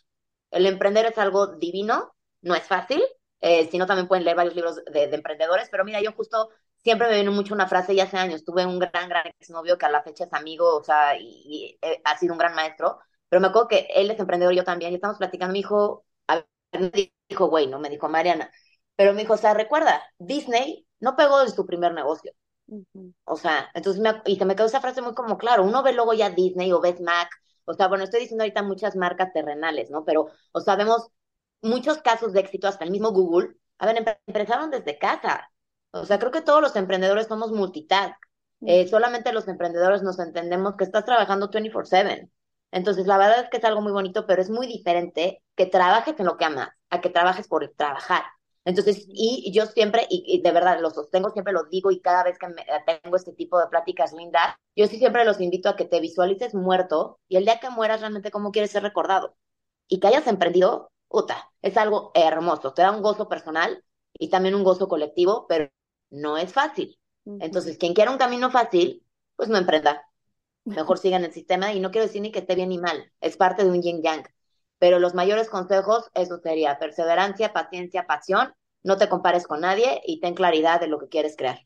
El 0.52 0.68
emprender 0.68 1.08
es 1.08 1.18
algo 1.18 1.48
divino, 1.58 2.14
no 2.44 2.54
es 2.54 2.68
fácil, 2.68 3.02
eh, 3.42 3.68
si 3.72 3.80
no 3.80 3.88
también 3.88 4.08
pueden 4.08 4.26
leer 4.26 4.38
varios 4.38 4.54
libros 4.54 4.86
de, 4.86 5.06
emprendedores, 5.06 5.70
pero 5.72 5.86
mira, 5.86 6.04
yo 6.04 6.12
justo 6.12 6.50
siempre 6.84 7.08
me 7.08 7.16
viene 7.16 7.32
mucho 7.32 7.56
una 7.56 7.68
frase, 7.68 7.96
ya 7.96 8.04
hace 8.04 8.18
años, 8.18 8.46
tuve 8.46 8.64
un 8.64 8.78
gran, 8.78 9.10
gran 9.10 9.26
exnovio 9.40 9.80
que 9.80 9.88
a 9.88 9.90
la 9.90 10.04
fecha 10.04 10.26
es 10.26 10.34
amigo, 10.34 10.78
o 10.78 10.84
sea, 10.84 11.18
y, 11.20 11.80
eh, 11.82 12.00
ha 12.04 12.16
sido 12.20 12.34
un 12.34 12.38
gran 12.38 12.54
maestro, 12.54 13.00
pero 13.28 13.40
me 13.42 13.48
acuerdo 13.48 13.70
que 13.70 13.88
él 13.96 14.12
es 14.12 14.20
emprendedor, 14.20 14.54
yo 14.54 14.64
también, 14.64 14.92
y 14.92 14.96
estamos 14.98 15.18
platicando, 15.18 15.54
me 15.54 15.58
dijo, 15.58 16.06
a 16.28 16.46
me 16.74 17.12
dijo, 17.28 17.48
güey, 17.48 17.66
no 17.66 17.80
me 17.80 17.90
dijo 17.90 18.08
Mariana, 18.08 18.52
pero 18.96 19.14
me 19.14 19.22
dijo, 19.22 19.34
o 19.34 19.38
sea, 19.38 19.56
recuerda, 19.56 20.04
Disney 20.20 20.86
no 21.04 21.16
pegó 21.16 21.40
desde 21.42 21.56
su 21.56 21.66
primer 21.66 21.94
negocio, 21.94 22.34
o 23.26 23.36
sea, 23.38 23.70
entonces 23.74 24.02
me, 24.02 24.22
y 24.26 24.38
se 24.38 24.46
me 24.46 24.56
quedó 24.56 24.68
esa 24.68 24.82
frase 24.82 25.02
muy 25.02 25.14
como 25.14 25.38
claro, 25.38 25.64
uno 25.64 25.84
ve 25.84 25.94
luego 25.94 26.14
ya 26.14 26.30
Disney 26.30 26.72
o 26.72 26.82
ves 26.82 27.02
Mac, 27.02 27.30
o 27.66 27.74
sea, 27.74 27.88
bueno, 27.88 28.04
estoy 28.04 28.22
diciendo 28.22 28.44
ahorita 28.44 28.64
muchas 28.64 28.96
marcas 28.96 29.32
terrenales, 29.34 29.90
¿no? 29.90 30.04
Pero, 30.06 30.28
o 30.52 30.60
sea, 30.62 30.76
vemos 30.76 31.10
muchos 31.62 32.00
casos 32.00 32.34
de 32.34 32.42
éxito, 32.42 32.68
hasta 32.68 32.84
el 32.86 32.92
mismo 32.92 33.12
Google, 33.12 33.56
a 33.80 33.86
ver, 33.86 34.18
empezaron 34.28 34.72
desde 34.72 34.98
casa. 34.98 35.50
O 35.92 36.06
sea, 36.06 36.20
creo 36.20 36.32
que 36.32 36.42
todos 36.42 36.62
los 36.62 36.76
emprendedores 36.76 37.28
somos 37.28 37.52
multitask. 37.52 38.16
Eh, 38.66 38.88
solamente 38.88 39.34
los 39.34 39.48
emprendedores 39.48 40.02
nos 40.04 40.20
entendemos 40.20 40.76
que 40.76 40.86
estás 40.86 41.06
trabajando 41.06 41.50
24/7. 41.50 42.30
Entonces, 42.72 43.08
la 43.08 43.18
verdad 43.18 43.42
es 43.42 43.50
que 43.50 43.58
es 43.58 43.64
algo 43.66 43.82
muy 43.82 43.92
bonito, 43.92 44.26
pero 44.26 44.42
es 44.42 44.50
muy 44.50 44.68
diferente 44.68 45.44
que 45.56 45.66
trabajes 45.66 46.16
en 46.20 46.26
lo 46.26 46.38
que 46.38 46.46
amas 46.46 46.70
a 46.90 47.02
que 47.02 47.10
trabajes 47.10 47.48
por 47.48 47.68
trabajar. 47.76 48.24
Entonces, 48.66 49.06
y 49.10 49.52
yo 49.54 49.66
siempre, 49.66 50.08
y, 50.10 50.42
de 50.42 50.52
verdad 50.52 50.80
lo 50.80 50.90
sostengo, 50.90 51.32
siempre 51.32 51.54
lo 51.54 51.66
digo 51.66 51.92
y 51.92 52.00
cada 52.00 52.24
vez 52.24 52.38
que 52.40 52.48
tengo 52.86 53.16
este 53.18 53.34
tipo 53.34 53.60
de 53.60 53.68
pláticas 53.68 54.14
lindas, 54.14 54.56
yo 54.76 54.88
sí 54.88 54.98
siempre 54.98 55.26
los 55.26 55.42
invito 55.42 55.70
a 55.70 55.76
que 55.76 55.86
te 55.86 56.00
visualices 56.00 56.56
muerto 56.56 57.20
y 57.28 57.36
el 57.38 57.44
día 57.46 57.60
que 57.60 57.70
mueras 57.70 58.00
realmente 58.00 58.32
cómo 58.32 58.52
quieres 58.52 58.72
ser 58.72 58.84
recordado. 58.84 59.36
Y 59.88 60.00
que 60.00 60.08
hayas 60.08 60.28
emprendido, 60.28 60.92
puta, 61.10 61.52
es 61.62 61.76
algo 61.78 62.12
hermoso, 62.14 62.74
te 62.74 62.82
da 62.82 62.92
un 62.92 63.02
gozo 63.02 63.28
personal 63.28 63.84
y 64.14 64.30
también 64.30 64.56
un 64.56 64.64
gozo 64.64 64.88
colectivo, 64.88 65.46
pero 65.48 65.70
no 66.10 66.38
es 66.38 66.54
fácil. 66.54 66.98
Entonces, 67.26 67.78
quien 67.78 67.94
quiera 67.94 68.12
un 68.12 68.18
camino 68.18 68.50
fácil, 68.52 69.06
pues 69.36 69.50
no 69.50 69.58
emprenda. 69.58 70.08
Mejor 70.66 70.98
siga 70.98 71.18
en 71.18 71.26
el 71.26 71.34
sistema 71.34 71.74
y 71.74 71.80
no 71.80 71.92
quiero 71.92 72.08
decir 72.08 72.22
ni 72.22 72.32
que 72.32 72.40
esté 72.40 72.56
bien 72.56 72.70
ni 72.70 72.78
mal, 72.78 73.12
es 73.20 73.38
parte 73.38 73.64
de 73.64 73.72
un 73.72 73.82
yin 73.82 74.02
yang. 74.02 74.24
Pero 74.84 75.00
los 75.00 75.14
mayores 75.14 75.50
consejos, 75.50 76.12
eso 76.14 76.40
sería 76.40 76.78
perseverancia, 76.78 77.54
paciencia, 77.54 78.06
pasión, 78.06 78.54
no 78.84 78.98
te 78.98 79.08
compares 79.08 79.48
con 79.48 79.62
nadie 79.62 80.02
y 80.06 80.20
ten 80.20 80.34
claridad 80.36 80.82
de 80.82 80.88
lo 80.88 81.00
que 81.00 81.08
quieres 81.08 81.38
crear. 81.38 81.58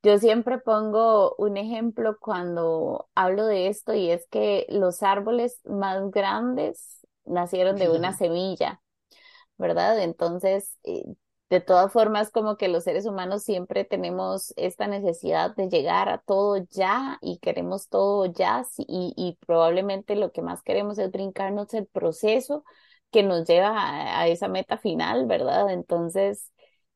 Yo 0.00 0.16
siempre 0.18 0.58
pongo 0.58 1.34
un 1.38 1.56
ejemplo 1.56 2.18
cuando 2.20 3.08
hablo 3.16 3.46
de 3.46 3.66
esto 3.66 3.94
y 3.94 4.12
es 4.12 4.28
que 4.30 4.64
los 4.68 5.02
árboles 5.02 5.60
más 5.64 6.08
grandes 6.12 7.04
nacieron 7.24 7.74
de 7.74 7.90
una 7.90 8.12
semilla, 8.12 8.80
¿verdad? 9.58 9.98
Entonces, 9.98 10.78
eh, 10.84 11.02
de 11.48 11.60
todas 11.60 11.92
formas, 11.92 12.30
como 12.30 12.56
que 12.56 12.68
los 12.68 12.84
seres 12.84 13.06
humanos 13.06 13.44
siempre 13.44 13.84
tenemos 13.84 14.52
esta 14.56 14.88
necesidad 14.88 15.54
de 15.54 15.68
llegar 15.68 16.08
a 16.08 16.18
todo 16.18 16.56
ya 16.70 17.18
y 17.20 17.38
queremos 17.38 17.88
todo 17.88 18.26
ya 18.26 18.64
y, 18.78 19.14
y 19.16 19.38
probablemente 19.46 20.16
lo 20.16 20.32
que 20.32 20.42
más 20.42 20.62
queremos 20.62 20.98
es 20.98 21.10
brincarnos 21.10 21.72
el 21.74 21.86
proceso 21.86 22.64
que 23.10 23.22
nos 23.22 23.46
lleva 23.46 23.72
a, 24.20 24.28
esa 24.28 24.48
meta 24.48 24.78
final, 24.78 25.26
¿verdad? 25.26 25.70
Entonces, 25.70 26.52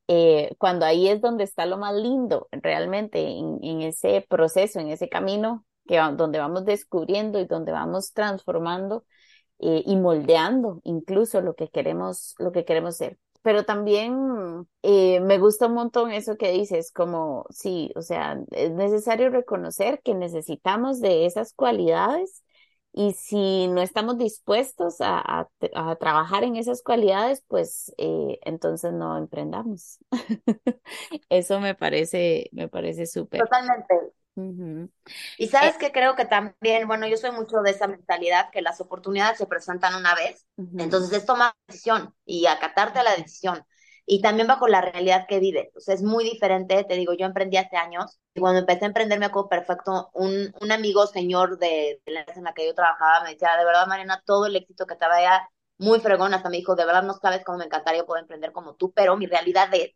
eh, 0.09 0.55
cuando 0.59 0.85
ahí 0.87 1.09
es 1.09 1.21
donde 1.21 1.45
está 1.45 1.67
lo 1.67 1.79
más 1.79 1.95
lindo, 1.95 2.49
realmente, 2.53 3.21
en, 3.23 3.83
ese 3.83 4.27
proceso, 4.29 4.81
en 4.81 4.89
ese 4.89 5.09
camino 5.09 5.65
que 5.87 5.99
donde 5.99 6.39
vamos 6.39 6.65
descubriendo 6.65 7.41
y 7.41 7.47
donde 7.47 7.73
vamos 7.73 8.13
transformando 8.13 9.05
eh, 9.61 9.83
y 9.87 9.97
moldeando 9.97 10.81
incluso 10.85 11.41
lo 11.41 11.55
que 11.55 11.69
queremos, 11.69 12.35
lo 12.39 12.53
que 12.53 12.65
queremos 12.65 12.97
ser 12.97 13.19
pero 13.43 13.65
también 13.65 14.67
eh, 14.83 15.21
me 15.21 15.39
gusta 15.39 15.67
un 15.67 15.75
montón 15.75 16.13
eso 16.13 16.37
que 16.37 16.53
dices, 16.53 16.93
como 16.93 17.47
sí, 17.51 17.91
o 17.97 18.03
sea, 18.03 18.39
es 18.51 18.71
necesario 18.73 19.31
reconocer 19.31 20.01
que 20.03 20.15
necesitamos 20.15 21.01
de 21.01 21.27
esas 21.27 21.55
cualidades 21.55 22.43
y 22.93 23.13
si 23.13 23.69
no 23.69 23.83
estamos 23.83 24.19
dispuestos 24.19 24.97
a, 25.01 25.49
trabajar 26.01 26.43
en 26.45 26.57
esas 26.57 26.83
cualidades, 26.83 27.45
pues 27.47 27.95
eh, 27.99 28.39
entonces 28.43 28.93
no 28.93 29.17
emprendamos. 29.17 29.99
eso 31.29 31.61
me 31.61 31.75
parece, 31.75 32.51
me 32.53 32.69
parece 32.69 33.07
súper. 33.07 33.41
Totalmente. 33.41 33.95
Y 35.37 35.49
sabes 35.49 35.77
eh 35.77 35.79
que 35.79 35.93
creo 35.93 36.15
que 36.17 36.25
también, 36.27 36.87
bueno, 36.87 37.07
yo 37.09 37.17
soy 37.17 37.33
mucho 37.33 37.59
de 37.63 37.71
esa 37.71 37.87
mentalidad 37.89 38.51
que 38.51 38.63
las 38.63 38.81
oportunidades 38.81 39.39
se 39.39 39.47
presentan 39.47 39.95
una 39.95 40.15
vez, 40.15 40.47
entonces 40.77 41.13
es 41.13 41.27
tomar 41.27 41.53
decisión 41.67 42.15
y 42.25 42.47
acatarte 42.47 42.99
a 43.01 43.03
la 43.05 43.17
decisión. 43.17 43.65
Y 44.07 44.21
también 44.23 44.49
bajo 44.49 44.67
la 44.67 44.81
realidad 44.81 45.27
que 45.29 45.39
vives. 45.39 45.69
O 45.77 45.81
sea, 45.81 45.95
es 45.95 46.03
muy 46.03 46.25
diferente, 46.25 46.83
te 46.85 46.95
digo, 46.95 47.13
yo 47.15 47.27
emprendí 47.27 47.57
hace 47.59 47.77
años 47.77 48.19
y 48.35 48.41
cuando 48.41 48.61
empecé 48.61 48.85
a 48.85 48.89
emprender 48.89 49.19
me 49.21 49.27
acuerdo 49.27 49.49
perfecto, 49.49 50.11
un, 50.15 50.53
un 50.61 50.73
amigo 50.73 51.07
señor 51.07 51.59
de, 51.59 52.01
de 52.05 52.13
la 52.13 52.25
en 52.35 52.45
la 52.45 52.53
que 52.55 52.67
yo 52.67 52.75
trabajaba 52.75 53.23
me 53.25 53.31
decía, 53.33 53.57
de 53.57 53.65
verdad, 53.65 53.87
Mariana, 53.87 54.23
todo 54.27 54.47
el 54.47 54.57
éxito 54.57 54.87
que 54.87 54.97
te 54.97 55.07
vaya, 55.07 55.49
muy 55.79 56.01
fregón, 56.01 56.35
hasta 56.35 56.51
me 56.51 56.57
dijo, 56.59 56.75
de 56.75 56.85
verdad 56.87 57.03
no 57.05 57.15
sabes 57.15 57.45
cómo 57.45 57.59
me 57.59 57.65
encantaría 57.67 58.05
poder 58.05 58.23
emprender 58.23 58.53
como 58.53 58.75
tú, 58.75 58.93
pero 58.93 59.17
mi 59.17 59.27
realidad 59.27 59.69
es 59.75 59.91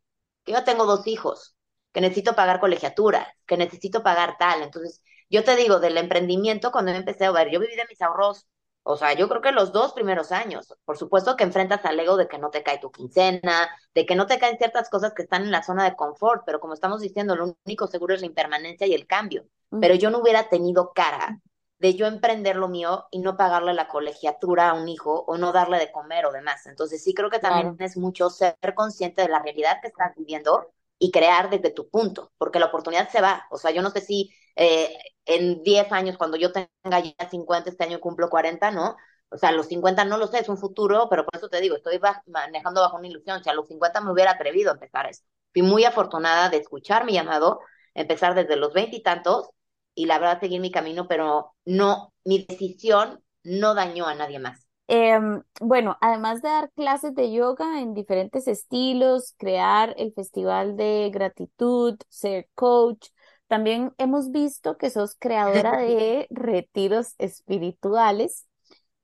que 0.45 0.53
yo 0.53 0.63
tengo 0.65 0.85
dos 0.87 1.07
hijos 1.07 1.57
que 1.95 2.01
necesito 2.01 2.35
pagar 2.35 2.59
colegiatura, 2.61 3.35
que 3.47 3.57
necesito 3.57 4.03
pagar 4.03 4.37
tal. 4.37 4.63
Entonces, 4.63 5.01
yo 5.31 5.45
te 5.45 5.55
digo, 5.55 5.79
del 5.79 5.97
emprendimiento, 5.97 6.73
cuando 6.73 6.91
yo 6.91 6.99
empecé 6.99 7.25
a 7.25 7.31
ver, 7.31 7.51
yo 7.51 7.61
viví 7.61 7.77
de 7.77 7.87
mis 7.89 8.03
ahorros, 8.03 8.49
o 8.83 8.97
sea, 8.97 9.15
yo 9.15 9.29
creo 9.29 9.41
que 9.41 9.53
los 9.53 9.73
dos 9.73 9.93
primeros 9.93 10.33
años, 10.33 10.75
por 10.85 10.99
supuesto 10.99 11.37
que 11.37 11.45
enfrentas 11.45 11.85
al 11.85 11.99
ego 11.99 12.17
de 12.17 12.27
que 12.27 12.39
no 12.39 12.51
te 12.51 12.65
cae 12.65 12.81
tu 12.81 12.91
quincena, 12.91 13.71
de 13.95 14.05
que 14.05 14.17
no 14.17 14.27
te 14.27 14.39
caen 14.41 14.59
ciertas 14.59 14.91
cosas 14.91 15.15
que 15.15 15.23
están 15.23 15.45
en 15.45 15.53
la 15.53 15.63
zona 15.63 15.85
de 15.85 15.95
confort, 15.95 16.43
pero 16.45 16.59
como 16.61 16.75
estamos 16.75 17.01
diciendo, 17.01 17.37
lo 17.37 17.57
único 17.65 17.87
seguro 17.87 18.15
es 18.15 18.21
la 18.21 18.27
impermanencia 18.27 18.87
y 18.89 18.93
el 18.95 19.07
cambio. 19.07 19.47
Pero 19.81 19.95
yo 19.95 20.11
no 20.11 20.19
hubiera 20.19 20.49
tenido 20.49 20.93
cara 20.93 21.41
de 21.79 21.95
yo 21.95 22.07
emprender 22.07 22.57
lo 22.57 22.69
mío 22.69 23.07
y 23.11 23.21
no 23.21 23.37
pagarle 23.37 23.73
la 23.73 23.89
colegiatura 23.89 24.71
a 24.71 24.75
un 24.75 24.89
hijo 24.89 25.25
o 25.27 25.39
no 25.39 25.53
darle 25.53 25.79
de 25.79 25.93
comer 25.93 26.27
o 26.27 26.33
demás. 26.33 26.67
Entonces 26.67 27.03
sí 27.03 27.15
creo 27.15 27.31
que 27.31 27.39
también 27.39 27.77
es 27.79 27.97
mucho 27.97 28.31
ser 28.31 28.57
consciente 28.75 29.23
de 29.23 29.29
la 29.29 29.41
realidad 29.41 29.79
que 29.81 29.89
estás 29.89 30.13
viviendo 30.17 30.74
y 30.99 31.11
crear 31.11 31.51
desde 31.51 31.71
tu 31.71 31.89
punto, 31.91 32.33
porque 32.39 32.59
la 32.59 32.67
oportunidad 32.67 33.09
se 33.11 33.21
va. 33.21 33.47
O 33.51 33.59
sea, 33.59 33.71
yo 33.73 33.83
no 33.83 33.91
sé 33.91 34.01
si 34.01 34.31
eh, 34.57 34.97
en 35.27 35.63
10 35.63 35.91
años, 35.93 36.17
cuando 36.19 36.37
yo 36.37 36.53
tenga 36.53 37.01
ya 37.01 37.29
50, 37.31 37.71
este 37.71 37.85
año 37.85 38.01
cumplo 38.01 38.29
40, 38.31 38.71
¿no? 38.71 38.97
O 39.31 39.37
sea, 39.39 39.51
los 39.53 39.67
50 39.67 40.05
no 40.05 40.17
lo 40.19 40.27
sé, 40.29 40.39
es 40.41 40.49
un 40.49 40.59
futuro, 40.59 41.09
pero 41.11 41.25
por 41.25 41.37
eso 41.37 41.49
te 41.49 41.61
digo, 41.61 41.77
estoy 41.77 41.99
manejando 42.27 42.81
bajo 42.81 42.97
una 42.97 43.09
ilusión. 43.09 43.43
Si 43.43 43.51
a 43.51 43.55
los 43.55 43.67
50 43.69 44.01
me 44.01 44.13
hubiera 44.13 44.33
atrevido 44.33 44.71
a 44.71 44.75
empezar 44.75 45.07
eso. 45.07 45.23
Fui 45.53 45.63
muy 45.63 45.85
afortunada 45.85 46.49
de 46.51 46.59
escuchar 46.59 47.05
mi 47.05 47.13
llamado, 47.15 47.61
empezar 47.95 48.35
desde 48.35 48.57
los 48.57 48.73
20 48.73 48.97
y 48.97 49.03
tantos, 49.03 49.49
y 49.95 50.07
la 50.07 50.19
verdad 50.19 50.41
seguir 50.41 50.61
mi 50.61 50.71
camino, 50.71 51.07
pero 51.09 51.55
no, 51.65 52.13
mi 52.25 52.45
decisión 52.47 53.23
no 53.45 53.75
dañó 53.75 54.07
a 54.07 54.15
nadie 54.15 54.39
más. 54.39 54.64
Em, 54.87 55.43
bueno, 55.61 55.97
además 56.01 56.43
de 56.43 56.49
dar 56.51 56.71
clases 56.73 57.15
de 57.15 57.33
yoga 57.33 57.81
en 57.81 57.95
diferentes 57.95 58.47
estilos, 58.49 59.35
crear 59.39 59.95
el 59.99 60.13
festival 60.13 60.77
de 60.77 61.11
gratitud, 61.13 61.99
ser 62.09 62.49
coach, 62.55 63.09
también 63.47 63.95
hemos 63.99 64.31
visto 64.31 64.77
que 64.77 64.91
sos 64.91 65.17
creadora 65.19 65.77
de 65.79 66.27
retiros 66.31 67.15
espirituales. 67.19 68.47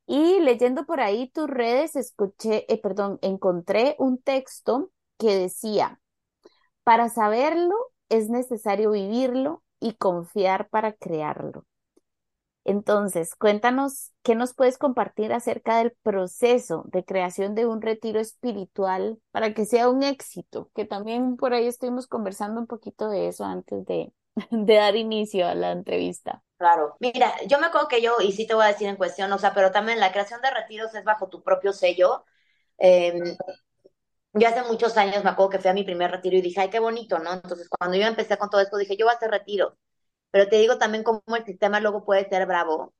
Y 0.06 0.40
leyendo 0.40 0.86
por 0.86 1.00
ahí 1.00 1.30
tus 1.30 1.48
redes, 1.48 1.96
escuché, 1.96 2.66
eh, 2.72 2.80
perdón, 2.80 3.18
encontré 3.22 3.96
un 3.98 4.18
texto 4.22 4.90
que 5.18 5.36
decía, 5.36 6.00
para 6.84 7.08
saberlo 7.10 7.74
es 8.10 8.28
necesario 8.30 8.92
vivirlo 8.92 9.62
y 9.80 9.94
confiar 9.94 10.68
para 10.70 10.92
crearlo. 10.94 11.66
Entonces, 12.64 13.34
cuéntanos 13.34 14.12
qué 14.22 14.34
nos 14.34 14.54
puedes 14.54 14.76
compartir 14.76 15.32
acerca 15.32 15.78
del 15.78 15.92
proceso 16.02 16.84
de 16.88 17.04
creación 17.04 17.54
de 17.54 17.66
un 17.66 17.80
retiro 17.80 18.20
espiritual 18.20 19.18
para 19.30 19.54
que 19.54 19.64
sea 19.64 19.88
un 19.88 20.02
éxito, 20.02 20.70
que 20.74 20.84
también 20.84 21.36
por 21.36 21.54
ahí 21.54 21.66
estuvimos 21.66 22.06
conversando 22.06 22.60
un 22.60 22.66
poquito 22.66 23.08
de 23.08 23.28
eso 23.28 23.44
antes 23.44 23.86
de, 23.86 24.12
dar 24.50 24.96
inicio 24.96 25.46
a 25.46 25.54
la 25.54 25.72
entrevista. 25.72 26.42
Claro, 26.58 26.96
mira, 27.00 27.32
yo 27.46 27.58
me 27.58 27.66
acuerdo 27.66 27.88
que 27.88 28.02
yo, 28.02 28.16
y 28.20 28.32
sí 28.32 28.46
te 28.46 28.54
voy 28.54 28.64
a 28.64 28.68
decir 28.68 28.88
en 28.88 28.96
cuestión, 28.96 29.32
o 29.32 29.38
sea, 29.38 29.54
pero 29.54 29.70
también 29.70 29.98
la 29.98 30.12
creación 30.12 30.42
de 30.42 30.50
retiros 30.50 30.94
es 30.94 31.04
bajo 31.04 31.28
tu 31.28 31.42
propio 31.42 31.72
sello. 31.72 32.26
Em, 32.76 33.36
yo 34.34 34.48
hace 34.48 34.62
muchos 34.64 34.98
años 34.98 35.24
me 35.24 35.30
acuerdo 35.30 35.50
que 35.50 35.58
fui 35.58 35.70
a 35.70 35.74
mi 35.74 35.84
primer 35.84 36.10
retiro 36.10 36.36
y 36.36 36.42
dije, 36.42 36.60
ay, 36.60 36.68
qué 36.68 36.78
bonito, 36.78 37.18
¿no? 37.18 37.32
Entonces, 37.32 37.70
cuando 37.70 37.96
yo 37.96 38.06
empecé 38.06 38.36
con 38.36 38.50
todo 38.50 38.60
esto, 38.60 38.76
dije, 38.76 38.98
yo 38.98 39.06
voy 39.06 39.14
a 39.14 39.16
hacer 39.16 39.30
retiro 39.30 39.78
pero 40.30 40.48
te 40.48 40.56
digo 40.56 40.78
también 40.78 41.04
cómo 41.04 41.22
el 41.36 41.44
sistema 41.44 41.80
luego 41.80 42.04
puede 42.04 42.28
ser 42.28 42.46
bravo, 42.46 42.94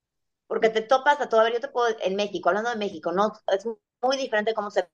porque 0.47 0.71
te 0.71 0.83
topas 0.83 1.21
a 1.21 1.29
todo, 1.29 1.41
a 1.41 1.45
ver, 1.45 1.55
yo 1.55 1.61
te 1.61 1.69
puedo, 1.69 1.95
en 2.03 2.17
México, 2.17 2.49
hablando 2.49 2.71
de 2.71 2.77
México, 2.77 3.13
¿no? 3.13 3.33
Es 3.49 3.67
muy 4.03 4.17
diferente 4.17 4.55
cómo 4.55 4.71
se, 4.71 4.89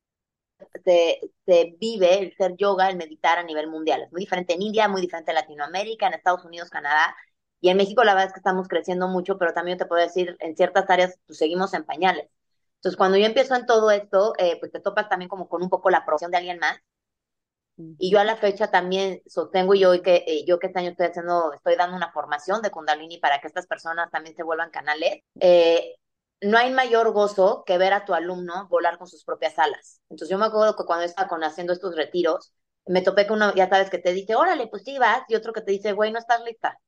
se, 0.84 1.20
se, 1.46 1.76
vive 1.80 2.18
el 2.18 2.36
ser 2.36 2.56
yoga, 2.56 2.88
el 2.90 2.96
meditar 2.96 3.38
a 3.38 3.42
nivel 3.42 3.68
mundial. 3.68 4.02
Es 4.02 4.12
muy 4.12 4.20
diferente 4.20 4.54
en 4.54 4.62
India, 4.62 4.88
muy 4.88 5.00
diferente 5.00 5.30
en 5.30 5.36
Latinoamérica, 5.36 6.06
en 6.06 6.14
Estados 6.14 6.44
Unidos, 6.44 6.70
Canadá. 6.70 7.16
Y 7.60 7.70
en 7.70 7.76
México 7.78 8.04
la 8.04 8.14
verdad 8.14 8.28
es 8.28 8.32
que 8.34 8.40
estamos 8.40 8.68
creciendo 8.68 9.08
mucho, 9.08 9.38
pero 9.38 9.54
también 9.54 9.78
te 9.78 9.86
puedo 9.86 10.02
decir, 10.02 10.36
en 10.40 10.56
ciertas 10.56 10.88
áreas 10.90 11.18
pues, 11.26 11.38
seguimos 11.38 11.74
en 11.74 11.84
pañales. 11.84 12.28
Entonces, 12.76 12.96
cuando 12.98 13.18
yo 13.18 13.26
empiezo 13.26 13.54
en 13.54 13.66
todo 13.66 13.90
esto, 13.90 14.34
eh, 14.38 14.58
pues 14.60 14.72
te 14.72 14.80
topas 14.80 15.08
también 15.08 15.28
como 15.28 15.48
con 15.48 15.62
un 15.62 15.70
poco 15.70 15.90
la 15.90 15.98
aprobación 15.98 16.30
de 16.30 16.38
alguien 16.38 16.58
más 16.58 16.78
y 17.76 18.10
yo 18.10 18.18
a 18.18 18.24
la 18.24 18.36
fecha 18.36 18.70
también 18.70 19.22
sostengo 19.26 19.74
yo 19.74 20.00
que 20.02 20.24
eh, 20.26 20.44
yo 20.46 20.58
que 20.58 20.68
este 20.68 20.78
año 20.78 20.90
estoy 20.90 21.06
haciendo, 21.06 21.52
estoy 21.52 21.76
dando 21.76 21.96
una 21.96 22.10
formación 22.12 22.62
de 22.62 22.70
Kundalini 22.70 23.18
para 23.18 23.40
que 23.40 23.48
estas 23.48 23.66
personas 23.66 24.10
también 24.10 24.34
se 24.34 24.42
vuelvan 24.42 24.70
canales. 24.70 25.20
Eh, 25.40 25.96
no 26.40 26.58
hay 26.58 26.72
mayor 26.72 27.12
gozo 27.12 27.64
que 27.66 27.78
ver 27.78 27.92
a 27.92 28.04
tu 28.04 28.14
alumno 28.14 28.68
volar 28.68 28.98
con 28.98 29.06
sus 29.06 29.24
propias 29.24 29.58
alas. 29.58 30.00
Entonces 30.08 30.30
yo 30.30 30.38
me 30.38 30.46
acuerdo 30.46 30.76
que 30.76 30.84
cuando 30.84 31.04
estaba 31.04 31.28
con, 31.28 31.44
haciendo 31.44 31.72
estos 31.72 31.96
retiros, 31.96 32.52
me 32.86 33.02
topé 33.02 33.26
con 33.26 33.36
uno, 33.36 33.54
ya 33.54 33.68
sabes, 33.68 33.90
que 33.90 33.98
te 33.98 34.12
dice, 34.12 34.36
órale, 34.36 34.68
pues 34.68 34.84
sí 34.84 34.98
vas, 34.98 35.22
y 35.28 35.34
otro 35.34 35.52
que 35.52 35.62
te 35.62 35.72
dice, 35.72 35.92
güey, 35.92 36.12
no 36.12 36.18
estás 36.18 36.42
lista. 36.44 36.78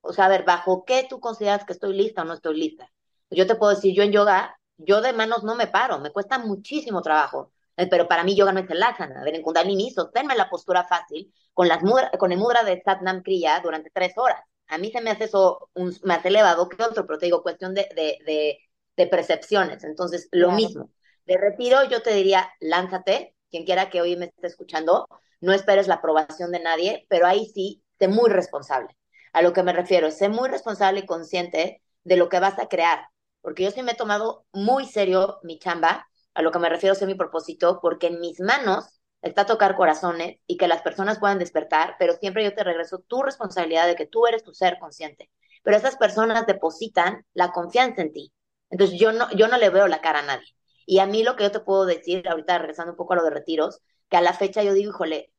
O 0.00 0.12
sea, 0.12 0.26
a 0.26 0.28
ver, 0.28 0.44
¿bajo 0.44 0.84
qué 0.84 1.06
tú 1.08 1.20
consideras 1.20 1.64
que 1.64 1.72
estoy 1.72 1.94
lista 1.94 2.22
o 2.22 2.24
no 2.24 2.34
estoy 2.34 2.58
lista? 2.58 2.90
Yo 3.30 3.46
te 3.46 3.54
puedo 3.56 3.74
decir, 3.74 3.94
yo 3.94 4.02
en 4.02 4.12
yoga, 4.12 4.58
yo 4.76 5.00
de 5.00 5.12
manos 5.12 5.44
no 5.44 5.54
me 5.54 5.66
paro, 5.66 5.98
me 6.00 6.10
cuesta 6.12 6.38
muchísimo 6.38 7.02
trabajo. 7.02 7.52
Eh, 7.76 7.88
pero 7.88 8.06
para 8.06 8.24
mí 8.24 8.36
yoga 8.36 8.52
no 8.52 8.60
es 8.60 8.70
el 8.70 8.82
asana. 8.82 9.20
A 9.20 9.24
ver, 9.24 9.34
en 9.34 9.42
Kundalini, 9.42 9.90
sosténme 9.90 10.36
la 10.36 10.48
postura 10.48 10.84
fácil 10.84 11.32
con, 11.52 11.68
las 11.68 11.80
con 12.18 12.32
el 12.32 12.38
mudra 12.38 12.62
de 12.62 12.80
Satnam 12.82 13.22
Kriya 13.22 13.60
durante 13.60 13.90
tres 13.90 14.16
horas. 14.16 14.40
A 14.68 14.78
mí 14.78 14.90
se 14.90 15.00
me 15.00 15.10
hace 15.10 15.24
eso 15.24 15.70
un, 15.74 15.94
más 16.04 16.24
elevado 16.24 16.68
que 16.68 16.82
otro, 16.82 17.06
pero 17.06 17.18
te 17.18 17.26
digo, 17.26 17.42
cuestión 17.42 17.74
de, 17.74 17.88
de, 17.94 18.58
de, 18.96 19.06
percepciones. 19.06 19.84
Entonces, 19.84 20.28
lo 20.30 20.52
mismo. 20.52 20.90
De 21.26 21.36
retiro, 21.36 21.84
yo 21.84 22.02
te 22.02 22.14
diría, 22.14 22.50
lánzate, 22.60 23.34
quien 23.50 23.64
quiera 23.64 23.90
que 23.90 24.00
hoy 24.00 24.16
me 24.16 24.26
esté 24.26 24.46
escuchando, 24.46 25.08
no 25.40 25.52
esperes 25.52 25.88
la 25.88 25.96
aprobación 25.96 26.50
de 26.50 26.60
nadie, 26.60 27.06
pero 27.08 27.26
ahí 27.26 27.46
sí, 27.46 27.82
sé 27.98 28.08
muy 28.08 28.30
responsable. 28.30 28.96
A 29.32 29.42
lo 29.42 29.52
que 29.52 29.62
me 29.62 29.72
refiero, 29.72 30.10
sé 30.10 30.28
muy 30.28 30.48
responsable 30.48 31.00
y 31.00 31.06
consciente 31.06 31.82
de 32.04 32.16
lo 32.16 32.28
que 32.28 32.40
vas 32.40 32.58
a 32.58 32.68
crear, 32.68 33.08
porque 33.40 33.64
yo 33.64 33.70
sí 33.70 33.82
me 33.82 33.92
he 33.92 33.96
tomado 33.96 34.46
muy 34.52 34.86
serio 34.86 35.38
mi 35.42 35.58
chamba 35.58 36.08
a 36.34 36.42
lo 36.42 36.50
que 36.50 36.58
me 36.58 36.68
refiero 36.68 36.94
es 36.94 37.02
mi 37.06 37.14
propósito, 37.14 37.78
porque 37.80 38.08
en 38.08 38.20
mis 38.20 38.40
manos 38.40 39.00
está 39.22 39.46
tocar 39.46 39.76
corazones 39.76 40.38
y 40.46 40.56
que 40.56 40.68
las 40.68 40.82
personas 40.82 41.18
puedan 41.18 41.38
despertar, 41.38 41.96
pero 41.98 42.14
siempre 42.14 42.44
yo 42.44 42.54
te 42.54 42.64
regreso 42.64 42.98
tu 43.00 43.22
responsabilidad 43.22 43.86
de 43.86 43.96
que 43.96 44.06
tú 44.06 44.26
eres 44.26 44.42
tu 44.44 44.52
ser 44.54 44.78
consciente. 44.78 45.30
Pero 45.62 45.76
esas 45.76 45.96
personas 45.96 46.46
depositan 46.46 47.24
la 47.32 47.52
confianza 47.52 48.02
en 48.02 48.12
ti. 48.12 48.32
Entonces 48.70 48.98
yo 48.98 49.12
no, 49.12 49.30
yo 49.32 49.48
no 49.48 49.56
le 49.58 49.70
veo 49.70 49.86
la 49.88 50.00
cara 50.00 50.18
a 50.20 50.22
nadie. 50.22 50.48
Y 50.86 50.98
a 50.98 51.06
mí 51.06 51.22
lo 51.22 51.36
que 51.36 51.44
yo 51.44 51.52
te 51.52 51.60
puedo 51.60 51.86
decir, 51.86 52.28
ahorita 52.28 52.58
regresando 52.58 52.92
un 52.92 52.96
poco 52.98 53.14
a 53.14 53.16
lo 53.16 53.24
de 53.24 53.30
retiros, 53.30 53.80
que 54.10 54.16
a 54.18 54.20
la 54.20 54.34
fecha 54.34 54.62
yo 54.62 54.74
digo, 54.74 54.90
híjole, 54.90 55.32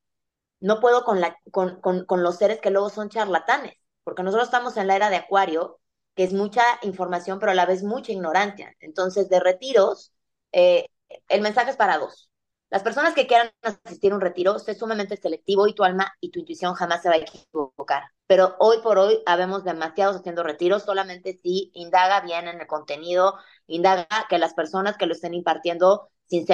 no 0.59 0.79
puedo 0.79 1.03
con, 1.03 1.21
la, 1.21 1.37
con, 1.51 1.79
con, 1.81 2.05
con 2.05 2.23
los 2.23 2.37
seres 2.37 2.59
que 2.61 2.71
luego 2.71 2.89
son 2.89 3.09
charlatanes, 3.09 3.75
porque 4.03 4.23
nosotros 4.23 4.47
estamos 4.47 4.77
en 4.77 4.87
la 4.87 4.95
era 4.95 5.09
de 5.09 5.17
Acuario, 5.17 5.79
que 6.15 6.23
es 6.23 6.33
mucha 6.33 6.63
información, 6.83 7.39
pero 7.39 7.51
a 7.51 7.55
la 7.55 7.65
vez 7.65 7.83
mucha 7.83 8.11
ignorancia. 8.11 8.73
Entonces, 8.79 9.29
de 9.29 9.39
retiros, 9.39 10.13
eh, 10.55 10.87
el 11.27 11.41
mensaje 11.41 11.71
es 11.71 11.77
para 11.77 11.97
dos. 11.97 12.31
Las 12.69 12.81
personas 12.81 13.13
que 13.13 13.27
quieran 13.27 13.51
asistir 13.61 14.11
a 14.11 14.15
un 14.15 14.21
retiro, 14.21 14.57
sé 14.59 14.73
sumamente 14.73 15.17
selectivo 15.17 15.67
y 15.67 15.75
tu 15.75 15.83
alma 15.83 16.13
y 16.19 16.31
tu 16.31 16.39
intuición 16.39 16.73
jamás 16.73 17.01
se 17.01 17.09
va 17.09 17.15
a 17.15 17.19
equivocar. 17.19 18.03
Pero 18.27 18.55
hoy 18.59 18.77
por 18.81 18.97
hoy 18.97 19.21
habemos 19.25 19.63
demasiados 19.63 20.15
haciendo 20.15 20.43
retiros, 20.43 20.83
solamente 20.83 21.39
si 21.43 21.71
indaga 21.75 22.21
bien 22.21 22.47
en 22.47 22.59
el 22.59 22.67
contenido, 22.67 23.35
indaga 23.67 24.07
que 24.29 24.39
las 24.39 24.53
personas 24.53 24.97
que 24.97 25.05
lo 25.05 25.13
estén 25.13 25.33
impartiendo 25.33 26.09
sin 26.27 26.47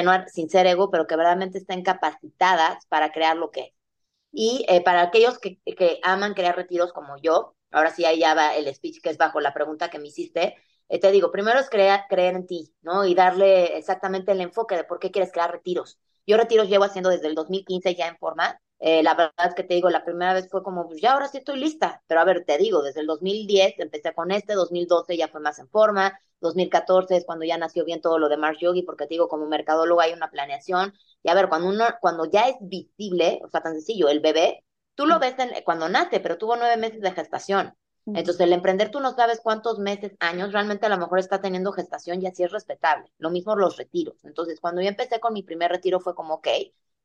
ser, 0.50 0.68
ego, 0.68 0.92
pero 0.92 1.08
que 1.08 1.16
verdaderamente 1.16 1.60
estén 1.60 1.84
capacitadas 1.84 2.86
para 2.88 3.12
crear 3.12 3.38
lo 3.38 3.52
que 3.52 3.62
es. 3.62 3.74
Y 4.32 4.66
eh, 4.70 4.82
para 4.84 5.02
aquellos 5.02 5.40
que, 5.40 5.60
que 5.78 6.00
aman 6.04 6.34
crear 6.34 6.56
retiros 6.56 6.94
como 6.94 7.18
yo, 7.18 7.56
ahora 7.72 7.92
sí 7.92 8.06
ahí 8.06 8.20
ya 8.20 8.34
va 8.34 8.56
el 8.56 8.74
speech 8.74 9.02
que 9.02 9.10
es 9.10 9.18
bajo 9.18 9.40
la 9.42 9.54
pregunta 9.54 9.90
que 9.90 10.00
me 10.00 10.08
hiciste, 10.08 10.58
eh, 10.92 11.00
te 11.00 11.10
digo, 11.12 11.32
primero 11.32 11.58
es 11.60 11.70
creer, 11.70 12.02
creer 12.10 12.36
en 12.36 12.46
ti, 12.48 12.74
¿no? 12.82 13.06
Y 13.06 13.16
darle 13.16 13.78
exactamente 13.78 14.34
el 14.34 14.42
enfoque 14.42 14.76
de 14.76 14.84
por 14.84 15.00
qué 15.00 15.10
quieres 15.10 15.32
crear 15.32 15.50
retiros. 15.50 15.98
Yo 16.28 16.36
retiros 16.36 16.68
llevo 16.68 16.84
haciendo 16.84 17.10
desde 17.10 17.28
el 17.28 17.36
2015 17.36 17.96
ya 17.96 18.08
en 18.08 18.18
forma. 18.18 18.60
Eh, 18.80 19.02
la 19.02 19.14
verdad 19.14 19.48
es 19.48 19.56
que 19.56 19.64
te 19.64 19.76
digo, 19.76 19.90
la 19.90 20.04
primera 20.04 20.34
vez 20.34 20.50
fue 20.50 20.64
como, 20.64 20.88
pues 20.90 21.02
ya 21.02 21.14
ahora 21.14 21.30
sí 21.30 21.38
estoy 21.38 21.60
lista. 21.60 22.04
Pero 22.08 22.20
a 22.20 22.26
ver, 22.26 22.44
te 22.46 22.58
digo, 22.58 22.82
desde 22.84 23.00
el 23.02 23.08
2010 23.08 23.76
empecé 23.80 24.14
con 24.14 24.32
este, 24.32 24.54
2012 24.54 25.16
ya 25.16 25.30
fue 25.30 25.40
más 25.40 25.60
en 25.60 25.70
forma, 25.70 26.20
2014 26.42 27.16
es 27.16 27.26
cuando 27.26 27.46
ya 27.46 27.58
nació 27.58 27.86
bien 27.86 28.02
todo 28.02 28.20
lo 28.20 28.28
de 28.28 28.36
Mars 28.38 28.60
Yogi, 28.60 28.82
porque 28.84 29.06
te 29.06 29.14
digo, 29.14 29.30
como 29.30 29.48
mercadólogo 29.48 30.02
hay 30.02 30.12
una 30.12 30.30
planeación. 30.30 30.94
Y 31.24 31.30
a 31.30 31.36
ver, 31.36 31.48
cuando 31.48 31.70
uno, 31.70 31.86
cuando 32.02 32.26
ya 32.26 32.50
es 32.50 32.56
visible, 32.60 33.40
o 33.46 33.50
sea, 33.50 33.62
tan 33.62 33.74
sencillo, 33.74 34.10
el 34.10 34.20
bebé, 34.20 34.66
tú 34.96 35.06
lo 35.06 35.20
ves 35.20 35.36
en, 35.40 35.52
cuando 35.64 35.88
nace, 35.88 36.20
pero 36.20 36.38
tuvo 36.38 36.58
nueve 36.58 36.76
meses 36.78 37.00
de 37.02 37.12
gestación. 37.12 37.76
Entonces, 38.14 38.42
el 38.42 38.54
emprender 38.54 38.92
tú 38.92 39.00
no 39.00 39.14
sabes 39.14 39.40
cuántos 39.42 39.80
meses, 39.80 40.14
años, 40.20 40.52
realmente 40.52 40.86
a 40.86 40.90
lo 40.90 40.98
mejor 40.98 41.20
está 41.20 41.42
teniendo 41.42 41.72
gestación 41.72 42.22
y 42.22 42.28
así 42.28 42.44
es 42.44 42.52
respetable. 42.52 43.12
Lo 43.18 43.30
mismo 43.30 43.56
los 43.56 43.78
retiros. 43.78 44.24
Entonces, 44.26 44.60
cuando 44.60 44.82
yo 44.82 44.90
empecé 44.90 45.20
con 45.20 45.34
mi 45.34 45.44
primer 45.44 45.72
retiro 45.72 46.00
fue 46.00 46.16
como, 46.16 46.36
ok, 46.36 46.48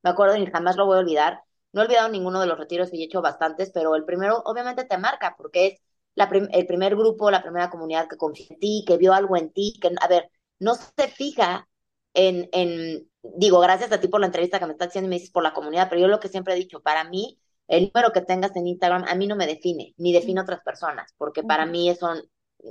me 0.03 0.09
acuerdo 0.09 0.35
y 0.37 0.45
jamás 0.47 0.75
lo 0.77 0.85
voy 0.85 0.97
a 0.97 0.99
olvidar. 0.99 1.41
No 1.71 1.81
he 1.81 1.85
olvidado 1.85 2.09
ninguno 2.09 2.39
de 2.41 2.47
los 2.47 2.57
retiros 2.57 2.93
y 2.93 3.01
he 3.01 3.05
hecho 3.05 3.21
bastantes, 3.21 3.71
pero 3.71 3.95
el 3.95 4.05
primero 4.05 4.41
obviamente 4.45 4.85
te 4.85 4.97
marca 4.97 5.35
porque 5.37 5.67
es 5.67 5.81
la 6.15 6.25
el 6.51 6.65
primer 6.65 6.95
grupo, 6.95 7.29
la 7.29 7.43
primera 7.43 7.69
comunidad 7.69 8.07
que 8.07 8.17
confía 8.17 8.47
en 8.49 8.59
ti, 8.59 8.83
que 8.87 8.97
vio 8.97 9.13
algo 9.13 9.37
en 9.37 9.51
ti, 9.51 9.77
que, 9.81 9.91
a 10.01 10.07
ver, 10.07 10.31
no 10.59 10.75
se 10.75 11.07
fija 11.09 11.67
en, 12.13 12.49
en, 12.51 13.09
digo, 13.21 13.59
gracias 13.59 13.91
a 13.91 13.99
ti 13.99 14.07
por 14.07 14.19
la 14.19 14.25
entrevista 14.27 14.59
que 14.59 14.65
me 14.65 14.71
estás 14.71 14.87
haciendo 14.89 15.07
y 15.07 15.09
me 15.09 15.15
dices 15.17 15.31
por 15.31 15.43
la 15.43 15.53
comunidad, 15.53 15.87
pero 15.89 16.01
yo 16.01 16.07
lo 16.07 16.19
que 16.19 16.29
siempre 16.29 16.53
he 16.53 16.57
dicho, 16.57 16.81
para 16.81 17.03
mí, 17.03 17.39
el 17.67 17.91
número 17.93 18.11
que 18.13 18.21
tengas 18.21 18.55
en 18.55 18.67
Instagram 18.67 19.05
a 19.07 19.15
mí 19.15 19.27
no 19.27 19.35
me 19.35 19.47
define, 19.47 19.93
ni 19.97 20.13
define 20.13 20.41
otras 20.41 20.61
personas, 20.61 21.13
porque 21.17 21.43
para 21.43 21.65
mí 21.65 21.89
eso 21.89 22.13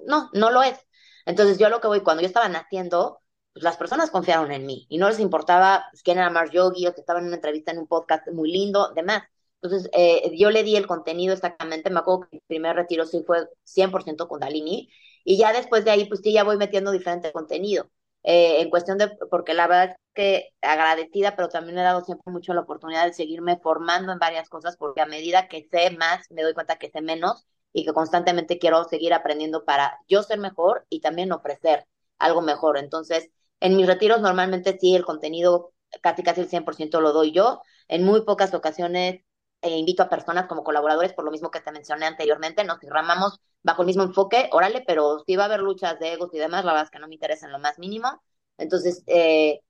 no, 0.07 0.31
no 0.33 0.51
lo 0.51 0.63
es. 0.63 0.79
Entonces 1.27 1.59
yo 1.59 1.69
lo 1.69 1.81
que 1.81 1.89
voy, 1.89 2.01
cuando 2.03 2.23
yo 2.23 2.29
estaba 2.29 2.49
naciendo, 2.49 3.21
pues 3.53 3.65
las 3.65 3.77
personas 3.77 4.11
confiaron 4.11 4.53
en 4.53 4.67
mí 4.67 4.87
y 4.89 4.99
no 4.99 5.09
les 5.09 5.21
importaba 5.21 5.87
pues, 5.91 6.03
quién 6.03 6.19
era 6.19 6.31
Mars 6.31 6.51
Yogi 6.53 6.87
o 6.87 6.95
que 6.95 7.01
estaba 7.01 7.21
en 7.21 7.27
una 7.27 7.37
entrevista 7.37 7.73
en 7.73 7.79
un 7.79 7.87
podcast 7.87 8.29
muy 8.31 8.51
lindo, 8.51 8.93
demás. 8.95 9.23
Entonces 9.63 9.91
eh, 9.93 10.33
yo 10.37 10.51
le 10.51 10.63
di 10.63 10.77
el 10.77 10.87
contenido 10.87 11.33
exactamente, 11.35 11.91
me 11.91 12.01
acuerdo 12.01 12.29
que 12.31 12.37
mi 12.37 12.41
primer 12.47 12.77
retiro 12.77 13.07
sí 13.07 13.23
fue 13.27 13.49
100% 13.65 14.29
Kundalini 14.29 14.91
y 15.25 15.39
ya 15.39 15.53
después 15.53 15.85
de 15.85 15.91
ahí 15.91 16.05
pues 16.07 16.21
sí 16.23 16.33
ya 16.33 16.45
voy 16.45 16.57
metiendo 16.57 16.93
diferente 16.93 17.33
contenido. 17.33 17.91
Eh, 18.29 18.61
en 18.61 18.71
cuestión 18.71 18.99
de, 18.99 19.09
porque 19.31 19.55
la 19.55 19.69
verdad 19.69 19.91
es 19.93 19.97
que 20.15 20.51
agradecida, 20.63 21.37
pero 21.37 21.49
también 21.49 21.79
he 21.79 21.83
dado 21.83 22.05
siempre 22.05 22.33
mucho 22.33 22.55
la 22.55 22.63
oportunidad 22.63 23.07
de 23.07 23.13
seguirme 23.13 23.59
formando 23.59 24.13
en 24.13 24.19
varias 24.19 24.49
cosas, 24.49 24.77
porque 24.77 25.01
a 25.01 25.07
medida 25.07 25.49
que 25.49 25.69
sé 25.71 25.91
más, 25.97 26.27
me 26.31 26.43
doy 26.43 26.53
cuenta 26.55 26.77
que 26.79 26.91
sé 26.91 27.03
menos 27.03 27.47
y 27.73 27.85
que 27.85 27.93
constantemente 27.93 28.59
quiero 28.59 28.85
seguir 28.85 29.15
aprendiendo 29.15 29.65
para 29.65 29.99
yo 30.09 30.23
ser 30.25 30.39
mejor 30.41 30.87
y 30.91 31.01
también 31.01 31.33
ofrecer 31.33 31.87
algo 32.19 32.43
mejor. 32.43 32.79
Entonces, 32.79 33.31
en 33.61 33.77
mis 33.77 33.87
retiros 33.87 34.21
normalmente 34.21 34.77
sí, 34.81 34.95
el 34.97 35.05
contenido 35.05 35.73
casi 36.03 36.23
casi 36.23 36.41
el 36.43 36.49
100% 36.49 37.01
lo 37.01 37.13
doy 37.13 37.33
yo. 37.33 37.63
En 37.89 38.05
muy 38.05 38.23
pocas 38.25 38.55
ocasiones 38.55 39.21
eh, 39.63 39.79
invito 39.79 40.03
a 40.03 40.09
personas 40.09 40.47
como 40.47 40.63
colaboradores, 40.63 41.13
por 41.13 41.25
lo 41.25 41.31
mismo 41.31 41.51
que 41.51 41.61
te 41.61 41.73
mencioné 41.73 42.07
anteriormente, 42.07 42.65
nos 42.65 42.83
enramamos 42.83 43.41
bajo 43.63 43.83
el 43.83 43.87
mismo 43.87 44.03
enfoque, 44.05 44.49
órale, 44.53 44.85
pero 44.87 45.23
si 45.27 45.35
va 45.37 45.45
a 45.45 45.47
haber 45.47 45.61
luchas 45.61 45.99
de 45.99 46.13
egos 46.13 46.31
y 46.33 46.39
demás, 46.39 46.65
la 46.65 46.73
verdad 46.73 46.85
es 46.85 46.91
que 46.91 46.99
no 46.99 47.09
me 47.09 47.15
interesa 47.15 47.47
en 47.47 47.53
lo 47.53 47.59
más 47.59 47.79
mínimo. 47.79 48.23
Entonces, 48.59 49.03
eh, 49.07 49.61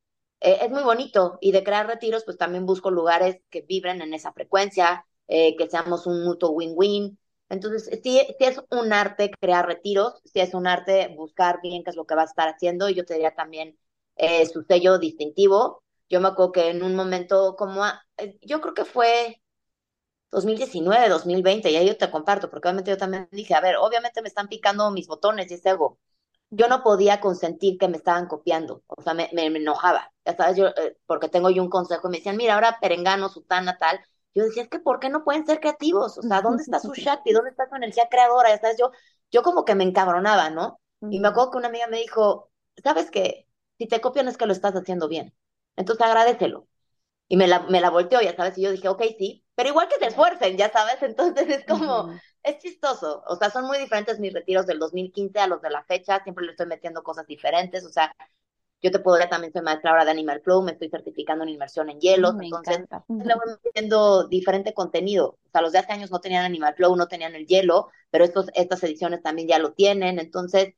eh, 0.41 0.59
es 0.61 0.71
muy 0.71 0.83
bonito 0.83 1.39
y 1.41 1.53
de 1.53 1.65
crear 1.65 1.87
retiros, 1.87 2.25
pues 2.25 2.37
también 2.37 2.67
busco 2.67 2.91
lugares 2.91 3.41
que 3.49 3.63
vibren 3.63 4.03
en 4.03 4.13
esa 4.13 4.33
frecuencia, 4.33 5.07
que 5.29 5.67
seamos 5.69 6.07
un 6.07 6.25
mutuo 6.25 6.51
win-win. 6.51 7.19
Entonces, 7.49 7.89
sí, 8.03 8.21
sí, 8.39 8.45
es 8.45 8.61
un 8.71 8.93
arte 8.93 9.31
crear 9.41 9.67
retiros, 9.67 10.21
sí 10.25 10.41
es 10.41 10.55
un 10.55 10.67
arte 10.69 11.13
buscar 11.17 11.61
bien 11.63 11.83
qué 11.83 11.91
es 11.91 11.97
lo 11.97 12.07
que 12.07 12.15
va 12.15 12.23
a 12.23 12.27
estar 12.27 12.49
haciendo 12.49 12.89
y 12.89 12.95
yo 12.95 13.05
te 13.05 13.15
diría 13.15 13.35
también 13.35 13.77
su 14.53 14.63
sello 14.63 14.99
distintivo. 14.99 15.83
Yo 16.09 16.21
me 16.21 16.29
acuerdo 16.29 16.53
que 16.53 16.71
en 16.71 16.85
un 16.85 16.95
momento 16.95 17.57
como, 17.57 17.83
yo 18.43 18.61
creo 18.61 18.75
que 18.75 18.85
fue 18.85 19.41
2019, 20.31 21.09
2020, 21.09 21.71
y 21.71 21.77
ahí 21.77 21.87
yo 21.87 21.97
te 21.97 22.11
comparto, 22.11 22.51
porque 22.51 22.69
obviamente 22.69 22.91
yo 22.91 22.97
también 22.99 23.29
dije, 23.33 23.55
a 23.55 23.61
ver, 23.61 23.77
obviamente 23.77 24.23
me 24.23 24.29
están 24.29 24.49
picando 24.49 24.91
mis 24.91 25.07
botones 25.07 25.51
y 25.51 25.55
ese 25.55 25.71
ego. 25.71 25.99
Yo 26.51 26.69
no 26.69 26.83
podía 26.83 27.21
consentir 27.21 27.79
que 27.79 27.89
me 27.89 27.97
estaban 27.97 28.27
copiando, 28.29 28.83
o 28.87 29.03
sea, 29.03 29.15
me, 29.15 29.29
me, 29.33 29.47
enojaba, 29.47 30.13
ya 30.25 30.37
sabes, 30.37 30.57
yo, 30.57 30.69
eh, 30.69 30.97
porque 31.07 31.29
tengo 31.29 31.51
yo 31.51 31.63
un 31.63 31.71
consejo, 31.71 32.09
y 32.09 32.11
me 32.13 32.17
decían, 32.19 32.37
mira, 32.37 32.55
ahora 32.55 32.79
Perengano, 32.81 33.29
Sutana, 33.29 33.79
tal, 33.79 34.01
yo 34.35 34.45
decía, 34.45 34.63
es 34.65 34.69
que 34.69 34.79
¿por 34.79 35.01
qué 35.01 35.09
no 35.09 35.25
pueden 35.25 35.47
ser 35.47 35.61
creativos? 35.61 36.19
O 36.19 36.23
sea, 36.23 36.43
¿dónde 36.43 36.63
está 36.63 36.79
su 36.79 36.93
Shakti? 36.95 37.33
¿Dónde 37.33 37.51
está 37.51 37.69
su 37.69 37.75
energía 37.75 38.09
creadora? 38.11 38.51
Ya 38.51 38.61
sabes, 38.61 38.77
yo, 38.79 38.91
yo 39.31 39.43
como 39.43 39.65
que 39.65 39.75
me 39.75 39.85
encabronaba, 39.85 40.51
¿no? 40.51 40.79
Y 41.11 41.21
me 41.21 41.29
acuerdo 41.29 41.53
que 41.53 41.59
una 41.59 41.69
amiga 41.69 41.87
me 41.87 41.99
dijo, 41.99 42.51
¿sabes 42.83 43.11
qué? 43.11 43.49
Si 43.79 43.87
te 43.87 44.01
copian 44.01 44.29
es 44.29 44.37
que 44.37 44.47
lo 44.47 44.53
estás 44.53 44.75
haciendo 44.75 45.09
bien. 45.09 45.35
Entonces 45.77 46.05
agradecelo. 46.07 46.69
Y 47.29 47.39
me 47.39 47.49
la, 47.49 47.61
me 47.65 47.81
la 47.81 47.91
volteó, 47.91 48.21
ya 48.23 48.37
sabes, 48.37 48.59
y 48.59 48.63
yo 48.63 48.73
dije, 48.73 48.89
ok, 48.89 49.03
sí, 49.19 49.46
pero 49.57 49.71
igual 49.71 49.89
que 49.89 49.97
se 49.97 50.07
esfuercen, 50.07 50.57
ya 50.57 50.71
sabes, 50.71 51.03
entonces 51.03 51.49
es 51.49 51.65
como, 51.67 52.13
es 52.45 52.59
chistoso, 52.59 53.25
o 53.27 53.35
sea, 53.35 53.51
son 53.51 53.67
muy 53.67 53.79
diferentes 53.79 54.21
mis 54.21 54.33
retiros 54.33 54.67
del 54.67 54.79
2015 54.79 55.41
a 55.41 55.49
los 55.49 55.61
de 55.61 55.71
la 55.71 55.83
fecha, 55.83 56.23
siempre 56.23 56.45
le 56.45 56.53
estoy 56.53 56.67
metiendo 56.67 57.03
cosas 57.03 57.27
diferentes, 57.27 57.85
o 57.85 57.91
sea, 57.91 58.15
yo 58.83 58.91
te 58.91 58.99
podría 58.99 59.29
también 59.29 59.53
soy 59.53 59.63
maestra 59.63 59.91
ahora 59.91 60.05
de 60.05 60.11
Animal 60.11 60.43
Flow, 60.43 60.63
me 60.63 60.73
estoy 60.73 60.89
certificando 60.91 61.45
en 61.45 61.51
inmersión 61.51 61.89
en 61.89 61.99
hielos, 61.99 62.35
mm, 62.35 62.43
entonces 62.43 62.85
le 63.09 63.35
voy 63.35 63.55
metiendo 63.65 64.29
diferente 64.29 64.75
contenido. 64.75 65.39
O 65.47 65.51
sea, 65.51 65.63
los 65.63 65.73
de 65.73 65.79
hace 65.79 65.93
años 65.93 66.11
no 66.11 66.21
tenían 66.21 66.45
Animal 66.45 66.75
Flow, 66.75 66.95
no 66.95 67.09
tenían 67.09 67.35
el 67.35 67.47
hielo, 67.47 67.89
pero 68.11 68.25
estos, 68.25 68.47
estas 68.55 68.83
ediciones 68.85 69.23
también 69.23 69.49
ya 69.49 69.59
lo 69.59 69.73
tienen. 69.73 70.19
Entonces, 70.19 70.75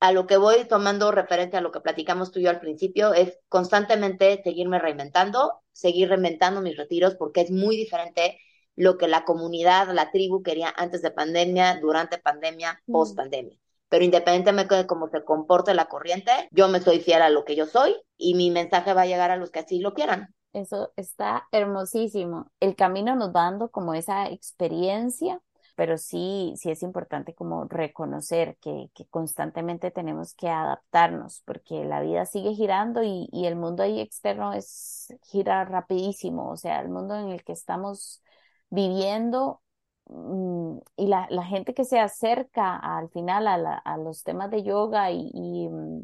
a 0.00 0.12
lo 0.12 0.26
que 0.26 0.38
voy 0.38 0.64
tomando 0.64 1.12
referencia 1.12 1.58
a 1.58 1.62
lo 1.62 1.72
que 1.72 1.80
platicamos 1.80 2.32
tú 2.32 2.40
y 2.40 2.44
yo 2.44 2.50
al 2.50 2.58
principio 2.58 3.12
es 3.12 3.38
constantemente 3.48 4.40
seguirme 4.42 4.78
reinventando, 4.78 5.60
seguir 5.72 6.08
reinventando 6.08 6.62
mis 6.62 6.76
retiros 6.76 7.14
porque 7.16 7.42
es 7.42 7.50
muy 7.50 7.76
diferente 7.76 8.38
lo 8.76 8.96
que 8.96 9.08
la 9.08 9.24
comunidad, 9.24 9.92
la 9.92 10.10
tribu 10.10 10.42
quería 10.42 10.72
antes 10.74 11.02
de 11.02 11.10
pandemia, 11.10 11.78
durante 11.80 12.16
pandemia, 12.16 12.80
mm. 12.86 12.92
post 12.92 13.14
pandemia. 13.14 13.58
Pero 13.90 14.04
independientemente 14.04 14.74
de 14.74 14.86
cómo 14.86 15.08
se 15.08 15.22
comporte 15.22 15.74
la 15.74 15.86
corriente, 15.86 16.30
yo 16.50 16.68
me 16.68 16.80
soy 16.80 17.00
fiel 17.00 17.20
a 17.20 17.28
lo 17.28 17.44
que 17.44 17.56
yo 17.56 17.66
soy 17.66 17.94
y 18.16 18.34
mi 18.34 18.50
mensaje 18.50 18.94
va 18.94 19.02
a 19.02 19.06
llegar 19.06 19.30
a 19.30 19.36
los 19.36 19.50
que 19.50 19.58
así 19.58 19.80
lo 19.80 19.92
quieran. 19.92 20.34
Eso 20.52 20.92
está 20.96 21.46
hermosísimo. 21.52 22.50
El 22.58 22.74
camino 22.74 23.14
nos 23.16 23.28
va 23.28 23.42
dando 23.42 23.70
como 23.70 23.94
esa 23.94 24.28
experiencia 24.28 25.40
pero 25.80 25.96
sí, 25.96 26.52
sí 26.58 26.70
es 26.70 26.82
importante 26.82 27.34
como 27.34 27.64
reconocer 27.64 28.58
que, 28.60 28.90
constantemente 29.08 29.90
tenemos 29.90 30.34
que 30.34 30.50
adaptarnos 30.50 31.40
porque 31.46 31.86
la 31.86 32.02
vida 32.02 32.26
sigue 32.26 32.52
girando 32.54 33.02
y, 33.02 33.30
el 33.46 33.56
mundo 33.56 33.82
ahí 33.82 33.98
externo 33.98 34.52
es 34.52 35.14
gira 35.22 35.64
rapidísimo, 35.64 36.50
o 36.50 36.56
sea, 36.58 36.82
el 36.82 36.90
mundo 36.90 37.16
en 37.16 37.30
el 37.30 37.42
que 37.44 37.52
estamos 37.52 38.22
viviendo 38.68 39.62
mm, 40.06 40.78
y 40.96 41.06
la, 41.06 41.44
gente 41.46 41.72
que 41.72 41.84
se 41.86 41.98
acerca 41.98 42.76
al 42.76 43.08
final 43.08 43.46
a, 43.46 43.96
los 43.96 44.22
temas 44.22 44.50
de 44.50 44.62
yoga 44.62 45.10
y, 45.10 45.30
y 45.32 45.68
mm, 45.70 46.02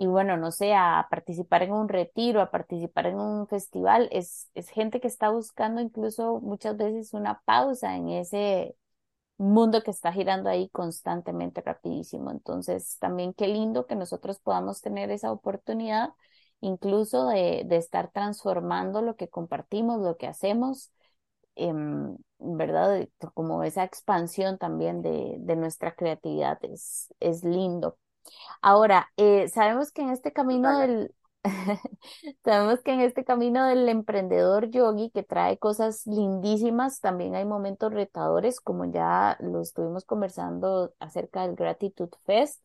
y 0.00 0.06
bueno, 0.06 0.38
no 0.38 0.50
sé, 0.50 0.74
a 0.74 1.06
participar 1.10 1.62
en 1.62 1.72
un 1.72 1.88
retiro, 1.88 2.40
a 2.40 2.50
participar 2.50 3.06
en 3.06 3.16
un 3.20 3.46
festival, 3.48 4.08
es, 4.12 4.50
es 4.54 4.70
gente 4.70 4.98
que 4.98 5.08
está 5.08 5.28
buscando 5.30 5.82
incluso 5.82 6.40
muchas 6.40 6.76
veces 6.78 7.12
una 7.12 7.42
pausa 7.44 7.96
en 7.96 8.08
ese 8.08 8.76
mundo 9.38 9.82
que 9.82 9.90
está 9.92 10.12
girando 10.12 10.50
ahí 10.50 10.70
constantemente 10.70 11.60
rapidísimo. 11.62 12.30
Entonces, 12.30 12.98
también 13.00 13.34
qué 13.34 13.48
lindo 13.48 13.86
que 13.86 13.96
nosotros 13.96 14.40
podamos 14.40 14.80
tener 14.82 15.10
esa 15.10 15.32
oportunidad 15.32 16.10
incluso 16.60 17.28
de, 17.28 17.66
estar 17.70 18.10
transformando 18.12 19.02
lo 19.02 19.16
que 19.16 19.28
compartimos, 19.28 20.00
lo 20.00 20.16
que 20.16 20.26
hacemos, 20.28 20.90
em, 21.56 22.16
¿verdad? 22.38 23.08
Como 23.34 23.64
esa 23.64 23.84
expansión 23.84 24.58
también 24.58 25.02
de, 25.02 25.38
nuestra 25.56 25.94
creatividad 25.94 26.58
es, 26.64 27.14
es 27.20 27.44
lindo. 27.44 27.98
Ahora, 28.62 29.10
eh, 29.16 29.48
sabemos 29.48 29.92
que 29.92 30.02
en 30.02 30.10
este 30.10 30.32
camino 30.32 30.78
del, 30.78 31.14
sabemos 32.44 32.80
que 32.82 32.92
en 32.92 33.00
este 33.00 33.24
camino 33.24 33.66
del 33.66 33.88
emprendedor 33.88 34.70
yogi 34.70 35.10
que 35.10 35.22
trae 35.22 35.58
cosas 35.58 36.06
lindísimas, 36.06 37.00
también 37.00 37.34
hay 37.34 37.44
momentos 37.44 37.92
retadores, 37.92 38.60
como 38.60 38.86
ya 38.90 39.36
lo 39.40 39.60
estuvimos 39.60 40.04
conversando 40.04 40.92
acerca 41.00 41.42
del 41.46 41.56
Gratitude 41.56 42.10
Fest. 42.26 42.64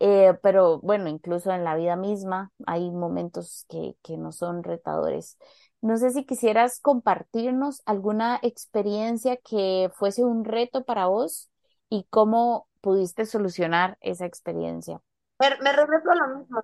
Eh, 0.00 0.34
pero 0.42 0.80
bueno, 0.80 1.08
incluso 1.08 1.52
en 1.52 1.62
la 1.64 1.76
vida 1.76 1.94
misma 1.96 2.52
hay 2.66 2.90
momentos 2.90 3.66
que, 3.68 3.96
que 4.02 4.16
no 4.16 4.32
son 4.32 4.62
retadores. 4.64 5.36
No 5.82 5.96
sé 5.98 6.10
si 6.10 6.24
quisieras 6.24 6.80
compartirnos 6.80 7.82
alguna 7.86 8.38
experiencia 8.42 9.36
que 9.38 9.90
fuese 9.94 10.24
un 10.24 10.44
reto 10.44 10.84
para 10.84 11.06
vos 11.06 11.50
y 11.90 12.06
cómo 12.08 12.68
pudiste 12.80 13.26
solucionar 13.26 13.98
esa 14.00 14.24
experiencia. 14.24 15.02
Me, 15.38 15.50
me 15.58 15.72
regreso 15.72 16.10
a 16.10 16.14
lo 16.14 16.38
mismo, 16.38 16.60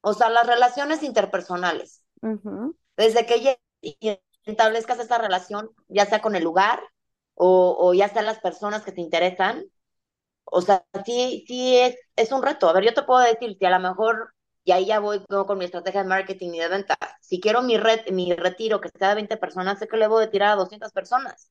o 0.00 0.14
sea, 0.14 0.30
las 0.30 0.46
relaciones 0.46 1.02
interpersonales. 1.02 2.02
Desde 2.96 3.26
que 3.26 3.58
establezcas 4.44 4.98
esta 4.98 5.18
relación, 5.18 5.70
ya 5.88 6.06
sea 6.06 6.22
con 6.22 6.34
el 6.34 6.44
lugar 6.44 6.80
o, 7.34 7.76
o 7.78 7.94
ya 7.94 8.08
sea 8.08 8.22
las 8.22 8.40
personas 8.40 8.82
que 8.82 8.92
te 8.92 9.00
interesan, 9.00 9.64
o 10.44 10.62
sea, 10.62 10.84
sí, 11.04 11.44
sí 11.46 11.76
es, 11.76 11.96
es 12.16 12.32
un 12.32 12.42
reto. 12.42 12.68
A 12.68 12.72
ver, 12.72 12.84
yo 12.84 12.94
te 12.94 13.02
puedo 13.02 13.20
decir, 13.20 13.56
si 13.58 13.64
a 13.64 13.70
lo 13.70 13.80
mejor, 13.80 14.32
y 14.64 14.72
ahí 14.72 14.86
ya 14.86 15.00
voy 15.00 15.24
con 15.26 15.58
mi 15.58 15.64
estrategia 15.64 16.02
de 16.02 16.08
marketing 16.08 16.50
y 16.54 16.60
de 16.60 16.68
venta, 16.68 16.96
si 17.20 17.40
quiero 17.40 17.62
mi, 17.62 17.76
red, 17.76 18.08
mi 18.12 18.32
retiro 18.34 18.80
que 18.80 18.90
sea 18.96 19.10
de 19.10 19.16
20 19.16 19.36
personas, 19.36 19.78
sé 19.78 19.88
que 19.88 19.96
le 19.96 20.06
voy 20.08 20.24
a 20.24 20.30
tirar 20.30 20.50
a 20.50 20.56
200 20.56 20.92
personas. 20.92 21.50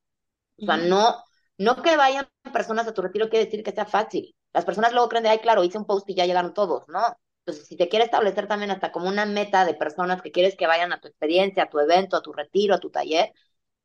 O 0.62 0.66
sea, 0.66 0.78
no, 0.78 1.22
no 1.58 1.82
que 1.82 1.96
vayan 1.96 2.28
personas 2.52 2.86
a 2.86 2.94
tu 2.94 3.02
retiro 3.02 3.28
quiere 3.28 3.46
decir 3.46 3.62
que 3.62 3.72
sea 3.72 3.86
fácil. 3.86 4.34
Las 4.52 4.64
personas 4.64 4.92
luego 4.92 5.08
creen 5.08 5.24
de, 5.24 5.30
ay, 5.30 5.38
claro, 5.40 5.64
hice 5.64 5.78
un 5.78 5.86
post 5.86 6.08
y 6.10 6.14
ya 6.14 6.26
llegaron 6.26 6.54
todos, 6.54 6.88
¿no? 6.88 7.00
Entonces, 7.44 7.66
si 7.68 7.76
te 7.76 7.88
quieres 7.88 8.06
establecer 8.06 8.46
también 8.48 8.70
hasta 8.70 8.90
como 8.92 9.08
una 9.08 9.24
meta 9.26 9.64
de 9.64 9.74
personas 9.74 10.20
que 10.22 10.32
quieres 10.32 10.56
que 10.56 10.66
vayan 10.66 10.92
a 10.92 11.00
tu 11.00 11.08
experiencia, 11.08 11.64
a 11.64 11.68
tu 11.70 11.78
evento, 11.78 12.16
a 12.16 12.22
tu 12.22 12.32
retiro, 12.32 12.74
a 12.74 12.80
tu 12.80 12.90
taller, 12.90 13.32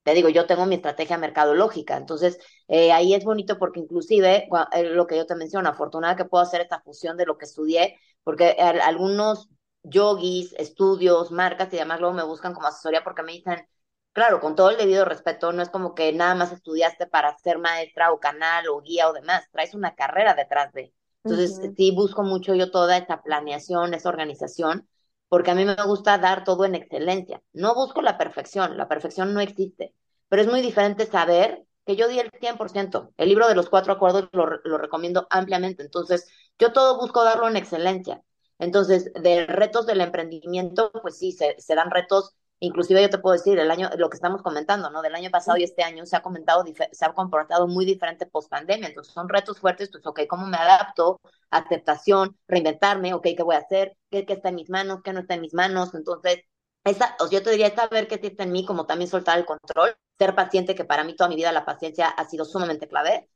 te 0.03 0.13
digo, 0.15 0.29
yo 0.29 0.47
tengo 0.47 0.65
mi 0.65 0.75
estrategia 0.75 1.17
mercadológica. 1.17 1.97
Entonces, 1.97 2.39
eh, 2.67 2.91
ahí 2.91 3.13
es 3.13 3.23
bonito 3.23 3.57
porque 3.59 3.79
inclusive, 3.79 4.47
eh, 4.73 4.83
lo 4.85 5.05
que 5.07 5.17
yo 5.17 5.25
te 5.27 5.35
menciono, 5.35 5.69
afortunada 5.69 6.15
que 6.15 6.25
puedo 6.25 6.43
hacer 6.43 6.61
esta 6.61 6.81
fusión 6.81 7.17
de 7.17 7.25
lo 7.25 7.37
que 7.37 7.45
estudié, 7.45 7.99
porque 8.23 8.51
algunos 8.59 9.49
yogis, 9.83 10.53
estudios, 10.57 11.31
marcas 11.31 11.71
y 11.73 11.77
demás 11.77 11.99
luego 11.99 12.15
me 12.15 12.23
buscan 12.23 12.53
como 12.53 12.67
asesoría 12.67 13.03
porque 13.03 13.23
me 13.23 13.33
dicen, 13.33 13.65
claro, 14.13 14.39
con 14.39 14.55
todo 14.55 14.69
el 14.71 14.77
debido 14.77 15.05
respeto, 15.05 15.51
no 15.53 15.61
es 15.61 15.69
como 15.69 15.95
que 15.95 16.11
nada 16.13 16.35
más 16.35 16.51
estudiaste 16.51 17.07
para 17.07 17.37
ser 17.37 17.59
maestra 17.59 18.11
o 18.11 18.19
canal 18.19 18.67
o 18.69 18.81
guía 18.81 19.09
o 19.09 19.13
demás, 19.13 19.47
traes 19.51 19.73
una 19.73 19.95
carrera 19.95 20.33
detrás 20.33 20.73
de. 20.73 20.93
Entonces, 21.23 21.61
sí 21.77 21.91
busco 21.91 22.23
mucho 22.23 22.55
yo 22.55 22.71
toda 22.71 22.97
esta 22.97 23.21
planeación, 23.21 23.93
esa 23.93 24.09
organización, 24.09 24.87
porque 25.29 25.51
a 25.51 25.55
mí 25.55 25.65
me 25.65 25.75
gusta 25.85 26.17
dar 26.17 26.43
todo 26.43 26.65
en 26.65 26.75
excelencia. 26.75 27.41
No 27.53 27.75
busco 27.75 28.01
la 28.01 28.17
perfección, 28.17 28.77
la 28.77 28.87
perfección 28.87 29.33
no 29.33 29.39
existe, 29.39 29.93
pero 30.27 30.41
es 30.41 30.47
muy 30.47 30.61
diferente 30.61 31.05
saber 31.05 31.63
que 31.85 31.95
yo 31.95 32.07
di 32.07 32.19
el 32.19 32.31
100%. 32.39 33.11
El 33.17 33.29
libro 33.29 33.47
de 33.47 33.55
los 33.55 33.69
cuatro 33.69 33.93
acuerdos 33.93 34.29
lo, 34.33 34.45
lo 34.63 34.77
recomiendo 34.77 35.27
ampliamente, 35.29 35.83
entonces 35.83 36.27
yo 36.59 36.73
todo 36.73 36.99
busco 36.99 37.23
darlo 37.23 37.47
en 37.47 37.57
excelencia. 37.57 38.21
Entonces, 38.59 39.11
de 39.13 39.47
retos 39.47 39.87
del 39.87 40.01
emprendimiento, 40.01 40.91
pues 41.01 41.17
sí, 41.17 41.31
se, 41.31 41.55
se 41.59 41.75
dan 41.75 41.89
retos 41.89 42.35
Inclusive 42.63 43.01
yo 43.01 43.09
te 43.09 43.17
puedo 43.17 43.33
decir, 43.33 43.57
el 43.57 43.71
año, 43.71 43.89
lo 43.97 44.09
que 44.09 44.15
estamos 44.17 44.43
comentando, 44.43 44.91
¿no? 44.91 45.01
Del 45.01 45.15
año 45.15 45.31
pasado 45.31 45.57
y 45.57 45.63
este 45.63 45.83
año 45.83 46.05
se 46.05 46.15
ha 46.15 46.21
comentado, 46.21 46.63
se 46.91 47.05
ha 47.05 47.13
comportado 47.13 47.67
muy 47.67 47.85
diferente 47.85 48.27
post 48.27 48.49
pandemia. 48.49 48.87
Entonces 48.87 49.13
son 49.13 49.29
retos 49.29 49.59
fuertes, 49.59 49.89
pues, 49.91 50.05
ok, 50.05 50.21
¿cómo 50.29 50.45
me 50.45 50.57
adapto? 50.57 51.19
Aceptación, 51.49 52.37
reinventarme, 52.47 53.15
ok, 53.15 53.23
¿qué 53.35 53.43
voy 53.43 53.55
a 53.55 53.59
hacer? 53.59 53.97
¿Qué, 54.11 54.25
qué 54.27 54.33
está 54.33 54.49
en 54.49 54.55
mis 54.55 54.69
manos? 54.69 55.01
¿Qué 55.03 55.11
no 55.11 55.21
está 55.21 55.33
en 55.33 55.41
mis 55.41 55.55
manos? 55.55 55.95
Entonces, 55.95 56.41
esa, 56.83 57.15
yo 57.31 57.41
te 57.41 57.49
diría, 57.51 57.73
saber 57.75 58.07
qué 58.07 58.19
está 58.21 58.43
en 58.43 58.51
mí, 58.51 58.63
como 58.65 58.85
también 58.85 59.09
soltar 59.09 59.39
el 59.39 59.45
control, 59.45 59.95
ser 60.19 60.35
paciente, 60.35 60.75
que 60.75 60.85
para 60.85 61.03
mí 61.03 61.15
toda 61.15 61.29
mi 61.29 61.35
vida 61.35 61.51
la 61.51 61.65
paciencia 61.65 62.09
ha 62.09 62.29
sido 62.29 62.45
sumamente 62.45 62.87
clave. 62.87 63.27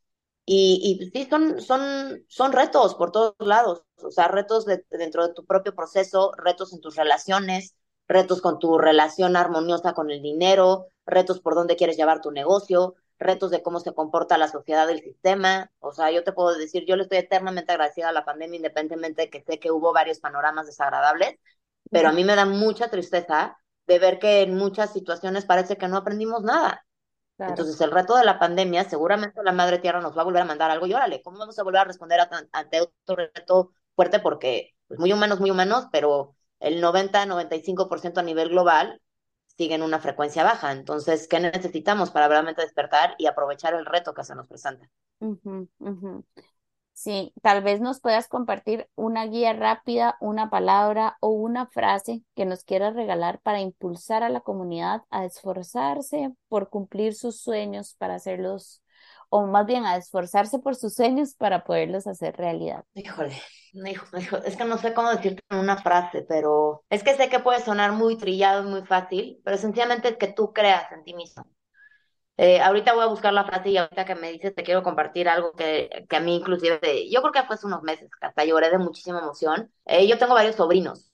Y, 0.45 0.79
y 0.83 0.97
pues, 0.97 1.11
sí, 1.13 1.27
son, 1.29 1.59
son, 1.61 2.23
son 2.27 2.51
retos 2.51 2.93
por 2.95 3.11
todos 3.11 3.35
lados, 3.39 3.81
o 4.03 4.11
sea, 4.11 4.27
retos 4.27 4.65
dentro 4.91 5.27
de 5.27 5.33
tu 5.33 5.45
propio 5.45 5.73
proceso, 5.75 6.31
retos 6.37 6.73
en 6.73 6.81
tus 6.81 6.95
relaciones, 6.95 7.75
retos 8.07 8.41
con 8.41 8.59
tu 8.59 8.77
relación 8.77 9.35
armoniosa 9.35 9.93
con 9.93 10.11
el 10.11 10.21
dinero, 10.21 10.87
retos 11.05 11.39
por 11.39 11.55
dónde 11.55 11.75
quieres 11.75 11.97
llevar 11.97 12.21
tu 12.21 12.31
negocio, 12.31 12.95
retos 13.19 13.51
de 13.51 13.63
cómo 13.63 13.79
se 13.79 13.93
comporta 13.93 14.37
la 14.37 14.47
sociedad 14.47 14.87
del 14.87 15.01
sistema. 15.01 15.71
O 15.79 15.91
sea, 15.91 16.11
yo 16.11 16.23
te 16.23 16.33
puedo 16.33 16.55
decir, 16.57 16.85
yo 16.85 16.95
le 16.95 17.03
estoy 17.03 17.19
eternamente 17.19 17.71
agradecida 17.71 18.09
a 18.09 18.13
la 18.13 18.25
pandemia, 18.25 18.57
independientemente 18.57 19.23
de 19.23 19.29
que 19.29 19.41
sé 19.41 19.59
que 19.59 19.71
hubo 19.71 19.93
varios 19.93 20.19
panoramas 20.19 20.65
desagradables, 20.65 21.37
pero 21.91 22.09
a 22.09 22.11
mí 22.11 22.23
me 22.23 22.35
da 22.35 22.45
mucha 22.45 22.89
tristeza 22.89 23.57
de 23.87 23.99
ver 23.99 24.19
que 24.19 24.41
en 24.41 24.55
muchas 24.55 24.91
situaciones 24.91 25.45
parece 25.45 25.77
que 25.77 25.87
no 25.87 25.97
aprendimos 25.97 26.43
nada. 26.43 26.85
Entonces, 27.37 27.79
el 27.81 27.91
reto 27.91 28.15
de 28.15 28.23
la 28.23 28.39
pandemia, 28.39 28.85
seguramente 28.89 29.43
la 29.43 29.51
Madre 29.51 29.79
Tierra 29.79 29.99
nos 29.99 30.17
va 30.17 30.21
a 30.21 30.25
volver 30.25 30.41
a 30.41 30.45
mandar 30.45 30.71
algo 30.71 30.87
y 30.87 30.93
órale, 30.93 31.21
¿cómo 31.21 31.37
vamos 31.37 31.59
a 31.59 31.63
volver 31.63 31.81
a 31.81 31.85
responder 31.85 32.19
ante 32.51 32.81
otro 32.81 33.15
reto 33.15 33.71
fuerte? 33.93 34.19
Porque, 34.19 34.73
pues, 34.87 34.99
muy 34.99 35.11
humanos, 35.11 35.39
muy 35.39 35.51
humanos, 35.51 35.87
pero 35.91 36.35
el 36.59 36.81
90-95% 36.81 38.19
a 38.19 38.23
nivel 38.23 38.49
global 38.49 39.01
sigue 39.57 39.75
en 39.75 39.83
una 39.83 39.99
frecuencia 39.99 40.43
baja. 40.43 40.71
Entonces, 40.71 41.27
¿qué 41.27 41.39
necesitamos 41.39 42.11
para 42.11 42.27
realmente 42.27 42.61
despertar 42.61 43.15
y 43.17 43.27
aprovechar 43.27 43.73
el 43.73 43.85
reto 43.85 44.13
que 44.13 44.23
se 44.23 44.35
nos 44.35 44.47
presenta? 44.47 44.89
Sí, 46.93 47.33
tal 47.41 47.61
vez 47.61 47.81
nos 47.81 47.99
puedas 47.99 48.29
compartir 48.29 48.87
una 48.95 49.25
guía 49.25 49.51
rápida, 49.51 50.15
una 50.21 50.49
palabra 50.49 51.17
o 51.19 51.27
una 51.27 51.67
frase 51.67 52.23
que 52.35 52.45
nos 52.45 52.63
quieras 52.63 52.95
regalar 52.95 53.41
para 53.41 53.59
impulsar 53.59 54.23
a 54.23 54.29
la 54.29 54.39
comunidad 54.39 55.01
a 55.09 55.25
esforzarse 55.25 56.33
por 56.47 56.69
cumplir 56.69 57.13
sus 57.13 57.41
sueños, 57.41 57.95
para 57.95 58.15
hacerlos 58.15 58.81
o 59.29 59.45
más 59.45 59.65
bien 59.65 59.85
a 59.85 59.97
esforzarse 59.97 60.59
por 60.59 60.75
sus 60.75 60.95
sueños 60.95 61.35
para 61.35 61.63
poderlos 61.63 62.07
hacer 62.07 62.35
realidad. 62.35 62.83
Híjole, 62.93 63.35
es 64.45 64.55
que 64.55 64.65
no 64.65 64.77
sé 64.77 64.93
cómo 64.93 65.09
decirte 65.09 65.41
en 65.49 65.59
una 65.59 65.77
frase, 65.77 66.25
pero 66.27 66.83
es 66.89 67.03
que 67.03 67.15
sé 67.15 67.29
que 67.29 67.39
puede 67.39 67.61
sonar 67.61 67.91
muy 67.91 68.17
trillado 68.17 68.63
y 68.63 68.71
muy 68.71 68.85
fácil, 68.85 69.41
pero 69.43 69.57
sencillamente 69.57 70.09
es 70.09 70.17
que 70.17 70.27
tú 70.27 70.53
creas 70.53 70.91
en 70.91 71.03
ti 71.03 71.13
mismo. 71.13 71.45
Eh, 72.37 72.59
ahorita 72.59 72.93
voy 72.93 73.03
a 73.03 73.07
buscar 73.07 73.31
la 73.33 73.45
frase 73.45 73.69
y 73.69 73.77
ahorita 73.77 74.03
que 74.03 74.15
me 74.15 74.31
dices 74.31 74.53
te 74.53 74.63
quiero 74.63 74.83
compartir 74.83 75.29
algo 75.29 75.53
que, 75.53 76.05
que 76.09 76.15
a 76.17 76.19
mí 76.19 76.35
inclusive, 76.35 77.09
yo 77.09 77.21
creo 77.21 77.31
que 77.31 77.43
fue 77.43 77.55
hace 77.55 77.65
unos 77.65 77.81
meses, 77.83 78.09
que 78.19 78.27
hasta 78.27 78.43
lloré 78.43 78.69
de 78.69 78.77
muchísima 78.77 79.19
emoción. 79.19 79.71
Eh, 79.85 80.05
yo 80.07 80.17
tengo 80.17 80.33
varios 80.33 80.57
sobrinos 80.57 81.11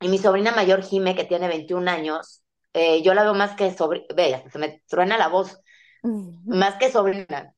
y 0.00 0.08
mi 0.08 0.18
sobrina 0.18 0.52
mayor, 0.52 0.82
Jime, 0.82 1.14
que 1.14 1.24
tiene 1.24 1.48
21 1.48 1.88
años, 1.88 2.42
eh, 2.72 3.02
yo 3.02 3.14
la 3.14 3.22
veo 3.22 3.34
más 3.34 3.56
que 3.56 3.72
sobrina, 3.72 4.06
ve, 4.14 4.44
se 4.50 4.58
me 4.58 4.82
truena 4.88 5.16
la 5.16 5.28
voz, 5.28 5.60
más 6.44 6.76
que 6.76 6.90
sobrina. 6.90 7.54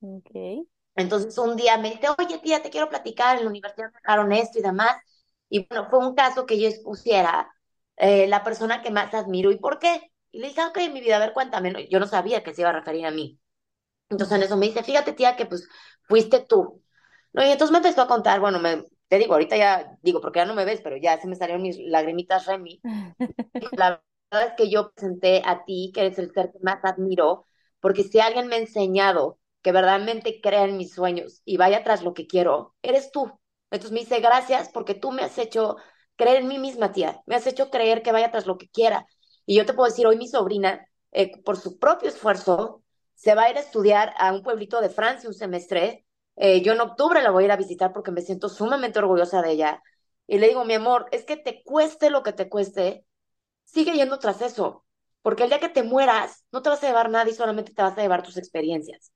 Okay. 0.00 0.66
Entonces 0.94 1.36
un 1.38 1.56
día 1.56 1.78
me 1.78 1.90
dice, 1.90 2.08
oye 2.18 2.38
tía, 2.38 2.62
te 2.62 2.70
quiero 2.70 2.88
platicar, 2.88 3.36
en 3.38 3.44
la 3.44 3.50
universidad 3.50 3.92
me 3.92 3.98
dejaron 4.00 4.32
esto 4.32 4.58
y 4.58 4.62
demás. 4.62 4.96
Y 5.48 5.66
bueno, 5.66 5.88
fue 5.90 5.98
un 6.00 6.14
caso 6.14 6.46
que 6.46 6.60
yo 6.60 6.68
expusiera 6.68 7.50
eh, 7.96 8.26
la 8.26 8.42
persona 8.44 8.82
que 8.82 8.90
más 8.90 9.14
admiro 9.14 9.50
y 9.50 9.58
por 9.58 9.78
qué. 9.78 10.10
Y 10.32 10.40
le 10.40 10.48
dije, 10.48 10.62
ok, 10.64 10.78
mi 10.92 11.00
vida, 11.00 11.16
a 11.16 11.20
ver, 11.20 11.32
cuéntame. 11.32 11.88
Yo 11.88 12.00
no 12.00 12.06
sabía 12.06 12.42
que 12.42 12.54
se 12.54 12.62
iba 12.62 12.70
a 12.70 12.72
referir 12.74 13.06
a 13.06 13.10
mí. 13.10 13.38
Entonces 14.08 14.36
en 14.36 14.42
eso 14.44 14.56
me 14.56 14.66
dice, 14.66 14.82
fíjate 14.82 15.12
tía, 15.12 15.36
que 15.36 15.46
pues 15.46 15.68
fuiste 16.02 16.40
tú. 16.40 16.82
No, 17.32 17.44
y 17.44 17.50
entonces 17.50 17.72
me 17.72 17.78
empezó 17.78 18.02
a 18.02 18.08
contar, 18.08 18.40
bueno, 18.40 18.58
me, 18.58 18.84
te 19.08 19.18
digo, 19.18 19.34
ahorita 19.34 19.56
ya 19.56 19.98
digo, 20.02 20.20
porque 20.20 20.40
ya 20.40 20.44
no 20.46 20.54
me 20.54 20.64
ves, 20.64 20.80
pero 20.82 20.96
ya 20.96 21.20
se 21.20 21.28
me 21.28 21.36
salieron 21.36 21.62
mis 21.62 21.78
lagrimitas 21.78 22.46
Remy. 22.46 22.80
la 23.76 24.02
verdad 24.30 24.48
es 24.48 24.54
que 24.56 24.70
yo 24.70 24.90
presenté 24.92 25.42
a 25.44 25.64
ti, 25.64 25.92
que 25.94 26.00
eres 26.00 26.18
el 26.18 26.32
ser 26.32 26.52
que 26.52 26.58
más 26.62 26.84
admiro, 26.84 27.46
porque 27.86 28.02
si 28.02 28.18
alguien 28.18 28.48
me 28.48 28.56
ha 28.56 28.58
enseñado 28.58 29.38
que 29.62 29.70
verdaderamente 29.70 30.40
crea 30.40 30.64
en 30.64 30.76
mis 30.76 30.92
sueños 30.92 31.40
y 31.44 31.56
vaya 31.56 31.84
tras 31.84 32.02
lo 32.02 32.14
que 32.14 32.26
quiero, 32.26 32.74
eres 32.82 33.12
tú. 33.12 33.30
Entonces 33.70 33.92
me 33.92 34.00
dice, 34.00 34.18
gracias 34.18 34.70
porque 34.70 34.94
tú 34.94 35.12
me 35.12 35.22
has 35.22 35.38
hecho 35.38 35.76
creer 36.16 36.38
en 36.38 36.48
mí 36.48 36.58
misma, 36.58 36.90
tía. 36.90 37.22
Me 37.26 37.36
has 37.36 37.46
hecho 37.46 37.70
creer 37.70 38.02
que 38.02 38.10
vaya 38.10 38.32
tras 38.32 38.44
lo 38.48 38.58
que 38.58 38.68
quiera. 38.68 39.06
Y 39.44 39.54
yo 39.54 39.64
te 39.64 39.72
puedo 39.72 39.88
decir, 39.88 40.04
hoy 40.04 40.16
mi 40.16 40.26
sobrina, 40.26 40.84
eh, 41.12 41.40
por 41.44 41.58
su 41.58 41.78
propio 41.78 42.08
esfuerzo, 42.08 42.82
se 43.14 43.36
va 43.36 43.44
a 43.44 43.50
ir 43.50 43.56
a 43.56 43.60
estudiar 43.60 44.14
a 44.18 44.32
un 44.32 44.42
pueblito 44.42 44.80
de 44.80 44.90
Francia 44.90 45.28
un 45.28 45.34
semestre. 45.36 46.04
Eh, 46.34 46.62
yo 46.62 46.72
en 46.72 46.80
octubre 46.80 47.22
la 47.22 47.30
voy 47.30 47.44
a 47.44 47.46
ir 47.46 47.52
a 47.52 47.56
visitar 47.56 47.92
porque 47.92 48.10
me 48.10 48.22
siento 48.22 48.48
sumamente 48.48 48.98
orgullosa 48.98 49.42
de 49.42 49.52
ella. 49.52 49.80
Y 50.26 50.38
le 50.38 50.48
digo, 50.48 50.64
mi 50.64 50.74
amor, 50.74 51.06
es 51.12 51.24
que 51.24 51.36
te 51.36 51.62
cueste 51.62 52.10
lo 52.10 52.24
que 52.24 52.32
te 52.32 52.48
cueste, 52.48 53.06
sigue 53.62 53.92
yendo 53.92 54.18
tras 54.18 54.42
eso. 54.42 54.85
Porque 55.26 55.42
el 55.44 55.50
día 55.50 55.58
que 55.60 55.68
te 55.68 55.82
mueras, 55.82 56.44
no 56.52 56.62
te 56.62 56.68
vas 56.70 56.82
a 56.84 56.86
llevar 56.86 57.10
nada 57.10 57.28
y 57.28 57.34
solamente 57.34 57.72
te 57.72 57.82
vas 57.82 57.98
a 57.98 58.02
llevar 58.02 58.22
tus 58.22 58.36
experiencias. 58.36 59.12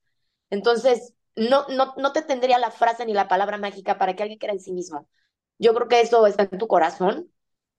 Entonces, 0.49 1.13
no, 1.35 1.65
no, 1.69 1.93
no 1.97 2.11
te 2.13 2.21
tendría 2.21 2.59
la 2.59 2.71
frase 2.71 3.05
ni 3.05 3.13
la 3.13 3.27
palabra 3.29 3.57
mágica 3.57 3.97
para 3.97 4.15
que 4.15 4.23
alguien 4.23 4.39
crea 4.39 4.53
en 4.53 4.59
sí 4.59 4.73
mismo. 4.73 5.07
Yo 5.59 5.73
creo 5.73 5.87
que 5.87 6.01
eso 6.01 6.27
está 6.27 6.43
en 6.51 6.57
tu 6.59 6.67
corazón 6.67 7.31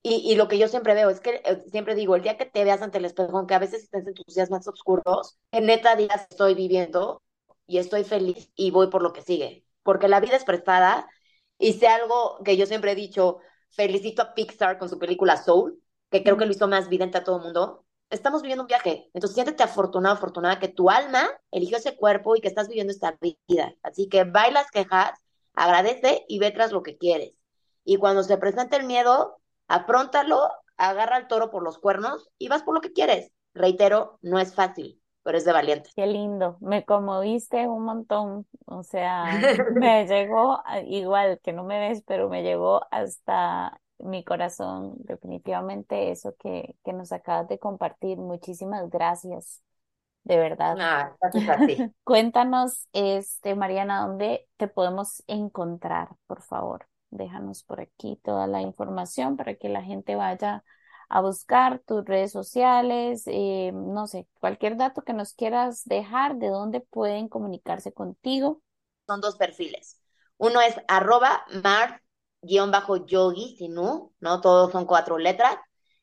Y, 0.05 0.35
lo 0.37 0.49
que 0.49 0.59
yo 0.59 0.69
siempre 0.69 0.95
veo 0.95 1.11
es 1.11 1.21
que 1.21 1.43
eh, 1.45 1.63
siempre 1.71 1.95
digo, 1.95 2.17
el 2.17 2.23
día 2.23 2.37
que 2.39 2.47
te 2.47 2.65
veas 2.65 2.83
ante 2.83 2.99
el 2.99 3.05
espejo, 3.07 3.39
aunque 3.39 3.55
a 3.55 3.61
veces 3.61 3.85
estés 3.85 4.07
en 4.07 4.15
tus 4.15 4.35
días 4.35 4.51
más 4.51 4.67
oscuros, 4.69 5.39
en 5.53 5.67
neta 5.67 5.97
días 5.97 6.27
estoy 6.31 6.55
viviendo 6.55 7.23
y 7.67 7.79
estoy 7.79 8.05
feliz 8.05 8.51
y 8.57 8.71
voy 8.73 8.89
por 8.89 9.03
lo 9.03 9.13
que 9.13 9.23
sigue. 9.23 9.65
Porque 9.85 10.09
la 10.09 10.21
vida 10.21 10.37
es 10.37 10.45
prestada 10.45 11.09
y 11.59 11.75
sé 11.75 11.89
algo 11.89 12.41
que 12.45 12.57
yo 12.57 12.67
siempre 12.67 12.93
he 12.93 12.95
dicho, 12.97 13.39
felicito 13.71 14.23
a 14.23 14.35
Pixar 14.35 14.79
con 14.79 14.89
su 14.89 14.99
película 14.99 15.37
Soul, 15.37 15.83
que 16.11 16.23
creo 16.25 16.37
que 16.37 16.47
lo 16.47 16.53
hizo 16.53 16.69
más 16.69 16.89
vidente 16.89 17.19
a 17.19 17.25
todo 17.25 17.37
el 17.39 17.43
mundo. 17.45 17.85
Estamos 18.13 18.43
viviendo 18.43 18.65
un 18.65 18.69
viaje, 18.69 19.09
entonces 19.15 19.35
siéntete 19.35 19.63
afortunado, 19.63 20.15
afortunada 20.15 20.59
que 20.59 20.69
tu 20.69 20.91
alma 20.91 21.31
eligió 21.51 21.79
ese 21.79 21.97
cuerpo 21.97 22.37
y 22.37 22.43
que 22.43 22.49
estás 22.49 22.69
viviendo 22.69 22.93
esta 22.93 23.19
vida. 23.49 23.75
Así 23.83 24.07
que 24.11 24.25
bailas 24.25 24.71
quejas, 24.71 25.19
agradece 25.55 26.27
y 26.29 26.39
ve 26.39 26.51
tras 26.51 26.73
lo 26.73 26.83
que 26.83 26.99
quieres. 26.99 27.33
Y 27.85 27.97
cuando 27.97 28.23
se 28.23 28.37
presente 28.37 28.77
el 28.77 28.85
miedo, 28.85 29.39
afrontalo, 29.67 30.51
agarra 30.77 31.17
al 31.17 31.27
toro 31.27 31.51
por 31.51 31.63
los 31.63 31.79
cuernos 31.79 32.29
y 32.37 32.49
vas 32.49 32.63
por 32.63 32.75
lo 32.75 32.83
que 32.83 32.93
quieres. 32.93 33.33
Reitero, 33.55 34.19
no 34.21 34.39
es 34.39 34.55
fácil, 34.55 35.01
pero 35.23 35.39
es 35.39 35.47
de 35.47 35.53
valiente. 35.53 35.89
Qué 35.97 36.07
lindo, 36.07 36.59
me 36.61 36.85
conmoviste 36.85 37.67
un 37.67 37.85
montón, 37.85 38.47
o 38.67 38.83
sea, 38.83 39.25
me 39.75 40.07
llegó, 40.07 40.63
igual 40.85 41.41
que 41.43 41.55
no 41.55 41.65
me 41.65 41.79
ves, 41.79 42.03
pero 42.07 42.29
me 42.29 42.43
llegó 42.43 42.83
hasta 42.91 43.81
mi 44.03 44.25
corazón, 44.25 44.95
definitivamente 44.99 46.11
eso 46.11 46.35
que, 46.39 46.77
que 46.85 46.93
nos 46.93 47.13
acabas 47.13 47.49
de 47.49 47.59
compartir. 47.59 48.19
Muchísimas 48.19 48.91
gracias, 48.91 49.63
de 50.25 50.37
verdad. 50.37 50.77
Ah, 50.81 51.17
gracias 51.21 51.49
a 51.49 51.67
ti. 51.67 51.77
Cuéntanos, 52.05 52.89
este, 52.93 53.55
Mariana, 53.55 54.07
¿dónde 54.07 54.49
te 54.57 54.69
podemos 54.69 55.23
encontrar, 55.27 56.11
por 56.27 56.43
favor? 56.43 56.87
Déjanos 57.11 57.63
por 57.65 57.81
aquí 57.81 58.21
toda 58.23 58.47
la 58.47 58.61
información 58.61 59.37
para 59.37 59.55
que 59.55 59.69
la 59.69 59.83
gente 59.83 60.15
vaya 60.15 60.65
a 61.09 61.21
buscar 61.21 61.81
tus 61.81 62.05
redes 62.07 62.33
sociales, 62.33 63.25
eh, 63.27 63.71
no 63.75 64.07
sé, 64.07 64.27
cualquier 64.41 64.79
dato 64.79 65.03
que 65.03 65.13
nos 65.13 65.35
quieras 65.35 65.85
dejar, 65.85 66.37
de 66.37 66.49
dónde 66.49 66.81
pueden 66.81 67.29
comunicarse 67.29 67.93
contigo. 67.93 68.63
Son 69.07 69.21
dos 69.21 69.37
perfiles. 69.37 70.01
Uno 70.39 70.63
es 70.63 70.75
arroba 70.89 71.45
mar-yogi, 72.43 73.57
si 73.57 73.69
no, 73.69 74.13
¿no? 74.21 74.41
Todos 74.41 74.73
son 74.73 74.87
cuatro 74.87 75.19
letras, 75.19 75.57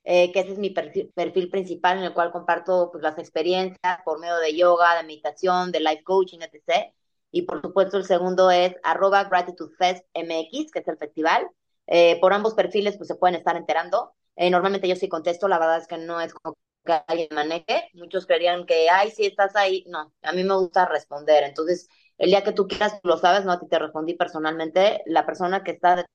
eh, 0.04 0.32
que 0.32 0.40
ese 0.42 0.54
es 0.54 0.58
mi 0.58 0.70
perfil, 0.72 1.50
principal 1.50 1.98
en 1.98 2.06
el 2.06 2.14
cual 2.14 2.32
comparto 2.32 2.90
pues, 2.92 3.04
las 3.04 3.18
experiencias 3.18 4.00
por 4.06 4.20
medio 4.20 4.38
de 4.38 4.56
yoga, 4.56 4.96
de 4.98 5.04
meditación, 5.04 5.72
de 5.72 5.80
life 5.82 6.04
coaching, 6.04 6.40
etc. 6.42 6.94
Y 7.32 7.44
por 7.44 7.62
supuesto 7.62 7.98
el 7.98 8.06
segundo 8.06 8.50
es 8.52 8.76
arroba 8.84 9.30
que 9.30 10.80
es 10.80 10.88
el 10.88 10.98
festival. 10.98 11.48
Eh, 11.88 12.20
por 12.22 12.34
ambos 12.34 12.54
perfiles 12.54 12.98
pues 12.98 13.08
se 13.08 13.16
pueden 13.16 13.36
estar 13.36 13.56
enterando. 13.58 14.14
Eh, 14.36 14.50
normalmente 14.50 14.88
yo 14.88 14.96
sí 14.96 15.10
contesto, 15.10 15.48
la 15.48 15.60
verdad 15.60 15.80
es 15.80 15.88
que 15.88 15.98
no 15.98 16.22
es 16.22 16.34
como 16.34 16.56
que 16.86 16.94
alguien 17.08 17.30
maneje. 17.34 17.90
Muchos 17.94 18.26
creerían 18.26 18.66
que, 18.66 18.90
ay, 18.90 19.12
si 19.12 19.26
estás 19.26 19.56
ahí. 19.56 19.84
No, 19.88 20.14
a 20.22 20.32
mí 20.34 20.44
me 20.44 20.56
gusta 20.56 20.86
responder. 20.86 21.44
Entonces, 21.44 21.90
el 22.18 22.30
día 22.30 22.44
que 22.44 22.54
tú 22.54 22.68
quieras, 22.68 23.00
lo 23.04 23.18
sabes, 23.18 23.46
no 23.46 23.52
a 23.52 23.60
ti 23.60 23.68
te 23.68 23.80
respondí 23.80 24.14
personalmente. 24.16 25.02
La 25.06 25.26
persona 25.26 25.64
que 25.64 25.72
está 25.72 26.06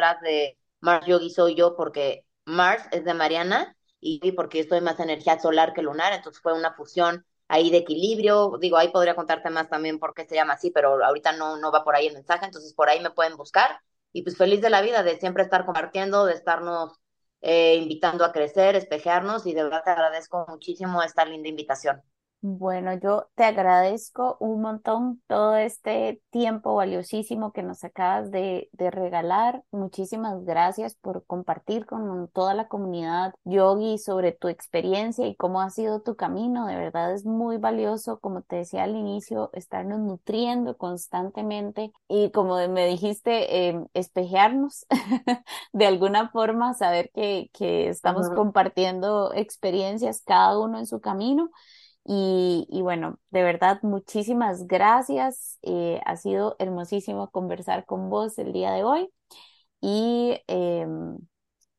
detrás 0.00 0.20
de 0.22 0.58
Mars 0.80 1.06
Yogi 1.06 1.30
soy 1.30 1.54
yo 1.54 1.76
porque 1.76 2.24
Mars 2.46 2.84
es 2.92 3.04
de 3.04 3.14
Mariana 3.14 3.76
y 4.00 4.32
porque 4.32 4.60
estoy 4.60 4.80
más 4.80 4.98
energía 4.98 5.38
solar 5.38 5.74
que 5.74 5.82
lunar. 5.82 6.12
Entonces 6.14 6.42
fue 6.42 6.54
una 6.54 6.72
fusión 6.72 7.26
ahí 7.48 7.70
de 7.70 7.78
equilibrio. 7.78 8.56
Digo, 8.60 8.78
ahí 8.78 8.88
podría 8.88 9.14
contarte 9.14 9.50
más 9.50 9.68
también 9.68 9.98
por 9.98 10.14
qué 10.14 10.24
se 10.26 10.34
llama 10.36 10.54
así, 10.54 10.70
pero 10.70 11.04
ahorita 11.04 11.32
no, 11.32 11.58
no 11.58 11.70
va 11.70 11.84
por 11.84 11.94
ahí 11.96 12.06
el 12.06 12.14
mensaje, 12.14 12.46
entonces 12.46 12.72
por 12.74 12.88
ahí 12.88 13.00
me 13.00 13.10
pueden 13.10 13.36
buscar. 13.36 13.80
Y 14.12 14.22
pues 14.22 14.36
feliz 14.36 14.60
de 14.62 14.70
la 14.70 14.80
vida, 14.80 15.02
de 15.02 15.18
siempre 15.18 15.42
estar 15.42 15.66
compartiendo, 15.66 16.24
de 16.24 16.34
estarnos 16.34 16.98
eh, 17.42 17.76
invitando 17.76 18.24
a 18.24 18.32
crecer, 18.32 18.74
espejearnos 18.76 19.46
y 19.46 19.54
de 19.54 19.64
verdad 19.64 19.82
te 19.84 19.90
agradezco 19.90 20.46
muchísimo 20.48 21.02
esta 21.02 21.24
linda 21.24 21.48
invitación. 21.48 22.02
Bueno, 22.42 22.94
yo 22.94 23.28
te 23.34 23.44
agradezco 23.44 24.38
un 24.40 24.62
montón 24.62 25.20
todo 25.26 25.56
este 25.56 26.22
tiempo 26.30 26.74
valiosísimo 26.74 27.52
que 27.52 27.62
nos 27.62 27.84
acabas 27.84 28.30
de, 28.30 28.70
regalar. 28.72 29.62
Muchísimas 29.72 30.42
gracias 30.46 30.94
por 30.94 31.26
compartir 31.26 31.84
con 31.84 32.28
toda 32.28 32.54
la 32.54 32.66
comunidad 32.66 33.34
yogi 33.44 33.98
sobre 33.98 34.32
tu 34.32 34.48
experiencia 34.48 35.26
y 35.26 35.36
cómo 35.36 35.60
ha 35.60 35.68
sido 35.68 36.00
tu 36.00 36.16
camino. 36.16 36.66
De 36.66 36.76
verdad 36.76 37.12
es 37.12 37.26
muy 37.26 37.58
valioso, 37.58 38.20
como 38.20 38.40
te 38.40 38.56
decía 38.56 38.84
al 38.84 38.96
inicio, 38.96 39.50
estarnos 39.52 40.00
nutriendo 40.00 40.78
constantemente 40.78 41.92
y 42.08 42.30
como 42.30 42.56
me 42.68 42.86
dijiste, 42.86 43.68
eh, 43.68 43.84
espejearnos 43.92 44.86
de 45.74 45.86
alguna 45.86 46.30
forma, 46.30 46.72
saber 46.72 47.10
que, 47.12 47.50
que 47.52 47.90
estamos 47.90 48.30
compartiendo 48.30 49.34
experiencias 49.34 50.22
cada 50.24 50.58
uno 50.58 50.78
en 50.78 50.86
su 50.86 51.02
camino. 51.02 51.50
Y, 52.12 52.80
bueno, 52.82 53.20
de 53.30 53.44
verdad, 53.44 53.78
muchísimas 53.82 54.66
gracias. 54.66 55.60
Eh, 55.62 56.00
ha 56.04 56.16
sido 56.16 56.56
hermosísimo 56.58 57.30
conversar 57.30 57.86
con 57.86 58.10
vos 58.10 58.36
el 58.38 58.52
día 58.52 58.72
de 58.72 58.82
hoy. 58.82 59.12
Y 59.80 60.40
em, 60.48 61.18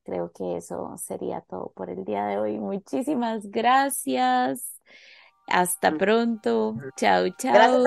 creo 0.03 0.31
que 0.31 0.55
eso 0.55 0.95
sería 0.97 1.41
todo 1.41 1.73
por 1.75 1.89
el 1.89 2.05
día 2.05 2.25
de 2.27 2.37
hoy. 2.37 2.57
Muchísimas 2.59 3.51
gracias. 3.51 4.79
Hasta 5.47 5.91
pronto. 5.97 6.77
Chao, 6.95 7.27
chao. 7.37 7.83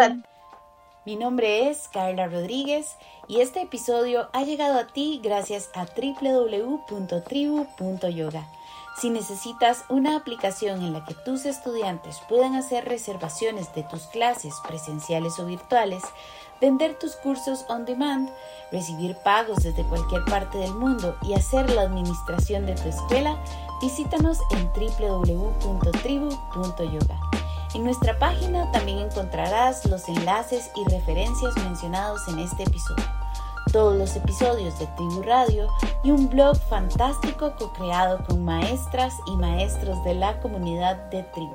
Mi 1.06 1.16
nombre 1.16 1.70
es 1.70 1.88
Carla 1.88 2.28
Rodríguez 2.28 2.94
y 3.26 3.40
este 3.40 3.62
episodio 3.62 4.28
ha 4.34 4.44
llegado 4.44 4.78
a 4.78 4.88
ti 4.88 5.18
gracias 5.24 5.70
a 5.74 5.86
www.tribu.yoga. 5.86 7.04
Si 8.96 9.10
necesitas 9.10 9.84
una 9.88 10.16
aplicación 10.16 10.82
en 10.82 10.92
la 10.92 11.04
que 11.04 11.14
tus 11.14 11.46
estudiantes 11.46 12.20
puedan 12.28 12.54
hacer 12.54 12.84
reservaciones 12.84 13.74
de 13.74 13.82
tus 13.82 14.02
clases 14.06 14.54
presenciales 14.66 15.40
o 15.40 15.46
virtuales, 15.46 16.04
vender 16.60 16.96
tus 16.96 17.16
cursos 17.16 17.64
on 17.68 17.86
demand, 17.86 18.30
recibir 18.70 19.16
pagos 19.24 19.64
desde 19.64 19.82
cualquier 19.84 20.24
parte 20.26 20.58
del 20.58 20.74
mundo 20.74 21.16
y 21.22 21.34
hacer 21.34 21.68
la 21.70 21.82
administración 21.82 22.66
de 22.66 22.76
tu 22.76 22.88
escuela, 22.88 23.36
visítanos 23.82 24.38
en 24.52 24.70
www.tribu.yoga. 24.72 27.20
En 27.74 27.82
nuestra 27.82 28.16
página 28.20 28.70
también 28.70 29.00
encontrarás 29.00 29.84
los 29.86 30.08
enlaces 30.08 30.70
y 30.76 30.84
referencias 30.88 31.56
mencionados 31.56 32.28
en 32.28 32.38
este 32.38 32.62
episodio 32.62 33.23
todos 33.72 33.96
los 33.96 34.14
episodios 34.16 34.78
de 34.78 34.86
Tribu 34.88 35.22
Radio 35.22 35.68
y 36.02 36.10
un 36.10 36.28
blog 36.28 36.56
fantástico 36.56 37.54
co-creado 37.58 38.22
con 38.24 38.44
maestras 38.44 39.14
y 39.26 39.36
maestros 39.36 40.04
de 40.04 40.14
la 40.14 40.38
comunidad 40.40 40.96
de 41.10 41.22
Tribu. 41.24 41.54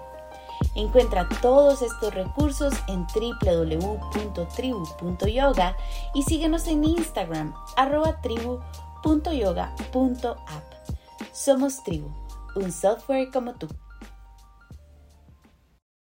Encuentra 0.75 1.27
todos 1.41 1.81
estos 1.81 2.13
recursos 2.13 2.73
en 2.87 3.07
www.tribu.yoga 3.07 5.75
y 6.13 6.21
síguenos 6.23 6.67
en 6.67 6.83
Instagram 6.83 7.53
arroba 7.75 8.21
tribu.yoga.app. 8.21 10.63
Somos 11.33 11.83
Tribu, 11.83 12.09
un 12.55 12.71
software 12.71 13.31
como 13.31 13.55
tú. 13.55 13.67